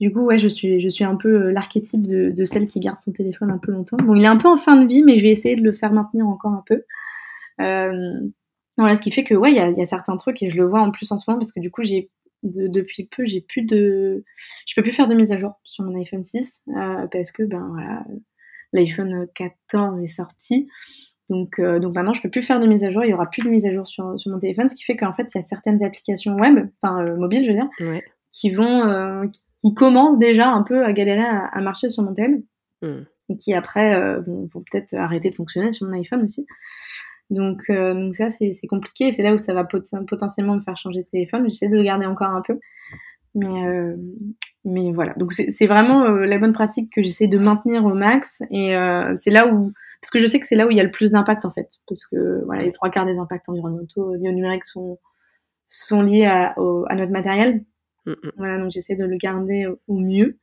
du 0.00 0.12
coup, 0.12 0.20
ouais, 0.20 0.38
je 0.38 0.48
suis, 0.48 0.80
je 0.80 0.88
suis 0.88 1.04
un 1.04 1.16
peu 1.16 1.46
euh, 1.46 1.52
l'archétype 1.52 2.06
de, 2.06 2.44
celle 2.44 2.66
qui 2.66 2.80
garde 2.80 3.00
son 3.00 3.12
téléphone 3.12 3.50
un 3.50 3.58
peu 3.58 3.72
longtemps. 3.72 3.96
Bon, 3.96 4.14
il 4.14 4.24
est 4.24 4.28
un 4.28 4.36
peu 4.36 4.48
en 4.48 4.58
fin 4.58 4.76
de 4.80 4.86
vie, 4.86 5.02
mais 5.02 5.18
je 5.18 5.22
vais 5.22 5.30
essayer 5.30 5.56
de 5.56 5.62
le 5.62 5.72
faire 5.72 5.92
maintenir 5.92 6.26
encore 6.26 6.52
un 6.52 6.64
peu. 6.66 6.82
voilà, 8.76 8.94
ce 8.94 9.02
qui 9.02 9.10
fait 9.10 9.24
que 9.24 9.34
ouais, 9.34 9.52
il 9.52 9.56
y 9.56 9.60
a, 9.60 9.70
y 9.70 9.80
a, 9.80 9.86
certains 9.86 10.16
trucs 10.16 10.42
et 10.42 10.50
je 10.50 10.56
le 10.56 10.66
vois 10.66 10.80
en 10.80 10.90
plus 10.90 11.10
en 11.10 11.16
ce 11.16 11.28
moment 11.28 11.40
parce 11.40 11.52
que 11.52 11.60
du 11.60 11.70
coup, 11.70 11.82
j'ai 11.82 12.10
depuis 12.44 13.06
peu, 13.06 13.24
j'ai 13.24 13.40
plus 13.40 13.62
de, 13.62 14.24
je 14.66 14.74
peux 14.76 14.82
plus 14.82 14.92
faire 14.92 15.08
de 15.08 15.14
mise 15.14 15.32
à 15.32 15.38
jour 15.38 15.54
sur 15.64 15.82
mon 15.82 15.98
iPhone 15.98 16.22
6 16.22 16.64
parce 17.10 17.32
que 17.32 17.42
ben 17.42 17.66
voilà, 17.72 18.04
l'iPhone 18.72 19.26
14 19.34 20.00
est 20.02 20.06
sorti. 20.06 20.68
Donc, 21.28 21.58
euh, 21.58 21.78
donc 21.78 21.94
maintenant, 21.94 22.12
je 22.12 22.22
peux 22.22 22.30
plus 22.30 22.42
faire 22.42 22.60
de 22.60 22.66
mise 22.66 22.84
à 22.84 22.90
jour. 22.90 23.04
Il 23.04 23.10
y 23.10 23.14
aura 23.14 23.28
plus 23.28 23.42
de 23.42 23.48
mise 23.48 23.66
à 23.66 23.72
jour 23.72 23.86
sur, 23.86 24.18
sur 24.18 24.30
mon 24.30 24.38
téléphone, 24.38 24.68
ce 24.68 24.74
qui 24.74 24.84
fait 24.84 24.96
qu'en 24.96 25.12
fait, 25.12 25.28
il 25.34 25.36
y 25.36 25.38
a 25.38 25.42
certaines 25.42 25.82
applications 25.82 26.34
web, 26.34 26.68
enfin 26.80 27.04
euh, 27.04 27.16
mobiles, 27.16 27.44
je 27.44 27.50
veux 27.50 27.56
dire, 27.56 28.00
qui 28.30 28.50
vont, 28.50 28.86
euh, 28.86 29.26
qui, 29.60 29.74
commencent 29.74 30.18
déjà 30.18 30.48
un 30.48 30.62
peu 30.62 30.84
à 30.84 30.92
galérer 30.92 31.24
à, 31.24 31.60
marcher 31.60 31.90
sur 31.90 32.02
mon 32.02 32.14
téléphone 32.14 32.42
hmm. 32.82 33.02
et 33.30 33.36
qui 33.36 33.54
après 33.54 34.20
vont, 34.20 34.46
vont 34.52 34.62
peut-être 34.70 34.94
arrêter 34.94 35.30
de 35.30 35.34
fonctionner 35.34 35.72
sur 35.72 35.86
mon 35.86 35.94
iPhone 35.94 36.22
aussi. 36.24 36.46
Donc, 37.30 37.70
donc 37.70 38.14
ça, 38.14 38.30
c'est 38.30 38.54
compliqué. 38.68 39.12
C'est 39.12 39.22
là 39.22 39.34
où 39.34 39.38
ça 39.38 39.52
va 39.52 39.64
potentiellement 39.64 40.54
me 40.54 40.60
faire 40.60 40.78
changer 40.78 41.02
de 41.02 41.08
téléphone. 41.08 41.44
J'essaie 41.50 41.68
de 41.68 41.76
le 41.76 41.82
garder 41.82 42.06
encore 42.06 42.30
un 42.30 42.40
peu, 42.40 42.58
mais 43.34 43.94
mais 44.64 44.92
voilà. 44.92 45.12
Donc 45.14 45.32
c'est 45.32 45.66
vraiment 45.66 46.08
la 46.08 46.38
bonne 46.38 46.54
pratique 46.54 46.90
que 46.94 47.02
j'essaie 47.02 47.28
de 47.28 47.38
maintenir 47.38 47.84
au 47.84 47.92
max 47.92 48.42
et 48.50 48.74
c'est 49.16 49.30
là 49.30 49.52
où 49.52 49.72
parce 50.00 50.10
que 50.10 50.18
je 50.18 50.26
sais 50.26 50.40
que 50.40 50.46
c'est 50.46 50.56
là 50.56 50.66
où 50.66 50.70
il 50.70 50.76
y 50.76 50.80
a 50.80 50.84
le 50.84 50.90
plus 50.90 51.12
d'impact 51.12 51.44
en 51.44 51.50
fait, 51.50 51.68
parce 51.86 52.06
que 52.06 52.44
voilà, 52.44 52.62
les 52.62 52.70
trois 52.70 52.90
quarts 52.90 53.06
des 53.06 53.18
impacts 53.18 53.48
environnementaux 53.48 54.14
liés 54.14 54.28
au 54.28 54.32
numérique 54.32 54.64
sont 54.64 54.98
sont 55.66 56.02
liés 56.02 56.24
à, 56.24 56.54
à 56.88 56.94
notre 56.94 57.12
matériel. 57.12 57.64
Mm, 58.06 58.12
mm. 58.12 58.30
Voilà, 58.36 58.58
donc 58.58 58.70
j'essaie 58.70 58.96
de 58.96 59.04
le 59.04 59.16
garder 59.16 59.66
au 59.86 59.98
mieux. 59.98 60.38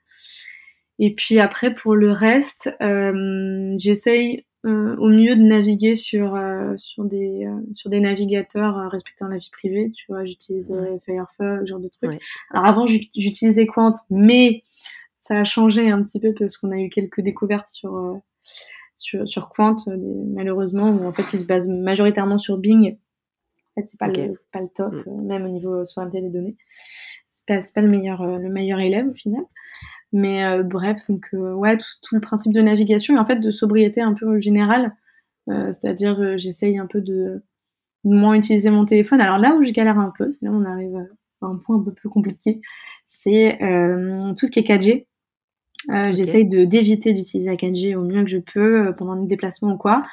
Et 0.99 1.13
puis 1.13 1.39
après 1.39 1.73
pour 1.73 1.95
le 1.95 2.11
reste, 2.11 2.75
euh, 2.81 3.73
j'essaye 3.77 4.45
euh, 4.65 4.95
au 4.97 5.09
mieux 5.09 5.35
de 5.35 5.41
naviguer 5.41 5.93
sur 5.95 6.35
euh, 6.35 6.73
sur 6.77 7.03
des 7.03 7.45
euh, 7.45 7.59
sur 7.75 7.89
des 7.89 7.99
navigateurs 7.99 8.77
euh, 8.77 8.87
respectant 8.87 9.27
la 9.27 9.37
vie 9.37 9.51
privée. 9.51 9.91
Tu 9.95 10.05
vois, 10.09 10.25
j'utilise 10.25 10.73
Firefox, 11.05 11.61
ce 11.61 11.65
genre 11.65 11.79
de 11.79 11.89
trucs. 11.89 12.21
Alors 12.51 12.65
avant 12.65 12.85
j'utilisais 12.87 13.67
Quant, 13.67 13.91
mais 14.09 14.63
ça 15.19 15.39
a 15.39 15.43
changé 15.43 15.89
un 15.89 16.03
petit 16.03 16.19
peu 16.19 16.33
parce 16.33 16.57
qu'on 16.57 16.71
a 16.71 16.77
eu 16.77 16.89
quelques 16.89 17.21
découvertes 17.21 17.69
sur 17.69 18.21
sur, 18.95 19.27
sur 19.27 19.49
Quant, 19.49 19.77
euh, 19.87 19.97
malheureusement, 20.33 20.89
où 20.89 21.05
en 21.05 21.11
fait 21.11 21.23
il 21.33 21.39
se 21.39 21.45
base 21.45 21.67
majoritairement 21.67 22.37
sur 22.37 22.57
Bing. 22.57 22.93
En 22.95 23.81
fait, 23.81 23.87
c'est 23.87 23.99
pas, 23.99 24.07
le, 24.07 24.33
pas 24.51 24.61
le 24.61 24.69
top, 24.73 24.93
mm. 24.93 25.03
euh, 25.07 25.21
même 25.21 25.45
au 25.45 25.49
niveau 25.49 25.83
souveraineté 25.85 26.21
des 26.21 26.29
données. 26.29 26.55
C'est 27.29 27.45
pas, 27.45 27.59
pas 27.73 27.81
le 27.81 27.89
meilleur, 27.89 28.21
euh, 28.21 28.37
le 28.37 28.49
meilleur 28.49 28.79
élève 28.79 29.07
au 29.07 29.13
final. 29.13 29.43
Mais 30.13 30.63
bref, 30.63 31.01
donc 31.09 31.27
ouais, 31.33 31.75
tout, 31.77 32.15
le 32.15 32.21
principe 32.21 32.53
de 32.53 32.61
navigation 32.61 33.15
et 33.15 33.19
en 33.19 33.25
fait 33.25 33.35
de 33.35 33.51
sobriété 33.51 33.99
un 33.99 34.13
peu 34.13 34.39
générale. 34.39 34.95
C'est-à-dire, 35.47 36.37
j'essaye 36.37 36.77
un 36.77 36.85
peu 36.85 37.01
de, 37.01 37.43
moins 38.05 38.35
utiliser 38.35 38.69
mon 38.69 38.85
téléphone. 38.85 39.19
Alors 39.19 39.39
là 39.39 39.55
où 39.55 39.63
je 39.63 39.71
galère 39.71 39.97
un 39.97 40.13
peu, 40.17 40.31
c'est 40.31 40.45
là 40.45 40.51
où 40.51 40.55
on 40.55 40.63
arrive 40.63 40.95
à 41.41 41.47
un 41.47 41.57
point 41.57 41.75
un 41.75 41.83
peu 41.83 41.91
plus 41.91 42.07
compliqué, 42.07 42.61
c'est 43.07 43.57
tout 43.59 44.45
ce 44.45 44.51
qui 44.51 44.59
est 44.59 44.69
4G. 44.69 45.05
Euh, 45.89 46.13
J'essaye 46.13 46.47
de 46.47 46.65
d'éviter 46.65 47.13
d'utiliser 47.13 47.49
la 47.49 47.55
4G 47.55 47.95
au 47.95 48.01
mieux 48.01 48.23
que 48.23 48.29
je 48.29 48.37
peux 48.37 48.87
euh, 48.87 48.91
pendant 48.91 49.15
mes 49.15 49.27
déplacements 49.27 49.73
ou 49.73 49.77
quoi. 49.77 50.03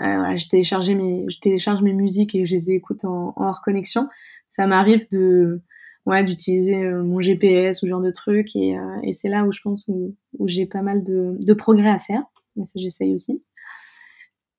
Euh, 0.00 0.04
voilà, 0.04 0.36
je, 0.36 0.48
télécharge 0.48 0.90
mes, 0.90 1.26
je 1.28 1.38
télécharge 1.38 1.82
mes 1.82 1.92
musiques 1.92 2.34
et 2.34 2.44
je 2.44 2.52
les 2.52 2.72
écoute 2.72 3.04
en, 3.04 3.32
en 3.36 3.48
hors 3.48 3.62
connexion. 3.62 4.08
Ça 4.48 4.66
m'arrive 4.66 5.06
de 5.10 5.60
ouais, 6.06 6.24
d'utiliser 6.24 6.76
mon 6.76 7.20
GPS 7.20 7.78
ou 7.78 7.86
ce 7.86 7.90
genre 7.90 8.00
de 8.00 8.10
trucs 8.10 8.54
et, 8.56 8.76
euh, 8.76 9.00
et 9.02 9.12
c'est 9.12 9.28
là 9.28 9.44
où 9.44 9.52
je 9.52 9.60
pense 9.62 9.86
où, 9.88 10.14
où 10.38 10.48
j'ai 10.48 10.66
pas 10.66 10.82
mal 10.82 11.04
de, 11.04 11.36
de 11.40 11.54
progrès 11.54 11.90
à 11.90 11.98
faire. 11.98 12.22
Mais 12.56 12.66
ça, 12.66 12.72
j'essaye 12.76 13.14
aussi. 13.14 13.42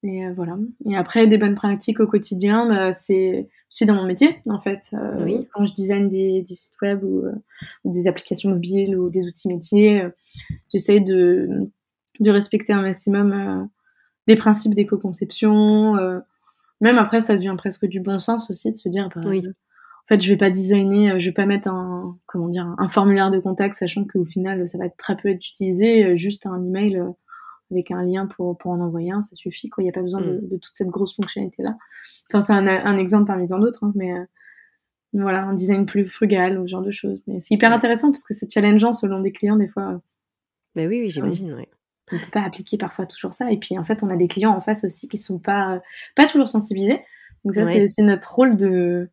Et 0.03 0.25
euh, 0.25 0.33
voilà. 0.35 0.57
Et 0.85 0.95
après, 0.95 1.27
des 1.27 1.37
bonnes 1.37 1.55
pratiques 1.55 1.99
au 1.99 2.07
quotidien, 2.07 2.67
bah, 2.67 2.91
c'est 2.91 3.47
aussi 3.71 3.85
dans 3.85 3.95
mon 3.95 4.05
métier, 4.05 4.37
en 4.47 4.59
fait. 4.59 4.81
Euh, 4.93 5.23
oui. 5.23 5.47
Quand 5.53 5.65
je 5.65 5.73
design 5.73 6.09
des, 6.09 6.41
des 6.41 6.53
sites 6.53 6.75
web 6.81 7.03
ou, 7.03 7.19
euh, 7.25 7.31
ou, 7.85 7.91
des 7.91 8.07
applications 8.07 8.49
mobiles 8.49 8.97
ou 8.97 9.09
des 9.09 9.25
outils 9.25 9.47
métiers, 9.47 10.03
j'essaye 10.71 11.01
de, 11.01 11.71
de 12.19 12.31
respecter 12.31 12.73
un 12.73 12.81
maximum 12.81 13.69
des 14.27 14.35
principes 14.35 14.73
d'éco-conception. 14.73 15.95
même 16.81 16.97
après, 16.97 17.21
ça 17.21 17.35
devient 17.35 17.55
presque 17.57 17.85
du 17.85 18.01
bon 18.01 18.19
sens 18.19 18.49
aussi 18.49 18.71
de 18.71 18.75
se 18.75 18.89
dire, 18.89 19.09
bah, 19.15 19.21
oui. 19.25 19.41
en 19.47 20.07
fait, 20.07 20.21
je 20.21 20.29
vais 20.29 20.37
pas 20.37 20.49
designer, 20.49 21.17
je 21.17 21.27
vais 21.27 21.33
pas 21.33 21.45
mettre 21.45 21.69
un, 21.69 22.17
comment 22.25 22.49
dire, 22.49 22.75
un 22.77 22.89
formulaire 22.89 23.31
de 23.31 23.39
contact, 23.39 23.75
sachant 23.75 24.03
qu'au 24.03 24.25
final, 24.25 24.67
ça 24.67 24.77
va 24.77 24.89
très 24.89 25.15
peu 25.15 25.29
être 25.29 25.47
utilisé, 25.47 26.17
juste 26.17 26.45
un 26.45 26.61
email 26.61 27.01
avec 27.71 27.91
un 27.91 28.03
lien 28.03 28.27
pour, 28.27 28.57
pour 28.57 28.71
en 28.71 28.79
envoyer 28.79 29.11
un, 29.11 29.21
ça 29.21 29.35
suffit. 29.35 29.69
Il 29.77 29.83
n'y 29.83 29.89
a 29.89 29.93
pas 29.93 30.01
besoin 30.01 30.21
de, 30.21 30.33
Mm. 30.33 30.47
de 30.49 30.57
toute 30.57 30.73
cette 30.75 30.89
grosse 30.89 31.15
fonctionnalité-là. 31.15 31.75
Enfin, 32.29 32.41
c'est 32.41 32.53
un, 32.53 32.67
un 32.67 32.97
exemple 32.97 33.25
parmi 33.25 33.47
tant 33.47 33.59
d'autres, 33.59 33.83
hein, 33.83 33.91
mais 33.95 34.13
euh, 34.13 34.23
voilà, 35.13 35.43
un 35.43 35.53
design 35.53 35.85
plus 35.85 36.07
frugal 36.07 36.59
ou 36.59 36.67
ce 36.67 36.71
genre 36.71 36.81
de 36.81 36.91
choses. 36.91 37.21
Mais 37.27 37.39
c'est 37.39 37.53
hyper 37.55 37.69
Ouais. 37.71 37.75
intéressant 37.77 38.11
parce 38.11 38.23
que 38.23 38.33
c'est 38.33 38.51
challengeant 38.51 38.93
selon 38.93 39.19
des 39.21 39.31
clients, 39.31 39.55
des 39.57 39.67
fois. 39.67 40.01
Mais 40.75 40.87
oui, 40.87 41.01
oui, 41.01 41.09
j'imagine, 41.09 41.53
on 42.11 42.17
peut 42.17 42.31
pas 42.31 42.41
appliquer 42.41 42.77
parfois 42.77 43.05
toujours 43.05 43.33
ça. 43.33 43.51
Et 43.51 43.57
puis 43.57 43.77
en 43.77 43.83
fait, 43.83 44.03
on 44.03 44.09
a 44.09 44.17
des 44.17 44.27
clients 44.27 44.51
en 44.55 44.61
face 44.61 44.83
aussi 44.83 45.07
qui 45.07 45.17
sont 45.17 45.39
pas, 45.39 45.75
euh, 45.75 45.79
pas 46.15 46.25
toujours 46.27 46.49
sensibilisés. 46.49 47.01
Donc 47.45 47.53
ça, 47.55 47.63
Ouais. 47.63 47.73
c'est 47.73 47.83
aussi 47.83 48.03
notre 48.03 48.33
rôle 48.35 48.57
de, 48.57 49.09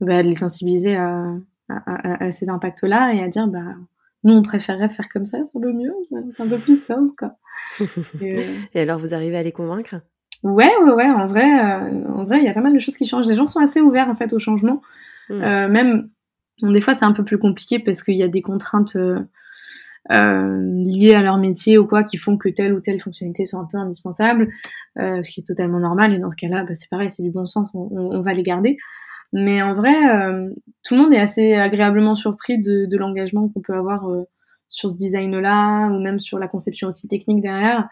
bah, 0.00 0.22
de 0.22 0.28
les 0.28 0.34
sensibiliser 0.34 0.96
à, 0.96 1.34
à, 1.68 1.74
à- 1.86 2.24
à 2.24 2.30
ces 2.30 2.48
impacts-là 2.48 3.14
et 3.14 3.22
à 3.22 3.28
dire, 3.28 3.46
bah, 3.46 3.74
nous, 4.24 4.32
on 4.34 4.42
préférerait 4.42 4.88
faire 4.88 5.08
comme 5.08 5.26
ça, 5.26 5.38
c'est 5.38 5.58
un 5.58 5.60
peu 5.60 5.72
mieux, 5.72 5.92
c'est 6.32 6.42
un 6.42 6.48
peu 6.48 6.58
plus 6.58 6.80
simple, 6.80 7.12
quoi. 7.18 7.36
Et, 8.20 8.38
euh, 8.38 8.42
Et 8.74 8.80
alors, 8.80 8.98
vous 8.98 9.14
arrivez 9.14 9.36
à 9.36 9.42
les 9.42 9.52
convaincre? 9.52 9.96
Ouais, 10.44 10.70
ouais, 10.84 10.92
ouais, 10.92 11.08
en 11.10 11.26
vrai, 11.28 11.44
euh, 11.44 12.08
en 12.08 12.24
vrai, 12.24 12.38
il 12.38 12.44
y 12.44 12.48
a 12.48 12.52
pas 12.52 12.60
mal 12.60 12.74
de 12.74 12.78
choses 12.78 12.96
qui 12.96 13.06
changent. 13.06 13.26
Les 13.26 13.36
gens 13.36 13.46
sont 13.46 13.60
assez 13.60 13.80
ouverts, 13.80 14.08
en 14.08 14.14
fait, 14.16 14.32
au 14.32 14.38
changement. 14.38 14.82
Mm. 15.28 15.32
Euh, 15.42 15.68
même, 15.68 16.10
bon, 16.60 16.72
des 16.72 16.80
fois, 16.80 16.94
c'est 16.94 17.04
un 17.04 17.12
peu 17.12 17.24
plus 17.24 17.38
compliqué 17.38 17.78
parce 17.78 18.02
qu'il 18.02 18.16
y 18.16 18.22
a 18.24 18.28
des 18.28 18.42
contraintes 18.42 18.96
euh, 20.10 20.60
liées 20.86 21.14
à 21.14 21.22
leur 21.22 21.38
métier 21.38 21.78
ou 21.78 21.86
quoi 21.86 22.02
qui 22.02 22.16
font 22.16 22.36
que 22.36 22.48
telle 22.48 22.72
ou 22.74 22.80
telle 22.80 23.00
fonctionnalité 23.00 23.44
sont 23.44 23.60
un 23.60 23.68
peu 23.70 23.78
indispensables, 23.78 24.48
euh, 24.98 25.22
ce 25.22 25.30
qui 25.30 25.40
est 25.40 25.44
totalement 25.44 25.78
normal. 25.78 26.12
Et 26.12 26.18
dans 26.18 26.30
ce 26.30 26.36
cas-là, 26.36 26.64
bah, 26.64 26.74
c'est 26.74 26.90
pareil, 26.90 27.08
c'est 27.10 27.22
du 27.22 27.30
bon 27.30 27.46
sens, 27.46 27.70
on, 27.74 27.88
on- 27.92 28.18
on 28.18 28.22
va 28.22 28.32
les 28.32 28.42
garder. 28.42 28.78
Mais 29.32 29.62
en 29.62 29.74
vrai, 29.74 29.94
euh, 29.94 30.50
tout 30.82 30.94
le 30.94 31.00
monde 31.02 31.12
est 31.14 31.18
assez 31.20 31.54
agréablement 31.54 32.14
surpris 32.14 32.58
de, 32.60 32.86
de 32.86 32.96
l'engagement 32.98 33.48
qu'on 33.48 33.60
peut 33.62 33.74
avoir 33.74 34.10
euh, 34.10 34.24
sur 34.68 34.90
ce 34.90 34.96
design-là 34.96 35.88
ou 35.88 36.00
même 36.02 36.20
sur 36.20 36.38
la 36.38 36.48
conception 36.48 36.88
aussi 36.88 37.08
technique 37.08 37.40
derrière. 37.42 37.88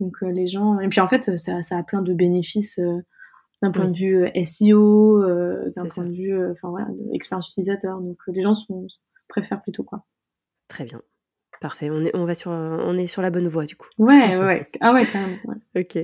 Donc 0.00 0.16
euh, 0.22 0.30
les 0.30 0.46
gens 0.48 0.80
et 0.80 0.88
puis 0.88 1.00
en 1.00 1.06
fait 1.06 1.38
ça, 1.38 1.62
ça 1.62 1.76
a 1.78 1.82
plein 1.84 2.02
de 2.02 2.12
bénéfices 2.14 2.78
euh, 2.80 2.98
d'un 3.62 3.70
point 3.70 3.86
Oui. 3.86 3.92
de 3.92 3.96
vue 3.96 4.44
SEO, 4.44 5.22
euh, 5.22 5.72
d'un 5.76 5.82
point 5.82 5.88
ça. 5.88 6.04
de 6.04 6.10
vue 6.12 6.34
euh, 6.34 6.52
enfin 6.52 6.70
voilà, 6.70 6.88
expérience 7.12 7.48
utilisateur. 7.50 8.00
Donc 8.00 8.18
euh, 8.28 8.32
les 8.32 8.42
gens 8.42 8.54
sont, 8.54 8.86
préfèrent 9.28 9.62
plutôt 9.62 9.84
quoi. 9.84 10.04
Très 10.66 10.84
bien. 10.84 11.00
Parfait. 11.62 11.90
On 11.90 12.04
est, 12.04 12.10
on 12.16 12.24
va 12.24 12.34
sur, 12.34 12.50
on 12.50 12.96
est 12.98 13.06
sur 13.06 13.22
la 13.22 13.30
bonne 13.30 13.46
voie, 13.46 13.66
du 13.66 13.76
coup. 13.76 13.86
Ouais, 13.96 14.36
ouais. 14.36 14.68
Ah 14.80 14.92
ouais, 14.92 15.06
quand 15.06 15.20
même. 15.20 15.38
ouais. 15.44 15.54
Ok. 15.82 15.96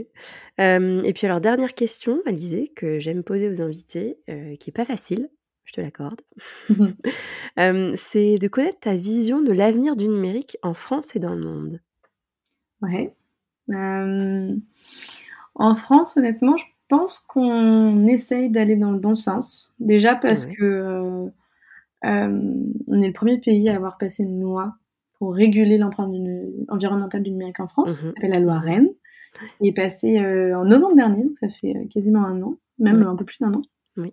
Euh, 0.60 1.02
et 1.02 1.12
puis 1.12 1.26
alors, 1.26 1.40
dernière 1.40 1.74
question, 1.74 2.20
Alizé, 2.26 2.68
que 2.76 3.00
j'aime 3.00 3.24
poser 3.24 3.48
aux 3.48 3.60
invités, 3.60 4.18
euh, 4.30 4.54
qui 4.54 4.70
est 4.70 4.72
pas 4.72 4.84
facile, 4.84 5.28
je 5.64 5.72
te 5.72 5.80
l'accorde. 5.80 6.20
Euh, 7.58 7.92
c'est 7.96 8.36
de 8.36 8.46
connaître 8.46 8.78
ta 8.78 8.94
vision 8.94 9.42
de 9.42 9.50
l'avenir 9.52 9.96
du 9.96 10.06
numérique 10.06 10.56
en 10.62 10.74
France 10.74 11.16
et 11.16 11.18
dans 11.18 11.34
le 11.34 11.44
monde. 11.44 11.80
Ouais. 12.80 13.12
En 15.56 15.74
France, 15.74 16.16
honnêtement, 16.16 16.56
je 16.56 16.64
pense 16.88 17.18
qu'on 17.18 18.06
essaye 18.06 18.48
d'aller 18.48 18.76
dans 18.76 18.92
le 18.92 19.00
bon 19.00 19.16
sens. 19.16 19.72
Déjà 19.80 20.14
parce 20.14 20.46
Ouais. 20.46 20.54
que 20.54 21.30
on 22.04 23.02
est 23.02 23.06
le 23.08 23.12
premier 23.12 23.40
pays 23.40 23.68
à 23.68 23.74
avoir 23.74 23.98
passé 23.98 24.22
une 24.22 24.40
loi 24.40 24.74
pour 25.18 25.34
réguler 25.34 25.78
l'empreinte 25.78 26.14
environnementale 26.68 27.22
du 27.22 27.30
numérique 27.30 27.60
en 27.60 27.68
France. 27.68 27.92
Ça 27.96 28.06
s'appelle 28.08 28.30
la 28.30 28.40
loi. 28.40 28.58
Rennes. 28.58 28.88
qui 29.60 29.68
est 29.68 29.72
passée 29.72 30.18
euh, 30.18 30.58
en 30.58 30.64
novembre 30.64 30.96
dernier, 30.96 31.22
donc 31.24 31.36
ça 31.38 31.48
fait 31.60 31.76
euh, 31.76 31.84
quasiment 31.92 32.24
un 32.24 32.40
an, 32.42 32.56
même 32.78 32.96
Oui. 32.98 33.04
un 33.06 33.14
peu 33.16 33.24
plus 33.24 33.38
d'un 33.40 33.52
an. 33.52 33.62
Oui. 33.96 34.12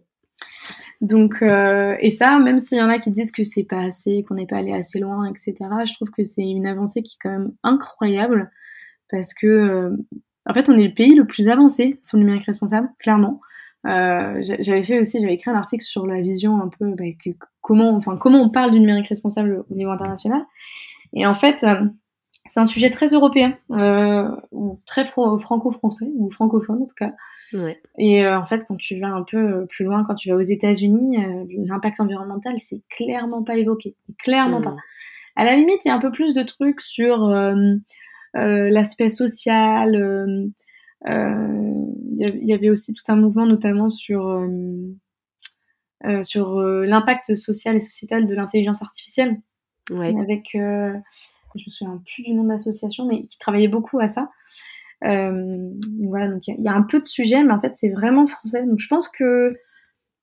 Donc, 1.02 1.42
euh, 1.42 1.96
et 2.02 2.10
ça, 2.10 2.38
même 2.40 2.60
s'il 2.60 2.78
y 2.78 2.82
en 2.82 2.90
a 2.90 3.00
qui 3.00 3.12
disent 3.12 3.32
que 3.32 3.44
c'est 3.44 3.64
pas 3.64 3.80
assez, 3.82 4.24
qu'on 4.24 4.36
n'est 4.36 4.46
pas 4.46 4.58
allé 4.58 4.74
assez 4.74 5.00
loin, 5.00 5.26
etc., 5.30 5.54
je 5.86 5.94
trouve 5.94 6.10
que 6.12 6.24
c'est 6.24 6.44
une 6.44 6.66
avancée 6.68 7.02
qui 7.02 7.16
est 7.16 7.20
quand 7.22 7.30
même 7.32 7.52
incroyable 7.64 8.52
parce 9.10 9.34
que, 9.34 9.48
euh, 9.48 9.98
en 10.48 10.54
fait, 10.54 10.70
on 10.70 10.78
est 10.78 10.88
le 10.88 10.94
pays 10.94 11.16
le 11.16 11.26
plus 11.26 11.48
avancé 11.50 12.00
sur 12.04 12.18
le 12.18 12.24
numérique 12.24 12.46
responsable, 12.46 12.90
clairement. 13.00 13.40
Euh, 13.88 14.42
j'a- 14.42 14.62
j'avais 14.62 14.84
fait 14.84 15.00
aussi, 15.00 15.20
j'avais 15.22 15.34
écrit 15.36 15.52
un 15.52 15.56
article 15.56 15.84
sur 15.84 16.08
la 16.08 16.20
vision 16.22 16.60
un 16.62 16.70
peu, 16.70 16.94
bah, 16.96 17.04
que- 17.24 17.32
comment, 17.62 17.92
enfin, 17.96 18.18
comment 18.18 18.42
on 18.42 18.50
parle 18.50 18.72
du 18.72 18.80
numérique 18.80 19.08
responsable 19.10 19.64
au 19.70 19.76
niveau 19.76 19.92
international. 19.92 20.42
Et 21.16 21.26
en 21.26 21.34
fait, 21.34 21.64
euh, 21.64 21.82
c'est 22.46 22.60
un 22.60 22.66
sujet 22.66 22.92
très 22.92 23.08
européen, 23.08 23.58
euh, 23.72 24.30
ou 24.52 24.80
très 24.86 25.06
franco-français, 25.06 26.12
ou 26.16 26.30
francophone 26.30 26.84
en 26.84 26.86
tout 26.86 26.96
cas. 26.96 27.14
Ouais. 27.54 27.82
Et 27.98 28.26
euh, 28.26 28.40
en 28.40 28.46
fait, 28.46 28.66
quand 28.68 28.78
tu 28.78 29.00
vas 29.00 29.08
un 29.08 29.24
peu 29.24 29.66
plus 29.68 29.84
loin, 29.86 30.04
quand 30.06 30.14
tu 30.16 30.30
vas 30.30 30.36
aux 30.36 30.42
États-Unis, 30.42 31.18
euh, 31.18 31.46
l'impact 31.66 32.00
environnemental, 32.00 32.60
c'est 32.60 32.84
clairement 32.90 33.44
pas 33.44 33.58
évoqué. 33.58 33.96
Clairement 34.20 34.62
pas. 34.62 34.72
Mhm. 34.72 34.80
À 35.38 35.46
la 35.46 35.56
limite, 35.56 35.84
il 35.86 35.88
y 35.88 35.92
a 35.92 35.96
un 35.96 36.00
peu 36.00 36.12
plus 36.12 36.34
de 36.34 36.44
trucs 36.44 36.82
sur 36.82 37.28
l'aspect 38.34 39.10
social. 39.10 40.52
Il 41.06 41.74
y 42.18 42.46
y 42.46 42.54
avait 42.54 42.70
aussi 42.70 42.94
tout 42.94 43.04
un 43.10 43.18
mouvement, 43.18 43.46
notamment 43.46 43.90
sur 43.90 44.48
sur 46.24 46.62
l'impact 46.62 47.36
social 47.36 47.76
et 47.76 47.82
sociétal 47.82 48.28
de 48.28 48.34
l'intelligence 48.34 48.82
artificielle, 48.82 49.42
Ouais. 49.92 50.16
avec, 50.20 50.56
euh, 50.56 50.94
je 51.56 51.64
me 51.68 51.72
souviens 51.72 52.02
plus 52.14 52.24
du 52.24 52.34
nom 52.34 52.44
de 52.44 52.50
l'association, 52.50 53.06
mais 53.06 53.24
qui 53.26 53.38
travaillait 53.38 53.68
beaucoup 53.68 54.00
à 54.00 54.08
ça. 54.08 54.30
Euh, 55.04 55.58
voilà, 56.04 56.28
donc 56.28 56.48
il 56.48 56.52
y, 56.52 56.54
a- 56.54 56.58
il 56.60 56.64
y 56.66 56.68
a 56.68 56.74
un 56.74 56.82
peu 56.84 57.00
de 57.00 57.06
sujets, 57.06 57.44
mais 57.44 57.54
en 57.54 57.60
fait 57.60 57.74
c'est 57.74 57.90
vraiment 57.90 58.26
français. 58.28 58.66
Donc 58.66 58.80
je 58.80 58.88
pense 58.88 59.10
que, 59.10 59.56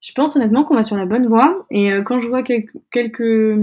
je 0.01 0.13
pense 0.15 0.35
honnêtement 0.37 0.65
qu'on 0.65 0.75
va 0.75 0.83
sur 0.83 0.97
la 0.97 1.07
bonne 1.07 1.27
voie. 1.27 1.67
Et 1.71 1.93
euh, 1.93 2.03
quand 2.03 2.19
je 2.21 2.29
vois 2.29 2.43
quelques, 2.43 2.73
quelques 2.91 3.57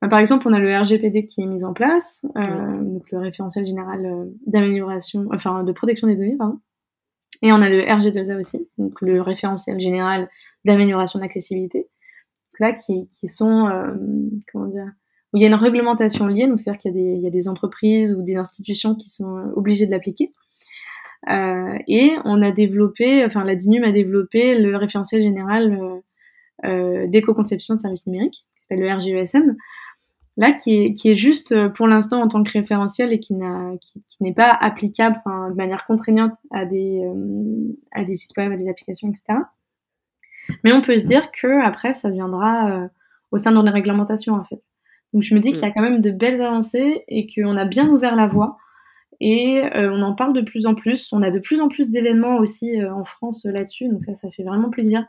ben, 0.00 0.08
par 0.08 0.18
exemple, 0.18 0.46
on 0.48 0.52
a 0.52 0.58
le 0.58 0.76
RGPD 0.76 1.26
qui 1.26 1.42
est 1.42 1.46
mis 1.46 1.64
en 1.64 1.72
place, 1.72 2.24
donc 2.34 3.04
le 3.12 3.18
référentiel 3.18 3.64
général 3.66 4.28
d'amélioration, 4.46 5.28
enfin 5.32 5.62
de 5.62 5.72
protection 5.72 6.08
des 6.08 6.16
données, 6.16 6.36
pardon. 6.36 6.58
Et 7.42 7.52
on 7.52 7.56
a 7.62 7.68
le 7.68 7.80
RG2A 7.82 8.38
aussi, 8.38 8.68
donc 8.78 9.00
le 9.00 9.20
référentiel 9.22 9.80
général 9.80 10.28
d'amélioration 10.64 11.18
de 11.18 11.24
l'accessibilité. 11.24 11.88
Là, 12.60 12.72
qui, 12.72 13.08
sont, 13.26 13.66
euh, 13.66 13.94
comment 14.52 14.66
dire, 14.66 14.86
où 15.32 15.38
il 15.38 15.42
y 15.42 15.44
a 15.44 15.48
une 15.48 15.54
réglementation 15.54 16.26
liée, 16.26 16.46
donc 16.46 16.60
c'est-à-dire 16.60 16.80
qu'il 16.80 16.96
y, 16.96 17.26
a 17.26 17.30
des- 17.30 17.48
entreprises 17.48 18.12
ou 18.12 18.22
des 18.22 18.36
institutions 18.36 18.94
qui 18.94 19.08
sont 19.08 19.36
euh, 19.36 19.52
obligées 19.56 19.86
de 19.86 19.90
l'appliquer. 19.90 20.32
Euh, 21.30 21.78
et 21.88 22.12
on 22.24 22.42
a 22.42 22.50
développé, 22.50 23.24
enfin 23.24 23.44
la 23.44 23.56
DINUM 23.56 23.84
a 23.84 23.92
développé 23.92 24.58
le 24.58 24.76
référentiel 24.76 25.22
général 25.22 26.02
d'éco-conception 27.08 27.74
de 27.74 27.80
services 27.80 28.06
numériques, 28.06 28.44
qui 28.54 28.60
s'appelle 28.60 28.80
le 28.80 28.92
RGESN, 28.92 29.56
là 30.36 30.52
qui 30.52 30.94
est, 31.04 31.16
juste 31.16 31.54
pour 31.70 31.88
l'instant 31.88 32.22
en 32.22 32.28
tant 32.28 32.42
que 32.42 32.52
référentiel 32.52 33.12
et 33.12 33.18
qui 33.18 33.34
n'est 33.34 34.34
pas 34.34 34.50
applicable 34.50 35.20
de 35.26 35.54
manière 35.54 35.86
contraignante 35.86 36.34
à 36.52 36.64
des 36.64 37.02
sites 38.14 38.36
web, 38.36 38.52
à 38.52 38.56
des 38.56 38.68
applications, 38.68 39.08
etc. 39.08 39.40
Mais 40.64 40.72
on 40.72 40.82
peut 40.82 40.96
se 40.96 41.06
dire 41.06 41.30
que 41.32 41.64
après 41.64 41.92
ça 41.92 42.10
viendra 42.10 42.70
euh, 42.70 42.88
au 43.30 43.38
sein 43.38 43.50
de 43.52 43.56
nos 43.56 43.72
réglementations 43.72 44.34
en 44.34 44.44
fait. 44.44 44.62
Donc 45.12 45.22
je 45.22 45.34
me 45.34 45.40
dis 45.40 45.52
qu'il 45.52 45.62
y 45.62 45.66
a 45.66 45.70
quand 45.70 45.82
même 45.82 46.00
de 46.00 46.10
belles 46.10 46.40
avancées 46.40 47.04
et 47.08 47.26
qu'on 47.26 47.56
a 47.56 47.64
bien 47.64 47.88
ouvert 47.88 48.16
la 48.16 48.26
voie 48.26 48.56
et 49.20 49.62
euh, 49.76 49.92
on 49.92 50.02
en 50.02 50.14
parle 50.14 50.32
de 50.32 50.40
plus 50.40 50.66
en 50.66 50.74
plus. 50.74 51.12
On 51.12 51.22
a 51.22 51.30
de 51.30 51.38
plus 51.38 51.60
en 51.60 51.68
plus 51.68 51.90
d'événements 51.90 52.38
aussi 52.38 52.80
euh, 52.80 52.92
en 52.92 53.04
France 53.04 53.46
euh, 53.46 53.52
là-dessus, 53.52 53.88
donc 53.88 54.02
ça 54.02 54.14
ça 54.14 54.30
fait 54.30 54.42
vraiment 54.42 54.70
plaisir. 54.70 55.04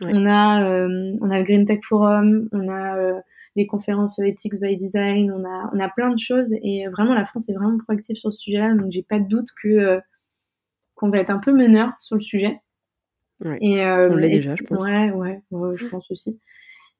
Ouais. 0.00 0.10
On 0.14 0.26
a 0.26 0.62
euh, 0.62 1.16
on 1.20 1.30
a 1.30 1.38
le 1.38 1.44
Green 1.44 1.64
Tech 1.64 1.80
Forum, 1.82 2.48
on 2.52 2.68
a 2.68 2.96
euh, 2.96 3.20
les 3.56 3.66
conférences 3.66 4.20
Ethics 4.20 4.60
by 4.60 4.76
Design, 4.76 5.32
on 5.32 5.44
a, 5.44 5.70
on 5.74 5.80
a 5.80 5.88
plein 5.88 6.10
de 6.10 6.18
choses 6.18 6.54
et 6.62 6.86
vraiment 6.88 7.14
la 7.14 7.24
France 7.24 7.48
est 7.48 7.54
vraiment 7.54 7.78
proactive 7.78 8.14
sur 8.14 8.32
ce 8.32 8.38
sujet-là, 8.38 8.74
donc 8.74 8.92
j'ai 8.92 9.02
pas 9.02 9.18
de 9.18 9.26
doute 9.26 9.48
que 9.60 9.68
euh, 9.68 10.00
qu'on 10.94 11.10
va 11.10 11.18
être 11.18 11.30
un 11.30 11.38
peu 11.38 11.52
meneur 11.52 11.92
sur 11.98 12.14
le 12.14 12.20
sujet. 12.20 12.60
Ouais. 13.44 13.58
Et, 13.60 13.82
euh, 13.84 14.10
On 14.10 14.16
l'est 14.16 14.28
et- 14.28 14.36
déjà, 14.36 14.54
je 14.56 14.62
pense. 14.64 14.82
Ouais, 14.82 15.10
ouais, 15.12 15.40
ouais, 15.50 15.76
je 15.76 15.86
pense 15.86 16.10
aussi. 16.10 16.38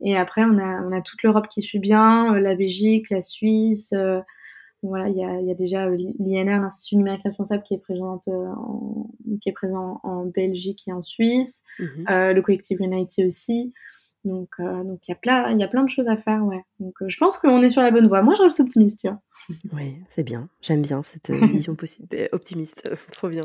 Et 0.01 0.16
après, 0.16 0.42
on 0.44 0.59
a, 0.59 0.83
on 0.83 0.92
a 0.92 1.01
toute 1.03 1.22
l'Europe 1.24 1.48
qui 1.48 1.61
suit 1.61 1.81
bien, 1.81 2.35
euh, 2.35 2.38
la 2.40 2.55
Belgique, 2.55 3.11
la 3.11 3.20
Suisse. 3.20 3.93
euh, 3.93 4.20
voilà, 4.84 5.09
il 5.09 5.16
y 5.16 5.24
a, 5.24 5.41
y 5.41 5.51
a 5.51 5.55
déjà 5.55 5.89
l'INR, 5.91 6.61
l'Institut 6.61 6.97
numérique 6.97 7.24
responsable, 7.24 7.64
qui 7.64 7.74
est 7.74 7.78
présente, 7.78 8.28
en, 8.28 9.09
qui 9.43 9.49
est 9.49 9.53
présent 9.53 9.99
en 10.05 10.24
Belgique 10.26 10.84
et 10.86 10.93
en 10.93 11.03
Suisse. 11.03 11.64
Mhm. 11.80 12.05
Le 12.09 12.41
collectif 12.43 12.78
IT 12.80 13.26
aussi. 13.26 13.74
Donc, 14.25 14.49
euh, 14.61 14.85
donc 14.85 15.01
il 15.07 15.11
y 15.11 15.14
a 15.14 15.16
plein, 15.16 15.51
il 15.51 15.59
y 15.59 15.64
a 15.64 15.69
plein 15.69 15.85
de 15.85 15.89
choses 15.89 16.09
à 16.09 16.16
faire, 16.16 16.45
ouais. 16.45 16.62
Donc, 16.81 16.95
euh, 17.03 17.09
je 17.09 17.16
pense 17.16 17.39
qu'on 17.39 17.62
est 17.62 17.71
sur 17.71 17.83
la 17.83 17.91
bonne 17.91 18.09
voie. 18.09 18.23
Moi, 18.23 18.35
je 18.35 18.43
reste 18.43 18.61
optimiste, 18.61 19.01
tu 19.01 19.09
vois. 19.09 19.21
Ouais, 19.73 19.95
c'est 20.09 20.25
bien. 20.25 20.49
J'aime 20.61 20.83
bien 20.83 21.03
cette 21.03 21.31
euh, 21.31 21.47
vision 21.47 21.77
optimiste. 22.33 22.91
Trop 23.12 23.29
bien. 23.29 23.45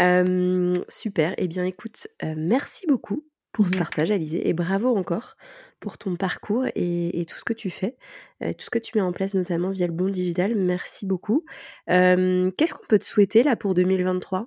Euh, 0.00 0.74
super. 0.88 1.34
Eh 1.38 1.48
bien, 1.48 1.64
écoute, 1.64 2.06
merci 2.36 2.86
beaucoup 2.86 3.24
pour 3.52 3.68
ce 3.68 3.76
partage, 3.76 4.10
Alizé, 4.10 4.48
et 4.48 4.52
bravo 4.52 4.96
encore 4.96 5.36
pour 5.84 5.98
ton 5.98 6.16
parcours 6.16 6.64
et, 6.74 7.20
et 7.20 7.26
tout 7.26 7.36
ce 7.36 7.44
que 7.44 7.52
tu 7.52 7.70
fais, 7.70 7.96
euh, 8.42 8.52
tout 8.52 8.64
ce 8.64 8.70
que 8.70 8.78
tu 8.78 8.92
mets 8.96 9.02
en 9.02 9.12
place, 9.12 9.34
notamment 9.34 9.70
via 9.70 9.86
le 9.86 9.92
bon 9.92 10.08
digital. 10.08 10.54
Merci 10.56 11.06
beaucoup. 11.06 11.44
Euh, 11.90 12.50
Qu'est-ce 12.56 12.74
qu'on 12.74 12.86
peut 12.86 12.98
te 12.98 13.04
souhaiter 13.04 13.42
là 13.42 13.54
pour 13.54 13.74
2023 13.74 14.46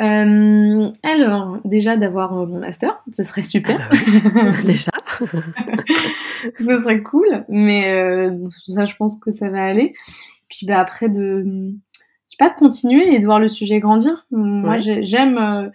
Euh, 0.00 0.90
alors, 1.02 1.58
déjà 1.64 1.96
d'avoir 1.96 2.36
euh, 2.38 2.46
mon 2.46 2.60
master, 2.60 3.02
ce 3.12 3.22
serait 3.22 3.42
super. 3.42 3.78
Ah 3.92 3.96
bah 4.34 4.62
Déjà. 4.64 4.90
ce 5.20 6.64
serait 6.64 7.02
cool, 7.02 7.44
mais 7.48 7.92
euh, 7.92 8.34
ça, 8.66 8.86
je 8.86 8.96
pense 8.96 9.18
que 9.20 9.30
ça 9.30 9.50
va 9.50 9.62
aller. 9.62 9.94
Puis 10.48 10.66
bah 10.66 10.78
après 10.78 11.08
de 11.08 11.72
pas, 12.38 12.48
de 12.48 12.54
continuer 12.54 13.14
et 13.14 13.18
de 13.18 13.26
voir 13.26 13.38
le 13.38 13.50
sujet 13.50 13.80
grandir. 13.80 14.26
Moi, 14.30 14.80
j'aime. 14.80 15.70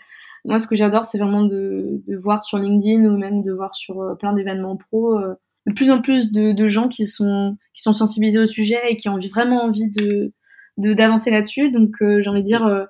moi, 0.46 0.58
ce 0.58 0.66
que 0.66 0.76
j'adore, 0.76 1.06
c'est 1.06 1.20
vraiment 1.20 1.44
de, 1.44 2.02
de, 2.08 2.18
voir 2.18 2.44
sur 2.44 2.58
LinkedIn 2.58 3.06
ou 3.06 3.16
même 3.16 3.44
de 3.44 3.52
voir 3.52 3.76
sur 3.76 4.18
plein 4.18 4.34
d'événements 4.34 4.76
pro 4.76 5.20
de 5.68 5.74
plus 5.74 5.92
en 5.92 6.02
plus 6.02 6.32
de, 6.32 6.54
de, 6.54 6.68
gens 6.68 6.88
qui 6.88 7.06
sont 7.06 7.56
qui 7.76 7.84
sont 7.84 7.94
sensibilisés 7.94 8.40
au 8.40 8.48
sujet 8.48 8.80
et 8.90 8.98
qui 8.98 9.10
ont 9.10 9.20
vraiment 9.20 9.64
envie 9.64 9.92
de 9.92 10.34
d'avancer 10.78 11.30
là-dessus. 11.30 11.70
Donc, 11.70 11.98
j'ai 12.00 12.28
envie 12.28 12.42
de 12.42 12.48
dire 12.48 12.88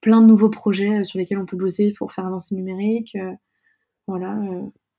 plein 0.00 0.20
de 0.20 0.26
nouveaux 0.26 0.50
projets 0.50 1.04
sur 1.04 1.18
lesquels 1.18 1.38
on 1.38 1.46
peut 1.46 1.56
bosser 1.56 1.92
pour 1.96 2.12
faire 2.12 2.26
avancer 2.26 2.54
le 2.54 2.60
numérique. 2.60 3.16
voilà. 4.06 4.34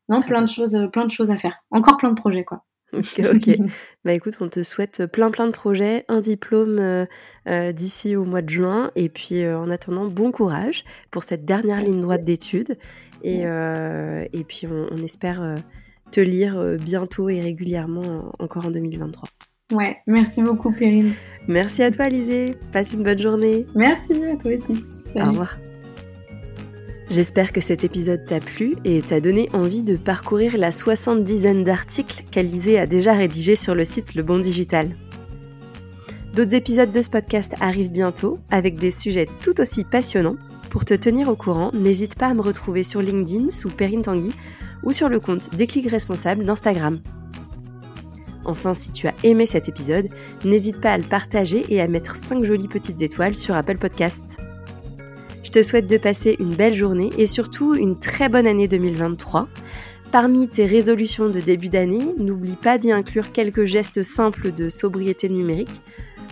non, 0.09 0.21
plein 0.21 0.41
de 0.41 0.47
choses, 0.47 0.77
plein 0.91 1.05
de 1.05 1.11
choses 1.11 1.31
à 1.31 1.37
faire. 1.37 1.63
Encore 1.71 1.97
plein 1.97 2.11
de 2.11 2.19
projets, 2.19 2.43
quoi. 2.43 2.63
Ok, 2.93 3.21
ok. 3.33 3.57
bah 4.03 4.13
écoute, 4.13 4.35
on 4.41 4.49
te 4.49 4.63
souhaite 4.63 5.05
plein 5.05 5.29
plein 5.31 5.47
de 5.47 5.51
projets, 5.51 6.05
un 6.07 6.19
diplôme 6.19 6.79
euh, 6.79 7.05
euh, 7.47 7.71
d'ici 7.71 8.15
au 8.15 8.25
mois 8.25 8.41
de 8.41 8.49
juin, 8.49 8.91
et 8.95 9.09
puis 9.09 9.43
euh, 9.43 9.57
en 9.57 9.69
attendant, 9.69 10.05
bon 10.05 10.31
courage 10.31 10.83
pour 11.11 11.23
cette 11.23 11.45
dernière 11.45 11.81
ligne 11.81 12.01
droite 12.01 12.23
d'études, 12.23 12.77
et, 13.23 13.41
et 13.41 14.43
puis 14.47 14.65
on, 14.65 14.95
espère 15.03 15.55
te 16.09 16.21
lire 16.21 16.77
bientôt 16.81 17.27
et 17.27 17.41
régulièrement 17.41 18.31
encore 18.39 18.67
en 18.67 18.71
2023. 18.71 19.27
Ouais, 19.73 19.97
merci 20.07 20.41
beaucoup 20.41 20.71
Perrine. 20.71 21.13
Merci 21.49 21.81
à 21.81 21.89
toi 21.89 22.05
Alizé, 22.05 22.55
passe 22.71 22.93
une 22.93 23.01
bonne 23.01 23.17
journée. 23.17 23.65
Merci 23.73 24.13
à 24.23 24.35
toi 24.35 24.51
aussi. 24.53 24.83
Au 25.15 25.25
revoir. 25.25 25.57
J'espère 27.09 27.51
que 27.51 27.59
cet 27.59 27.83
épisode 27.83 28.23
t'a 28.23 28.39
plu 28.39 28.75
et 28.85 29.01
t'a 29.01 29.19
donné 29.19 29.49
envie 29.51 29.81
de 29.81 29.97
parcourir 29.97 30.59
la 30.59 30.71
soixante-dizaine 30.71 31.63
d'articles 31.63 32.23
qu'Alizé 32.29 32.77
a 32.77 32.85
déjà 32.85 33.13
rédigés 33.13 33.55
sur 33.55 33.73
le 33.73 33.83
site 33.83 34.13
Le 34.13 34.21
Bon 34.21 34.37
Digital. 34.37 34.95
D'autres 36.35 36.53
épisodes 36.53 36.91
de 36.91 37.01
ce 37.01 37.09
podcast 37.09 37.55
arrivent 37.61 37.91
bientôt 37.91 38.37
avec 38.51 38.75
des 38.75 38.91
sujets 38.91 39.27
tout 39.41 39.59
aussi 39.59 39.83
passionnants. 39.83 40.37
Pour 40.69 40.85
te 40.85 40.93
tenir 40.93 41.29
au 41.29 41.35
courant, 41.35 41.71
n'hésite 41.73 42.13
pas 42.13 42.27
à 42.27 42.35
me 42.35 42.41
retrouver 42.41 42.83
sur 42.83 43.01
LinkedIn 43.01 43.49
sous 43.49 43.69
Perrine 43.69 44.03
Tanguy 44.03 44.35
ou 44.83 44.91
sur 44.91 45.09
le 45.09 45.19
compte 45.19 45.49
Déclic 45.55 45.89
Responsable 45.89 46.45
d'Instagram. 46.45 46.99
Enfin, 48.45 48.73
si 48.73 48.91
tu 48.91 49.07
as 49.07 49.13
aimé 49.23 49.45
cet 49.45 49.69
épisode, 49.69 50.07
n'hésite 50.45 50.79
pas 50.79 50.91
à 50.91 50.97
le 50.97 51.03
partager 51.03 51.65
et 51.69 51.81
à 51.81 51.87
mettre 51.87 52.15
5 52.15 52.43
jolies 52.43 52.67
petites 52.67 53.01
étoiles 53.01 53.35
sur 53.35 53.55
Apple 53.55 53.77
Podcasts. 53.77 54.37
Je 55.43 55.51
te 55.51 55.61
souhaite 55.61 55.87
de 55.87 55.97
passer 55.97 56.35
une 56.39 56.53
belle 56.53 56.75
journée 56.75 57.09
et 57.17 57.25
surtout 57.25 57.73
une 57.73 57.97
très 57.97 58.29
bonne 58.29 58.47
année 58.47 58.67
2023. 58.67 59.47
Parmi 60.11 60.47
tes 60.47 60.65
résolutions 60.65 61.29
de 61.29 61.39
début 61.39 61.69
d'année, 61.69 62.13
n'oublie 62.17 62.55
pas 62.55 62.77
d'y 62.77 62.91
inclure 62.91 63.31
quelques 63.31 63.65
gestes 63.65 64.03
simples 64.03 64.51
de 64.51 64.69
sobriété 64.69 65.29
numérique, 65.29 65.81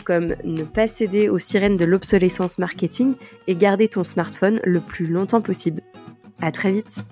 comme 0.03 0.35
ne 0.43 0.63
pas 0.63 0.87
céder 0.87 1.29
aux 1.29 1.39
sirènes 1.39 1.77
de 1.77 1.85
l'obsolescence 1.85 2.59
marketing 2.59 3.15
et 3.47 3.55
garder 3.55 3.87
ton 3.87 4.03
smartphone 4.03 4.59
le 4.63 4.79
plus 4.81 5.07
longtemps 5.07 5.41
possible. 5.41 5.81
À 6.41 6.51
très 6.51 6.71
vite! 6.71 7.03